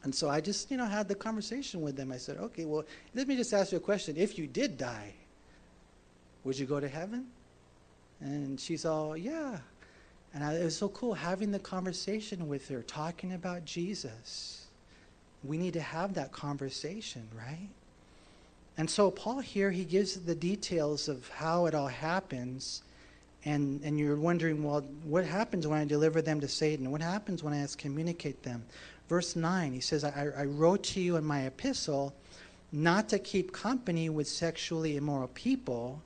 And 0.05 0.15
so 0.15 0.29
I 0.29 0.41
just, 0.41 0.71
you 0.71 0.77
know, 0.77 0.85
had 0.85 1.09
the 1.09 1.15
conversation 1.15 1.81
with 1.81 1.97
them. 1.97 2.13
I 2.13 2.19
said, 2.19 2.37
okay, 2.37 2.67
well, 2.67 2.85
let 3.15 3.27
me 3.27 3.37
just 3.37 3.53
ask 3.55 3.73
you 3.73 3.79
a 3.79 3.81
question. 3.81 4.17
If 4.17 4.39
you 4.39 4.47
did 4.47 4.77
die, 4.77 5.15
would 6.45 6.59
you 6.59 6.67
go 6.67 6.79
to 6.79 6.89
heaven? 6.89 7.27
And 8.21 8.61
she's 8.61 8.85
all, 8.85 9.17
Yeah. 9.17 9.59
And 10.35 10.43
I, 10.43 10.55
it 10.55 10.65
was 10.65 10.77
so 10.77 10.89
cool 10.89 11.15
having 11.15 11.53
the 11.53 11.61
conversation 11.61 12.49
with 12.49 12.69
her, 12.69 12.83
talking 12.83 13.33
about 13.33 13.65
Jesus. 13.65 14.67
We 15.45 15.57
need 15.57 15.75
to 15.75 15.81
have 15.81 16.15
that 16.15 16.33
conversation, 16.33 17.29
right? 17.37 17.69
And 18.77 18.91
so, 18.91 19.11
Paul 19.11 19.39
here, 19.39 19.71
he 19.71 19.85
gives 19.85 20.17
the 20.17 20.35
details 20.35 21.09
of 21.09 21.29
how 21.29 21.67
it 21.67 21.75
all 21.75 21.87
happens. 21.87 22.83
And, 23.45 23.81
and 23.85 23.99
you're 23.99 24.17
wondering, 24.17 24.65
well, 24.65 24.81
what 25.05 25.25
happens 25.25 25.67
when 25.69 25.79
I 25.79 25.85
deliver 25.85 26.21
them 26.21 26.41
to 26.41 26.49
Satan? 26.49 26.91
What 26.91 27.03
happens 27.03 27.45
when 27.45 27.53
I 27.53 27.63
excommunicate 27.63 28.43
them? 28.43 28.65
Verse 29.09 29.37
9, 29.37 29.73
he 29.73 29.81
says, 29.81 30.05
I, 30.05 30.29
I 30.37 30.45
wrote 30.45 30.83
to 30.85 31.01
you 31.01 31.17
in 31.17 31.25
my 31.25 31.43
epistle 31.43 32.15
not 32.73 33.09
to 33.11 33.19
keep 33.19 33.53
company 33.53 34.09
with 34.09 34.27
sexually 34.27 34.97
immoral 34.97 35.29
people 35.29 36.03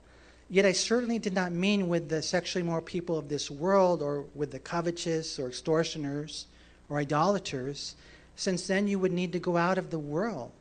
Yet 0.51 0.64
I 0.64 0.72
certainly 0.72 1.18
did 1.18 1.34
not 1.34 1.53
mean 1.53 1.88
with 1.88 2.09
the 2.09 2.22
sexually 2.22 2.62
immoral 2.62 2.82
people 2.82 3.18
of 3.18 3.28
this 3.28 3.51
world 3.51 4.01
or 4.01 4.24
with 4.34 4.51
the 4.51 4.59
covetous 4.59 5.38
or 5.38 5.49
extortioners 5.49 6.46
or 6.88 6.99
idolaters, 6.99 7.96
since 8.34 8.66
then 8.66 8.88
you 8.88 8.99
would 8.99 9.12
need 9.12 9.32
to 9.32 9.38
go 9.38 9.59
out 9.59 9.76
of 9.76 9.90
the 9.90 9.99
world. 9.99 10.53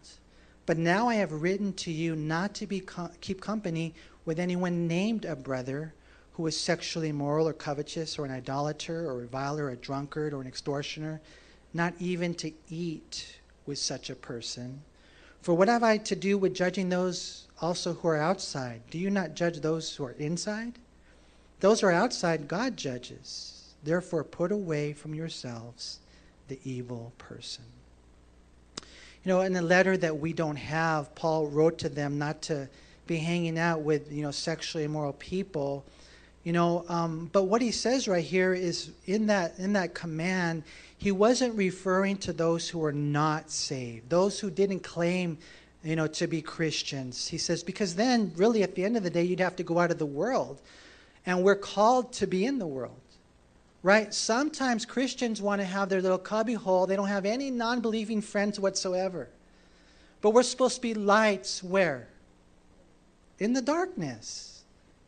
But 0.65 0.77
now 0.77 1.07
I 1.07 1.15
have 1.15 1.31
written 1.31 1.71
to 1.73 1.91
you 1.91 2.17
not 2.17 2.53
to 2.55 2.67
be 2.67 2.81
co- 2.81 3.11
keep 3.21 3.39
company 3.39 3.93
with 4.25 4.39
anyone 4.39 4.87
named 4.87 5.23
a 5.23 5.37
brother 5.37 5.93
who 6.33 6.45
is 6.47 6.59
sexually 6.59 7.07
immoral 7.07 7.47
or 7.47 7.53
covetous 7.53 8.19
or 8.19 8.25
an 8.25 8.31
idolater 8.31 9.07
or 9.07 9.11
a 9.11 9.17
reviler 9.19 9.65
or 9.65 9.69
a 9.69 9.77
drunkard 9.77 10.33
or 10.33 10.41
an 10.41 10.47
extortioner, 10.47 11.21
not 11.77 11.93
even 11.99 12.33
to 12.33 12.51
eat 12.69 13.39
with 13.65 13.77
such 13.77 14.09
a 14.09 14.15
person. 14.15 14.81
For 15.41 15.53
what 15.53 15.69
have 15.69 15.83
I 15.83 15.97
to 15.99 16.15
do 16.15 16.37
with 16.37 16.53
judging 16.53 16.89
those 16.89 17.47
also 17.61 17.93
who 17.93 18.07
are 18.09 18.17
outside? 18.17 18.81
Do 18.89 18.97
you 18.97 19.09
not 19.09 19.35
judge 19.35 19.61
those 19.61 19.95
who 19.95 20.03
are 20.03 20.15
inside? 20.19 20.73
Those 21.59 21.81
who 21.81 21.87
are 21.87 21.91
outside, 21.91 22.47
God 22.47 22.75
judges. 22.75 23.73
Therefore, 23.83 24.23
put 24.23 24.51
away 24.51 24.93
from 24.93 25.15
yourselves 25.15 25.99
the 26.47 26.59
evil 26.63 27.13
person. 27.17 27.63
You 29.23 29.33
know, 29.33 29.41
in 29.41 29.53
the 29.53 29.61
letter 29.61 29.97
that 29.97 30.19
we 30.19 30.33
don't 30.33 30.55
have, 30.55 31.13
Paul 31.15 31.47
wrote 31.47 31.77
to 31.79 31.89
them 31.89 32.17
not 32.17 32.41
to 32.43 32.67
be 33.05 33.17
hanging 33.17 33.57
out 33.57 33.81
with, 33.81 34.11
you 34.11 34.23
know, 34.23 34.31
sexually 34.31 34.83
immoral 34.83 35.13
people. 35.13 35.85
You 36.47 36.53
know, 36.53 36.85
um, 36.87 37.29
but 37.33 37.43
what 37.43 37.61
he 37.61 37.71
says 37.71 38.07
right 38.07 38.23
here 38.23 38.53
is 38.53 38.91
in 39.05 39.27
that 39.27 39.59
in 39.59 39.73
that 39.73 39.93
command, 39.93 40.63
he 40.97 41.11
wasn't 41.11 41.53
referring 41.55 42.15
to 42.19 42.31
those 42.31 42.69
who 42.69 42.79
were 42.79 42.93
not 42.93 43.51
saved, 43.51 44.09
those 44.09 44.39
who 44.39 44.49
didn't 44.49 44.79
claim 44.79 45.39
you 45.83 45.97
know, 45.97 46.07
to 46.07 46.25
be 46.25 46.41
Christians. 46.41 47.27
He 47.27 47.37
says, 47.37 47.63
because 47.63 47.95
then, 47.95 48.31
really, 48.37 48.63
at 48.63 48.75
the 48.75 48.85
end 48.85 48.95
of 48.95 49.03
the 49.03 49.09
day, 49.09 49.23
you'd 49.23 49.41
have 49.41 49.57
to 49.57 49.63
go 49.63 49.77
out 49.77 49.91
of 49.91 49.97
the 49.97 50.05
world. 50.05 50.61
And 51.25 51.43
we're 51.43 51.57
called 51.57 52.13
to 52.13 52.27
be 52.27 52.45
in 52.45 52.59
the 52.59 52.65
world, 52.65 53.01
right? 53.83 54.13
Sometimes 54.13 54.85
Christians 54.85 55.41
want 55.41 55.59
to 55.59 55.65
have 55.65 55.89
their 55.89 56.01
little 56.01 56.17
cubby 56.17 56.53
hole. 56.53 56.87
They 56.87 56.95
don't 56.95 57.09
have 57.09 57.25
any 57.25 57.51
non 57.51 57.81
believing 57.81 58.21
friends 58.21 58.57
whatsoever. 58.57 59.27
But 60.21 60.29
we're 60.29 60.43
supposed 60.43 60.75
to 60.75 60.81
be 60.81 60.93
lights 60.93 61.61
where? 61.61 62.07
In 63.37 63.51
the 63.51 63.61
darkness. 63.61 64.56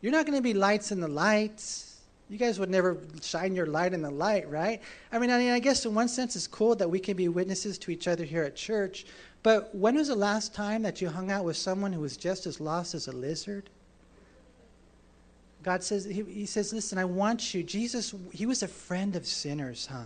You're 0.02 0.12
not 0.12 0.26
going 0.26 0.38
to 0.38 0.42
be 0.42 0.54
lights 0.54 0.92
in 0.92 1.00
the 1.00 1.08
lights. 1.08 1.98
You 2.30 2.38
guys 2.38 2.60
would 2.60 2.70
never 2.70 2.98
shine 3.22 3.56
your 3.56 3.66
light 3.66 3.94
in 3.94 4.02
the 4.02 4.12
light, 4.12 4.50
right? 4.50 4.82
I 5.12 5.18
mean, 5.18 5.32
I 5.32 5.40
mean, 5.40 5.52
I 5.52 5.60
guess 5.60 5.86
in 5.86 5.96
one 5.96 6.08
sense 6.08 6.36
it's 6.36 6.48
cool 6.48 6.76
that 6.76 6.90
we 6.90 7.00
can 7.00 7.18
be 7.18 7.28
witnesses 7.28 7.78
to 7.80 7.92
each 7.92 8.08
other 8.08 8.24
here 8.24 8.44
at 8.44 8.56
church, 8.56 9.06
but 9.42 9.74
when 9.74 9.96
was 9.96 10.10
the 10.10 10.16
last 10.16 10.54
time 10.54 10.84
that 10.84 11.02
you 11.02 11.10
hung 11.10 11.32
out 11.32 11.44
with 11.44 11.58
someone 11.58 11.92
who 11.92 12.02
was 12.02 12.18
just 12.18 12.46
as 12.46 12.60
lost 12.60 12.94
as 12.94 13.08
a 13.08 13.12
lizard? 13.12 13.70
God 15.64 15.84
says, 15.84 16.06
he, 16.06 16.24
he, 16.24 16.46
says, 16.46 16.72
listen, 16.72 16.98
I 16.98 17.06
want 17.06 17.54
you. 17.54 17.64
Jesus, 17.64 18.14
he 18.32 18.46
was 18.46 18.64
a 18.64 18.68
friend 18.68 19.16
of 19.16 19.26
sinners, 19.26 19.88
huh? 19.92 20.04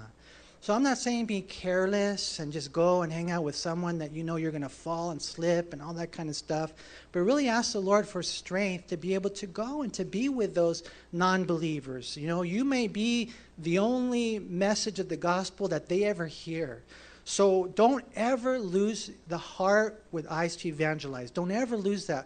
So 0.63 0.73
I'm 0.73 0.83
not 0.83 0.97
saying 0.97 1.25
be 1.25 1.41
careless 1.41 2.39
and 2.39 2.49
just 2.49 2.71
go 2.71 3.01
and 3.01 3.11
hang 3.11 3.29
out 3.31 3.43
with 3.43 3.53
someone 3.53 3.97
that 3.97 4.13
you 4.13 4.23
know 4.23 4.37
you're 4.37 4.49
going 4.49 4.61
to 4.61 4.69
fall 4.69 5.11
and 5.11 5.21
slip 5.21 5.73
and 5.73 5.81
all 5.81 5.93
that 5.95 6.13
kind 6.13 6.29
of 6.29 6.37
stuff, 6.37 6.71
but 7.11 7.19
really 7.19 7.49
ask 7.49 7.73
the 7.73 7.81
Lord 7.81 8.07
for 8.07 8.23
strength 8.23 8.87
to 8.87 8.95
be 8.95 9.13
able 9.13 9.31
to 9.31 9.45
go 9.45 9.81
and 9.81 9.93
to 9.95 10.05
be 10.05 10.29
with 10.29 10.55
those 10.55 10.83
non 11.11 11.43
believers. 11.43 12.15
You 12.15 12.27
know, 12.27 12.43
you 12.43 12.63
may 12.63 12.87
be 12.87 13.33
the 13.57 13.79
only 13.79 14.39
message 14.39 14.99
of 14.99 15.09
the 15.09 15.17
gospel 15.17 15.67
that 15.67 15.89
they 15.89 16.05
ever 16.05 16.27
hear. 16.27 16.81
So 17.25 17.67
don't 17.75 18.05
ever 18.15 18.57
lose 18.57 19.11
the 19.27 19.37
heart 19.37 20.01
with 20.13 20.25
eyes 20.31 20.55
to 20.55 20.69
evangelize. 20.69 21.29
Don't 21.29 21.51
ever 21.51 21.75
lose 21.75 22.05
that. 22.05 22.25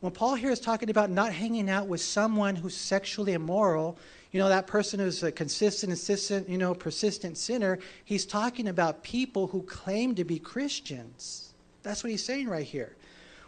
When 0.00 0.12
Paul 0.12 0.34
here 0.34 0.50
is 0.50 0.60
talking 0.60 0.90
about 0.90 1.08
not 1.08 1.32
hanging 1.32 1.70
out 1.70 1.86
with 1.86 2.02
someone 2.02 2.54
who's 2.54 2.76
sexually 2.76 3.32
immoral, 3.32 3.96
you 4.30 4.40
know, 4.40 4.48
that 4.48 4.66
person 4.66 5.00
who's 5.00 5.22
a 5.22 5.32
consistent, 5.32 5.90
insistent, 5.90 6.48
you 6.48 6.58
know, 6.58 6.74
persistent 6.74 7.38
sinner, 7.38 7.78
he's 8.04 8.26
talking 8.26 8.68
about 8.68 9.02
people 9.02 9.46
who 9.46 9.62
claim 9.62 10.14
to 10.16 10.24
be 10.24 10.38
Christians. 10.38 11.54
That's 11.82 12.04
what 12.04 12.10
he's 12.10 12.24
saying 12.24 12.48
right 12.48 12.66
here. 12.66 12.94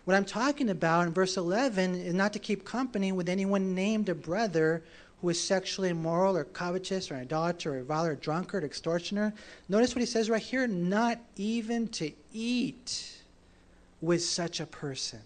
What 0.07 0.17
I'm 0.17 0.25
talking 0.25 0.71
about 0.71 1.07
in 1.07 1.13
verse 1.13 1.37
11 1.37 1.95
is 1.95 2.15
not 2.15 2.33
to 2.33 2.39
keep 2.39 2.65
company 2.65 3.13
with 3.13 3.29
anyone 3.29 3.75
named 3.75 4.09
a 4.09 4.15
brother 4.15 4.83
who 5.21 5.29
is 5.29 5.43
sexually 5.43 5.91
immoral 5.91 6.37
or 6.37 6.45
covetous 6.45 7.11
or 7.11 7.15
an 7.15 7.21
idolater 7.21 7.73
or 7.73 7.75
a 7.75 7.79
reviler, 7.81 8.13
or 8.13 8.15
drunkard, 8.15 8.65
extortioner. 8.65 9.35
Notice 9.69 9.95
what 9.95 10.01
he 10.01 10.07
says 10.07 10.31
right 10.31 10.41
here 10.41 10.67
not 10.67 11.19
even 11.37 11.89
to 11.89 12.11
eat 12.33 13.19
with 14.01 14.25
such 14.25 14.61
a 14.61 14.67
person. 14.67 15.21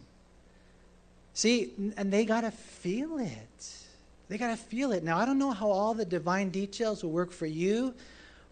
See, 1.33 1.73
and 1.97 2.13
they 2.13 2.25
got 2.25 2.41
to 2.41 2.51
feel 2.51 3.19
it. 3.19 3.84
They 4.29 4.39
got 4.39 4.49
to 4.49 4.57
feel 4.57 4.93
it. 4.93 5.05
Now, 5.05 5.19
I 5.19 5.27
don't 5.27 5.39
know 5.39 5.53
how 5.53 5.71
all 5.71 5.95
the 5.95 6.05
divine 6.05 6.51
details 6.51 7.03
will 7.03 7.11
work 7.11 7.31
for 7.31 7.47
you, 7.47 7.95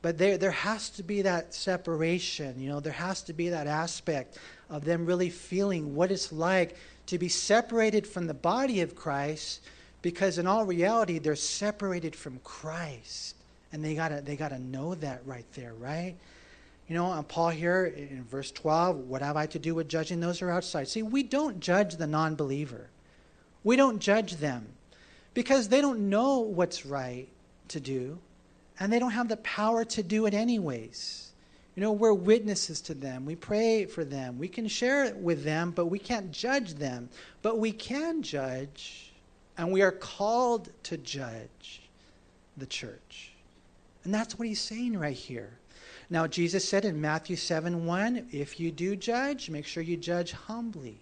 but 0.02 0.18
there, 0.18 0.36
there 0.36 0.50
has 0.50 0.90
to 0.90 1.02
be 1.02 1.22
that 1.22 1.54
separation. 1.54 2.60
You 2.60 2.68
know, 2.68 2.80
there 2.80 2.92
has 2.92 3.22
to 3.22 3.32
be 3.32 3.48
that 3.48 3.66
aspect 3.66 4.38
of 4.68 4.84
them 4.84 5.06
really 5.06 5.30
feeling 5.30 5.94
what 5.94 6.10
it's 6.10 6.32
like 6.32 6.76
to 7.06 7.18
be 7.18 7.28
separated 7.28 8.06
from 8.06 8.26
the 8.26 8.34
body 8.34 8.80
of 8.80 8.94
Christ 8.94 9.60
because 10.02 10.38
in 10.38 10.46
all 10.46 10.64
reality 10.64 11.18
they're 11.18 11.36
separated 11.36 12.14
from 12.14 12.40
Christ. 12.42 13.36
And 13.72 13.82
they 13.82 13.94
got 13.94 14.08
to 14.08 14.20
they 14.20 14.36
got 14.36 14.48
to 14.50 14.58
know 14.58 14.94
that 14.96 15.22
right 15.24 15.46
there 15.54 15.72
right? 15.74 16.14
You 16.88 16.96
know 16.96 17.12
and 17.12 17.26
Paul 17.26 17.50
here 17.50 17.86
in 17.86 18.24
verse 18.24 18.50
12 18.50 18.96
what 19.08 19.22
have 19.22 19.36
I 19.36 19.46
to 19.46 19.58
do 19.58 19.74
with 19.74 19.88
judging 19.88 20.20
those 20.20 20.40
who 20.40 20.46
are 20.46 20.50
outside? 20.50 20.88
See 20.88 21.02
we 21.02 21.22
don't 21.22 21.60
judge 21.60 21.96
the 21.96 22.06
non-believer. 22.06 22.90
We 23.64 23.76
don't 23.76 24.00
judge 24.00 24.36
them 24.36 24.66
because 25.34 25.68
they 25.68 25.80
don't 25.80 26.10
know 26.10 26.40
what's 26.40 26.84
right 26.86 27.28
to 27.68 27.80
do 27.80 28.18
and 28.78 28.92
they 28.92 28.98
don't 28.98 29.12
have 29.12 29.28
the 29.28 29.36
power 29.38 29.84
to 29.84 30.02
do 30.02 30.26
it 30.26 30.34
anyways 30.34 31.32
you 31.74 31.80
know, 31.80 31.92
we're 31.92 32.12
witnesses 32.12 32.82
to 32.82 32.94
them. 32.94 33.24
We 33.24 33.34
pray 33.34 33.86
for 33.86 34.04
them. 34.04 34.38
We 34.38 34.48
can 34.48 34.68
share 34.68 35.04
it 35.04 35.16
with 35.16 35.42
them, 35.42 35.70
but 35.70 35.86
we 35.86 35.98
can't 35.98 36.30
judge 36.30 36.74
them. 36.74 37.08
But 37.40 37.58
we 37.58 37.72
can 37.72 38.22
judge 38.22 39.12
and 39.56 39.72
we 39.72 39.82
are 39.82 39.92
called 39.92 40.70
to 40.84 40.96
judge 40.98 41.82
the 42.56 42.66
church. 42.66 43.32
And 44.04 44.12
that's 44.12 44.38
what 44.38 44.48
he's 44.48 44.60
saying 44.60 44.98
right 44.98 45.16
here. 45.16 45.58
Now, 46.10 46.26
Jesus 46.26 46.68
said 46.68 46.84
in 46.84 47.00
Matthew 47.00 47.36
7 47.36 47.86
1, 47.86 48.28
if 48.32 48.60
you 48.60 48.70
do 48.70 48.94
judge, 48.94 49.48
make 49.48 49.66
sure 49.66 49.82
you 49.82 49.96
judge 49.96 50.32
humbly. 50.32 50.98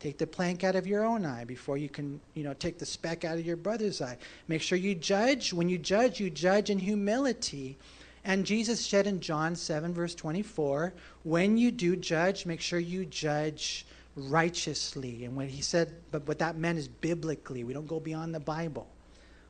Take 0.00 0.16
the 0.16 0.26
plank 0.26 0.64
out 0.64 0.76
of 0.76 0.86
your 0.86 1.04
own 1.04 1.26
eye 1.26 1.44
before 1.44 1.76
you 1.76 1.90
can, 1.90 2.20
you 2.32 2.42
know, 2.42 2.54
take 2.54 2.78
the 2.78 2.86
speck 2.86 3.22
out 3.24 3.36
of 3.38 3.44
your 3.44 3.56
brother's 3.56 4.00
eye. 4.00 4.16
Make 4.48 4.62
sure 4.62 4.78
you 4.78 4.94
judge. 4.94 5.52
When 5.52 5.68
you 5.68 5.76
judge, 5.76 6.18
you 6.18 6.30
judge 6.30 6.70
in 6.70 6.78
humility. 6.78 7.76
And 8.24 8.46
Jesus 8.46 8.84
said 8.84 9.06
in 9.06 9.20
John 9.20 9.54
7, 9.54 9.92
verse 9.92 10.14
24, 10.14 10.94
when 11.22 11.58
you 11.58 11.70
do 11.70 11.96
judge, 11.96 12.46
make 12.46 12.62
sure 12.62 12.78
you 12.78 13.04
judge 13.04 13.84
righteously. 14.16 15.26
And 15.26 15.36
when 15.36 15.48
he 15.48 15.60
said, 15.60 15.92
but 16.10 16.26
what 16.26 16.38
that 16.38 16.56
meant 16.56 16.78
is 16.78 16.88
biblically, 16.88 17.62
we 17.62 17.74
don't 17.74 17.86
go 17.86 18.00
beyond 18.00 18.34
the 18.34 18.40
Bible. 18.40 18.88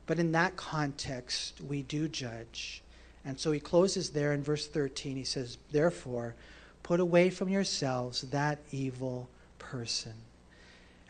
But 0.05 0.19
in 0.19 0.33
that 0.33 0.57
context, 0.57 1.61
we 1.61 1.83
do 1.83 2.09
judge. 2.09 2.83
And 3.23 3.39
so 3.39 3.53
he 3.53 3.59
closes 3.61 4.09
there 4.09 4.33
in 4.33 4.43
verse 4.43 4.67
13. 4.67 5.15
He 5.15 5.23
says, 5.23 5.57
Therefore, 5.71 6.35
put 6.83 6.99
away 6.99 7.29
from 7.29 7.47
yourselves 7.47 8.23
that 8.23 8.59
evil 8.71 9.29
person. 9.59 10.13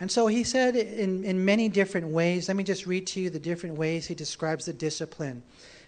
And 0.02 0.12
so 0.12 0.26
he 0.26 0.43
said 0.43 0.76
in, 0.76 1.24
in 1.24 1.45
many 1.45 1.70
different 1.70 2.08
ways. 2.08 2.47
Let 2.47 2.58
me 2.58 2.64
just 2.64 2.88
read 2.88 3.06
to 3.08 3.22
you 3.22 3.30
the 3.30 3.38
different 3.38 3.78
ways 3.78 4.08
he 4.08 4.16
describes 4.16 4.66
the 4.66 4.74
discipline. 4.74 5.43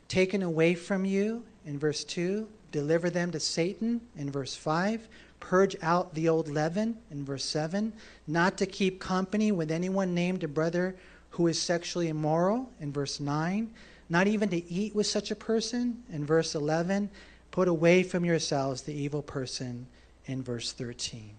Taken 0.07 0.43
away 0.43 0.75
from 0.75 1.03
you 1.03 1.43
in 1.65 1.79
verse 1.79 2.03
2, 2.03 2.47
deliver 2.71 3.09
them 3.09 3.31
to 3.31 3.39
Satan 3.39 4.01
in 4.15 4.29
verse 4.29 4.55
5, 4.55 5.07
purge 5.39 5.75
out 5.81 6.13
the 6.13 6.29
old 6.29 6.47
leaven 6.47 6.95
in 7.09 7.25
verse 7.25 7.43
7, 7.43 7.91
not 8.27 8.55
to 8.59 8.67
keep 8.67 8.99
company 8.99 9.51
with 9.51 9.71
anyone 9.71 10.13
named 10.13 10.43
a 10.43 10.47
brother 10.47 10.95
who 11.31 11.47
is 11.47 11.59
sexually 11.59 12.09
immoral 12.09 12.69
in 12.79 12.93
verse 12.93 13.19
9, 13.19 13.73
not 14.09 14.27
even 14.27 14.47
to 14.49 14.71
eat 14.71 14.93
with 14.93 15.07
such 15.07 15.31
a 15.31 15.35
person 15.35 16.03
in 16.11 16.23
verse 16.23 16.53
11, 16.53 17.09
put 17.49 17.67
away 17.67 18.03
from 18.03 18.23
yourselves 18.23 18.83
the 18.83 18.93
evil 18.93 19.23
person 19.23 19.87
in 20.27 20.43
verse 20.43 20.71
13. 20.71 21.31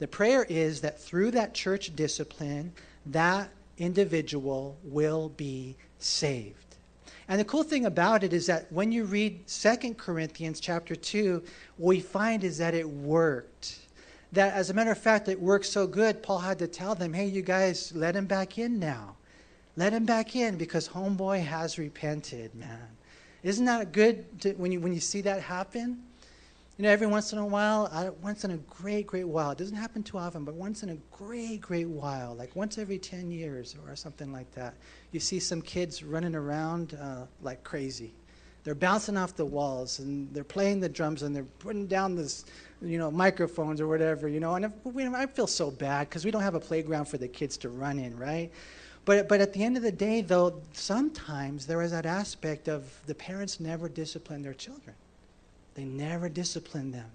The 0.00 0.08
prayer 0.08 0.44
is 0.48 0.80
that 0.80 0.98
through 0.98 1.30
that 1.32 1.54
church 1.54 1.94
discipline, 1.94 2.72
that 3.06 3.50
individual 3.78 4.76
will 4.82 5.28
be 5.28 5.76
saved. 5.98 6.56
And 7.28 7.38
the 7.38 7.44
cool 7.44 7.62
thing 7.62 7.86
about 7.86 8.24
it 8.24 8.32
is 8.32 8.46
that 8.46 8.72
when 8.72 8.90
you 8.90 9.04
read 9.04 9.48
Second 9.48 9.98
Corinthians 9.98 10.58
chapter 10.58 10.96
2, 10.96 11.42
what 11.76 11.88
we 11.88 12.00
find 12.00 12.42
is 12.42 12.58
that 12.58 12.74
it 12.74 12.88
worked. 12.88 13.78
That, 14.32 14.54
as 14.54 14.70
a 14.70 14.74
matter 14.74 14.90
of 14.90 14.98
fact, 14.98 15.28
it 15.28 15.40
worked 15.40 15.66
so 15.66 15.86
good, 15.86 16.22
Paul 16.22 16.38
had 16.38 16.58
to 16.60 16.66
tell 16.66 16.94
them, 16.94 17.12
hey, 17.12 17.26
you 17.26 17.42
guys, 17.42 17.92
let 17.94 18.16
him 18.16 18.26
back 18.26 18.58
in 18.58 18.78
now. 18.78 19.16
Let 19.76 19.92
him 19.92 20.06
back 20.06 20.34
in 20.34 20.56
because 20.56 20.88
homeboy 20.88 21.44
has 21.44 21.78
repented, 21.78 22.54
man. 22.54 22.88
Isn't 23.42 23.66
that 23.66 23.92
good 23.92 24.40
to, 24.40 24.52
when, 24.54 24.72
you, 24.72 24.80
when 24.80 24.92
you 24.92 25.00
see 25.00 25.20
that 25.22 25.42
happen? 25.42 26.02
You 26.80 26.84
know, 26.84 26.92
every 26.92 27.08
once 27.08 27.34
in 27.34 27.38
a 27.38 27.44
while, 27.44 27.90
I, 27.92 28.08
once 28.08 28.42
in 28.42 28.52
a 28.52 28.56
great, 28.56 29.06
great 29.06 29.28
while, 29.28 29.50
it 29.50 29.58
doesn't 29.58 29.76
happen 29.76 30.02
too 30.02 30.16
often, 30.16 30.46
but 30.46 30.54
once 30.54 30.82
in 30.82 30.88
a 30.88 30.96
great, 31.12 31.60
great 31.60 31.86
while, 31.86 32.34
like 32.34 32.56
once 32.56 32.78
every 32.78 32.98
10 32.98 33.30
years 33.30 33.76
or 33.86 33.94
something 33.94 34.32
like 34.32 34.50
that, 34.52 34.72
you 35.12 35.20
see 35.20 35.40
some 35.40 35.60
kids 35.60 36.02
running 36.02 36.34
around 36.34 36.94
uh, 36.94 37.26
like 37.42 37.62
crazy. 37.64 38.14
They're 38.64 38.74
bouncing 38.74 39.18
off 39.18 39.36
the 39.36 39.44
walls 39.44 39.98
and 39.98 40.32
they're 40.32 40.42
playing 40.42 40.80
the 40.80 40.88
drums 40.88 41.22
and 41.22 41.36
they're 41.36 41.44
putting 41.58 41.86
down 41.86 42.14
this, 42.16 42.46
you 42.80 42.96
know, 42.96 43.10
microphones 43.10 43.78
or 43.82 43.86
whatever, 43.86 44.26
you 44.26 44.40
know. 44.40 44.54
And 44.54 44.64
if, 44.64 44.72
we, 44.82 45.06
I 45.06 45.26
feel 45.26 45.46
so 45.46 45.70
bad 45.70 46.08
because 46.08 46.24
we 46.24 46.30
don't 46.30 46.40
have 46.40 46.54
a 46.54 46.60
playground 46.60 47.04
for 47.04 47.18
the 47.18 47.28
kids 47.28 47.58
to 47.58 47.68
run 47.68 47.98
in, 47.98 48.16
right? 48.18 48.50
But, 49.04 49.28
but 49.28 49.42
at 49.42 49.52
the 49.52 49.62
end 49.62 49.76
of 49.76 49.82
the 49.82 49.92
day, 49.92 50.22
though, 50.22 50.62
sometimes 50.72 51.66
there 51.66 51.82
is 51.82 51.90
that 51.90 52.06
aspect 52.06 52.68
of 52.68 52.90
the 53.04 53.14
parents 53.14 53.60
never 53.60 53.86
discipline 53.86 54.40
their 54.40 54.54
children. 54.54 54.96
They 55.74 55.84
never 55.84 56.28
discipline 56.28 56.90
them. 56.90 57.10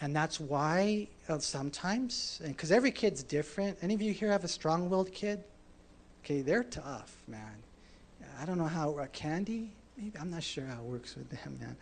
And 0.00 0.16
that's 0.16 0.40
why 0.40 1.08
uh, 1.28 1.38
sometimes, 1.38 2.40
because 2.44 2.72
every 2.72 2.90
kid's 2.90 3.22
different. 3.22 3.78
Any 3.82 3.94
of 3.94 4.00
you 4.00 4.12
here 4.12 4.32
have 4.32 4.44
a 4.44 4.48
strong 4.48 4.88
willed 4.88 5.12
kid? 5.12 5.44
Okay, 6.24 6.40
they're 6.40 6.64
tough, 6.64 7.14
man. 7.28 7.56
I 8.40 8.46
don't 8.46 8.56
know 8.56 8.66
how, 8.66 8.98
uh, 8.98 9.06
Candy? 9.12 9.72
Maybe, 9.96 10.18
I'm 10.18 10.30
not 10.30 10.42
sure 10.42 10.64
how 10.64 10.78
it 10.78 10.84
works 10.84 11.16
with 11.16 11.28
them, 11.28 11.58
man. 11.60 11.76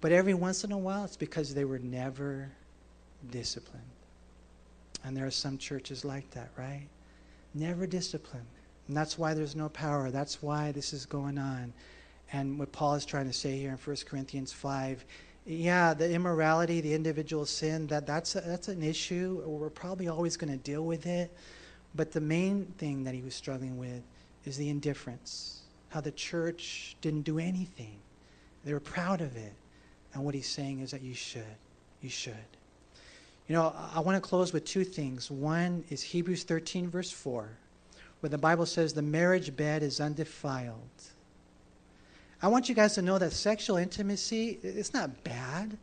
But 0.00 0.12
every 0.12 0.34
once 0.34 0.62
in 0.62 0.70
a 0.70 0.78
while, 0.78 1.04
it's 1.04 1.16
because 1.16 1.54
they 1.54 1.64
were 1.64 1.80
never 1.80 2.50
disciplined. 3.30 3.82
And 5.04 5.16
there 5.16 5.26
are 5.26 5.30
some 5.32 5.58
churches 5.58 6.04
like 6.04 6.30
that, 6.32 6.50
right? 6.56 6.86
Never 7.54 7.86
disciplined. 7.86 8.46
And 8.86 8.96
that's 8.96 9.18
why 9.18 9.34
there's 9.34 9.56
no 9.56 9.68
power. 9.68 10.10
That's 10.10 10.42
why 10.42 10.70
this 10.70 10.92
is 10.92 11.06
going 11.06 11.38
on. 11.38 11.72
And 12.32 12.58
what 12.58 12.72
Paul 12.72 12.94
is 12.94 13.04
trying 13.04 13.26
to 13.26 13.32
say 13.32 13.56
here 13.56 13.70
in 13.70 13.76
1 13.76 13.96
Corinthians 14.06 14.52
5, 14.52 15.04
yeah, 15.46 15.94
the 15.94 16.10
immorality, 16.10 16.80
the 16.80 16.92
individual 16.92 17.46
sin, 17.46 17.86
that, 17.86 18.06
that's, 18.06 18.34
a, 18.34 18.40
that's 18.40 18.68
an 18.68 18.82
issue. 18.82 19.42
We're 19.46 19.70
probably 19.70 20.08
always 20.08 20.36
going 20.36 20.50
to 20.50 20.58
deal 20.58 20.84
with 20.84 21.06
it. 21.06 21.32
But 21.94 22.12
the 22.12 22.20
main 22.20 22.66
thing 22.78 23.04
that 23.04 23.14
he 23.14 23.22
was 23.22 23.34
struggling 23.34 23.78
with 23.78 24.02
is 24.44 24.56
the 24.56 24.68
indifference, 24.68 25.62
how 25.88 26.00
the 26.00 26.10
church 26.10 26.96
didn't 27.00 27.22
do 27.22 27.38
anything. 27.38 27.96
They 28.64 28.72
were 28.72 28.80
proud 28.80 29.20
of 29.20 29.36
it. 29.36 29.52
And 30.12 30.24
what 30.24 30.34
he's 30.34 30.48
saying 30.48 30.80
is 30.80 30.90
that 30.90 31.02
you 31.02 31.14
should. 31.14 31.44
You 32.00 32.08
should. 32.10 32.34
You 33.48 33.54
know, 33.54 33.72
I 33.94 34.00
want 34.00 34.16
to 34.16 34.28
close 34.28 34.52
with 34.52 34.64
two 34.64 34.82
things. 34.82 35.30
One 35.30 35.84
is 35.90 36.02
Hebrews 36.02 36.42
13, 36.42 36.90
verse 36.90 37.12
4, 37.12 37.48
where 38.18 38.30
the 38.30 38.38
Bible 38.38 38.66
says 38.66 38.92
the 38.92 39.02
marriage 39.02 39.54
bed 39.54 39.84
is 39.84 40.00
undefiled 40.00 40.74
I 42.42 42.48
want 42.48 42.68
you 42.68 42.74
guys 42.74 42.94
to 42.94 43.02
know 43.02 43.18
that 43.18 43.32
sexual 43.32 43.76
intimacy, 43.76 44.58
it's 44.62 44.92
not 44.92 45.24
bad. 45.24 45.78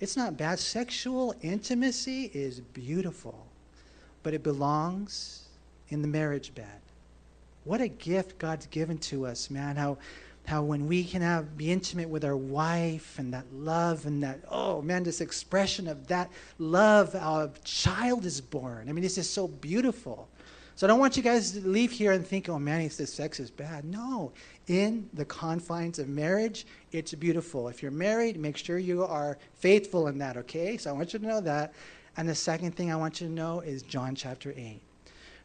It's 0.00 0.16
not 0.16 0.36
bad. 0.36 0.58
Sexual 0.58 1.34
intimacy 1.42 2.30
is 2.32 2.60
beautiful, 2.60 3.46
but 4.22 4.34
it 4.34 4.42
belongs 4.42 5.48
in 5.88 6.02
the 6.02 6.08
marriage 6.08 6.54
bed. 6.54 6.80
What 7.64 7.80
a 7.80 7.88
gift 7.88 8.38
God's 8.38 8.66
given 8.66 8.98
to 8.98 9.26
us, 9.26 9.50
man. 9.50 9.76
How, 9.76 9.98
how 10.46 10.62
when 10.62 10.86
we 10.86 11.04
can 11.04 11.22
have, 11.22 11.56
be 11.56 11.72
intimate 11.72 12.08
with 12.08 12.24
our 12.24 12.36
wife 12.36 13.18
and 13.18 13.32
that 13.32 13.46
love 13.52 14.06
and 14.06 14.22
that, 14.22 14.40
oh 14.50 14.82
man, 14.82 15.02
this 15.02 15.20
expression 15.20 15.88
of 15.88 16.06
that 16.08 16.30
love, 16.58 17.14
our 17.14 17.50
child 17.64 18.26
is 18.26 18.40
born. 18.40 18.88
I 18.88 18.92
mean, 18.92 19.02
this 19.02 19.18
is 19.18 19.28
so 19.28 19.48
beautiful. 19.48 20.28
So 20.76 20.86
I 20.86 20.88
don't 20.88 20.98
want 20.98 21.16
you 21.16 21.22
guys 21.22 21.52
to 21.52 21.66
leave 21.66 21.92
here 21.92 22.12
and 22.12 22.26
think, 22.26 22.48
oh 22.48 22.58
man, 22.58 22.82
this 22.82 23.14
sex 23.14 23.38
is 23.38 23.50
bad. 23.50 23.84
No, 23.84 24.32
in 24.68 25.08
the 25.12 25.24
confines 25.24 25.98
of 25.98 26.08
marriage, 26.08 26.66
it's 26.92 27.12
beautiful. 27.14 27.68
If 27.68 27.82
you're 27.82 27.90
married, 27.90 28.38
make 28.38 28.56
sure 28.56 28.78
you 28.78 29.04
are 29.04 29.38
faithful 29.54 30.08
in 30.08 30.18
that, 30.18 30.36
okay? 30.38 30.76
So 30.76 30.90
I 30.90 30.92
want 30.92 31.12
you 31.12 31.18
to 31.18 31.26
know 31.26 31.40
that. 31.42 31.74
And 32.16 32.28
the 32.28 32.34
second 32.34 32.76
thing 32.76 32.92
I 32.92 32.96
want 32.96 33.20
you 33.20 33.26
to 33.26 33.32
know 33.32 33.60
is 33.60 33.82
John 33.82 34.14
chapter 34.14 34.54
8. 34.56 34.80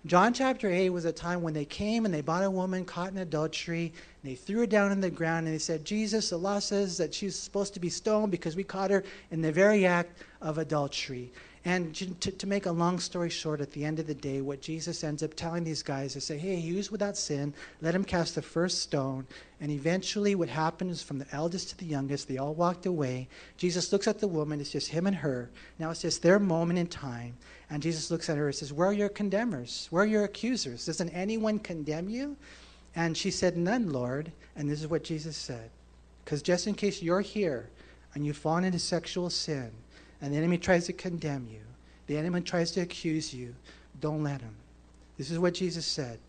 John 0.05 0.33
chapter 0.33 0.69
8 0.69 0.91
was 0.91 1.03
a 1.03 1.11
time 1.11 1.41
when 1.41 1.53
they 1.53 1.65
came 1.65 2.05
and 2.05 2.13
they 2.13 2.21
bought 2.21 2.45
a 2.45 2.49
woman 2.49 2.85
caught 2.85 3.11
in 3.11 3.17
adultery. 3.17 3.91
And 4.23 4.31
they 4.31 4.35
threw 4.35 4.59
her 4.59 4.65
down 4.65 4.93
in 4.93 5.01
the 5.01 5.09
ground 5.09 5.45
and 5.45 5.53
they 5.53 5.59
said, 5.59 5.83
Jesus, 5.83 6.29
the 6.29 6.37
law 6.37 6.59
says 6.59 6.97
that 6.97 7.13
she's 7.13 7.35
supposed 7.35 7.73
to 7.73 7.81
be 7.81 7.89
stoned 7.89 8.31
because 8.31 8.55
we 8.55 8.63
caught 8.63 8.91
her 8.91 9.03
in 9.31 9.41
the 9.41 9.51
very 9.51 9.85
act 9.85 10.23
of 10.41 10.57
adultery. 10.57 11.33
And 11.69 11.93
to, 11.93 12.31
to, 12.31 12.47
make 12.47 12.65
a 12.65 12.71
long 12.71 12.97
story 12.97 13.29
short, 13.29 13.61
at 13.61 13.71
the 13.73 13.85
end 13.85 13.99
of 13.99 14.07
the 14.07 14.15
day, 14.15 14.41
what 14.41 14.59
Jesus 14.59 15.03
ends 15.03 15.21
up 15.21 15.35
telling 15.35 15.63
these 15.63 15.83
guys 15.83 16.15
is 16.15 16.23
say, 16.23 16.35
hey, 16.35 16.55
he 16.55 16.73
was 16.73 16.89
without 16.89 17.15
sin, 17.15 17.53
let 17.79 17.93
him 17.93 18.03
cast 18.03 18.33
the 18.33 18.41
first 18.41 18.79
stone. 18.81 19.27
And 19.61 19.69
eventually, 19.69 20.33
what 20.33 20.49
happened 20.49 20.89
is 20.89 21.03
from 21.03 21.19
the 21.19 21.27
eldest 21.31 21.69
to 21.69 21.77
the 21.77 21.85
youngest, 21.85 22.27
they 22.27 22.39
all 22.39 22.55
walked 22.55 22.87
away. 22.87 23.27
Jesus 23.55 23.91
looks 23.91 24.07
at 24.07 24.17
the 24.17 24.27
woman, 24.27 24.59
it's 24.59 24.71
just 24.71 24.87
him 24.87 25.05
and 25.05 25.15
her. 25.15 25.51
Now 25.77 25.91
it's 25.91 26.01
just 26.01 26.23
their 26.23 26.39
moment 26.39 26.79
in 26.79 26.87
time. 26.87 27.37
And 27.69 27.83
Jesus 27.83 28.09
looks 28.09 28.31
at 28.31 28.37
her 28.37 28.47
and 28.47 28.55
says, 28.55 28.73
Where 28.73 28.87
are 28.87 28.93
your 28.93 29.09
condemners? 29.09 29.85
Where 29.91 30.01
are 30.01 30.07
your 30.07 30.23
accusers? 30.23 30.87
Doesn't 30.87 31.09
anyone 31.09 31.59
condemn 31.59 32.09
you? 32.09 32.35
And 32.95 33.15
she 33.15 33.29
said, 33.29 33.57
None, 33.57 33.91
Lord. 33.91 34.31
And 34.55 34.67
this 34.67 34.81
is 34.81 34.87
what 34.87 35.03
Jesus 35.03 35.37
said. 35.37 35.69
Because 36.25 36.41
just 36.41 36.65
in 36.65 36.73
case 36.73 37.03
you're 37.03 37.21
here 37.21 37.69
and 38.15 38.25
you've 38.25 38.37
fallen 38.37 38.63
into 38.63 38.79
sexual 38.79 39.29
sin, 39.29 39.69
and 40.21 40.33
the 40.33 40.37
enemy 40.37 40.57
tries 40.57 40.85
to 40.85 40.93
condemn 40.93 41.47
you, 41.49 41.61
the 42.07 42.17
enemy 42.17 42.41
tries 42.41 42.71
to 42.71 42.81
accuse 42.81 43.33
you, 43.33 43.55
don't 43.99 44.23
let 44.23 44.41
him. 44.41 44.55
This 45.17 45.31
is 45.31 45.39
what 45.39 45.53
Jesus 45.53 45.85
said 45.85 46.19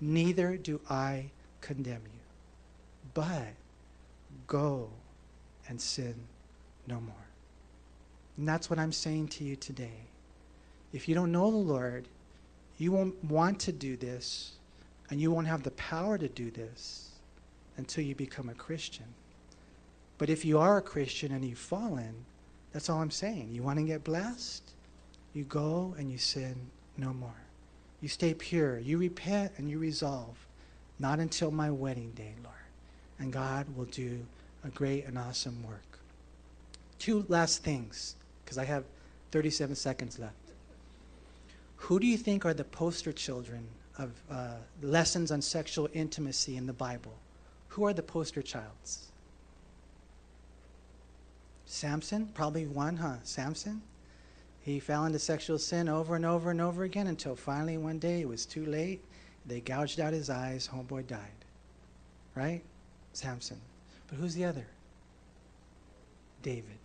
Neither 0.00 0.56
do 0.56 0.80
I 0.90 1.30
condemn 1.60 2.02
you, 2.04 2.20
but 3.14 3.54
go 4.46 4.90
and 5.68 5.80
sin 5.80 6.14
no 6.86 7.00
more. 7.00 7.14
And 8.36 8.46
that's 8.46 8.68
what 8.68 8.78
I'm 8.78 8.92
saying 8.92 9.28
to 9.28 9.44
you 9.44 9.56
today. 9.56 10.08
If 10.92 11.08
you 11.08 11.14
don't 11.14 11.32
know 11.32 11.50
the 11.50 11.56
Lord, 11.56 12.06
you 12.78 12.92
won't 12.92 13.22
want 13.24 13.60
to 13.60 13.72
do 13.72 13.96
this, 13.96 14.52
and 15.10 15.20
you 15.20 15.30
won't 15.30 15.46
have 15.46 15.62
the 15.62 15.70
power 15.72 16.18
to 16.18 16.28
do 16.28 16.50
this 16.50 17.10
until 17.76 18.04
you 18.04 18.14
become 18.14 18.48
a 18.48 18.54
Christian. 18.54 19.06
But 20.18 20.30
if 20.30 20.44
you 20.44 20.58
are 20.58 20.78
a 20.78 20.82
Christian 20.82 21.32
and 21.32 21.44
you've 21.44 21.58
fallen, 21.58 22.14
that's 22.74 22.90
all 22.90 23.00
I'm 23.00 23.10
saying. 23.12 23.50
You 23.52 23.62
want 23.62 23.78
to 23.78 23.84
get 23.84 24.02
blessed? 24.02 24.72
You 25.32 25.44
go 25.44 25.94
and 25.96 26.10
you 26.10 26.18
sin 26.18 26.56
no 26.98 27.12
more. 27.12 27.40
You 28.00 28.08
stay 28.08 28.34
pure. 28.34 28.80
You 28.80 28.98
repent 28.98 29.52
and 29.56 29.70
you 29.70 29.78
resolve. 29.78 30.36
Not 30.98 31.20
until 31.20 31.52
my 31.52 31.70
wedding 31.70 32.10
day, 32.16 32.34
Lord. 32.42 32.56
And 33.20 33.32
God 33.32 33.66
will 33.76 33.84
do 33.86 34.26
a 34.64 34.70
great 34.70 35.06
and 35.06 35.16
awesome 35.16 35.62
work. 35.64 36.00
Two 36.98 37.24
last 37.28 37.62
things, 37.62 38.16
because 38.44 38.58
I 38.58 38.64
have 38.64 38.84
37 39.30 39.76
seconds 39.76 40.18
left. 40.18 40.34
Who 41.76 42.00
do 42.00 42.08
you 42.08 42.16
think 42.16 42.44
are 42.44 42.54
the 42.54 42.64
poster 42.64 43.12
children 43.12 43.68
of 43.98 44.10
uh, 44.28 44.54
lessons 44.82 45.30
on 45.30 45.42
sexual 45.42 45.88
intimacy 45.92 46.56
in 46.56 46.66
the 46.66 46.72
Bible? 46.72 47.14
Who 47.68 47.84
are 47.84 47.92
the 47.92 48.02
poster 48.02 48.42
childs? 48.42 49.12
Samson, 51.66 52.26
probably 52.34 52.66
one, 52.66 52.96
huh? 52.96 53.16
Samson. 53.22 53.82
He 54.60 54.80
fell 54.80 55.04
into 55.04 55.18
sexual 55.18 55.58
sin 55.58 55.88
over 55.88 56.16
and 56.16 56.24
over 56.24 56.50
and 56.50 56.60
over 56.60 56.84
again 56.84 57.06
until 57.06 57.36
finally 57.36 57.76
one 57.76 57.98
day 57.98 58.22
it 58.22 58.28
was 58.28 58.46
too 58.46 58.64
late. 58.64 59.04
They 59.46 59.60
gouged 59.60 60.00
out 60.00 60.12
his 60.12 60.30
eyes. 60.30 60.68
Homeboy 60.72 61.06
died. 61.06 61.44
Right? 62.34 62.62
Samson. 63.12 63.60
But 64.08 64.18
who's 64.18 64.34
the 64.34 64.44
other? 64.44 64.66
David. 66.42 66.78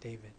David. 0.00 0.32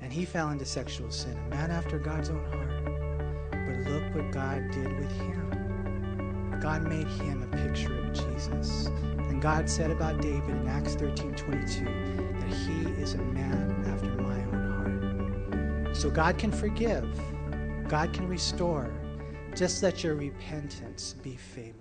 And 0.00 0.12
he 0.12 0.24
fell 0.24 0.50
into 0.50 0.64
sexual 0.64 1.10
sin, 1.10 1.36
a 1.36 1.50
man 1.50 1.70
after 1.70 1.98
God's 1.98 2.30
own 2.30 2.44
heart. 2.46 3.50
But 3.50 3.90
look 3.90 4.14
what 4.14 4.32
God 4.32 4.70
did 4.70 4.98
with 4.98 5.12
him. 5.12 6.58
God 6.60 6.82
made 6.82 7.06
him 7.06 7.42
a 7.42 7.56
picture 7.56 7.98
of 8.00 8.12
Jesus. 8.12 8.88
God 9.40 9.70
said 9.70 9.90
about 9.90 10.20
David 10.20 10.50
in 10.50 10.68
Acts 10.68 10.94
13 10.96 11.34
22 11.34 11.84
that 11.84 12.52
he 12.52 12.82
is 13.00 13.14
a 13.14 13.22
man 13.22 13.84
after 13.86 14.10
my 14.22 14.44
own 14.44 15.82
heart. 15.82 15.96
So 15.96 16.10
God 16.10 16.36
can 16.36 16.52
forgive, 16.52 17.08
God 17.88 18.12
can 18.12 18.28
restore. 18.28 18.92
Just 19.56 19.82
let 19.82 20.04
your 20.04 20.14
repentance 20.14 21.14
be 21.22 21.36
famous. 21.36 21.79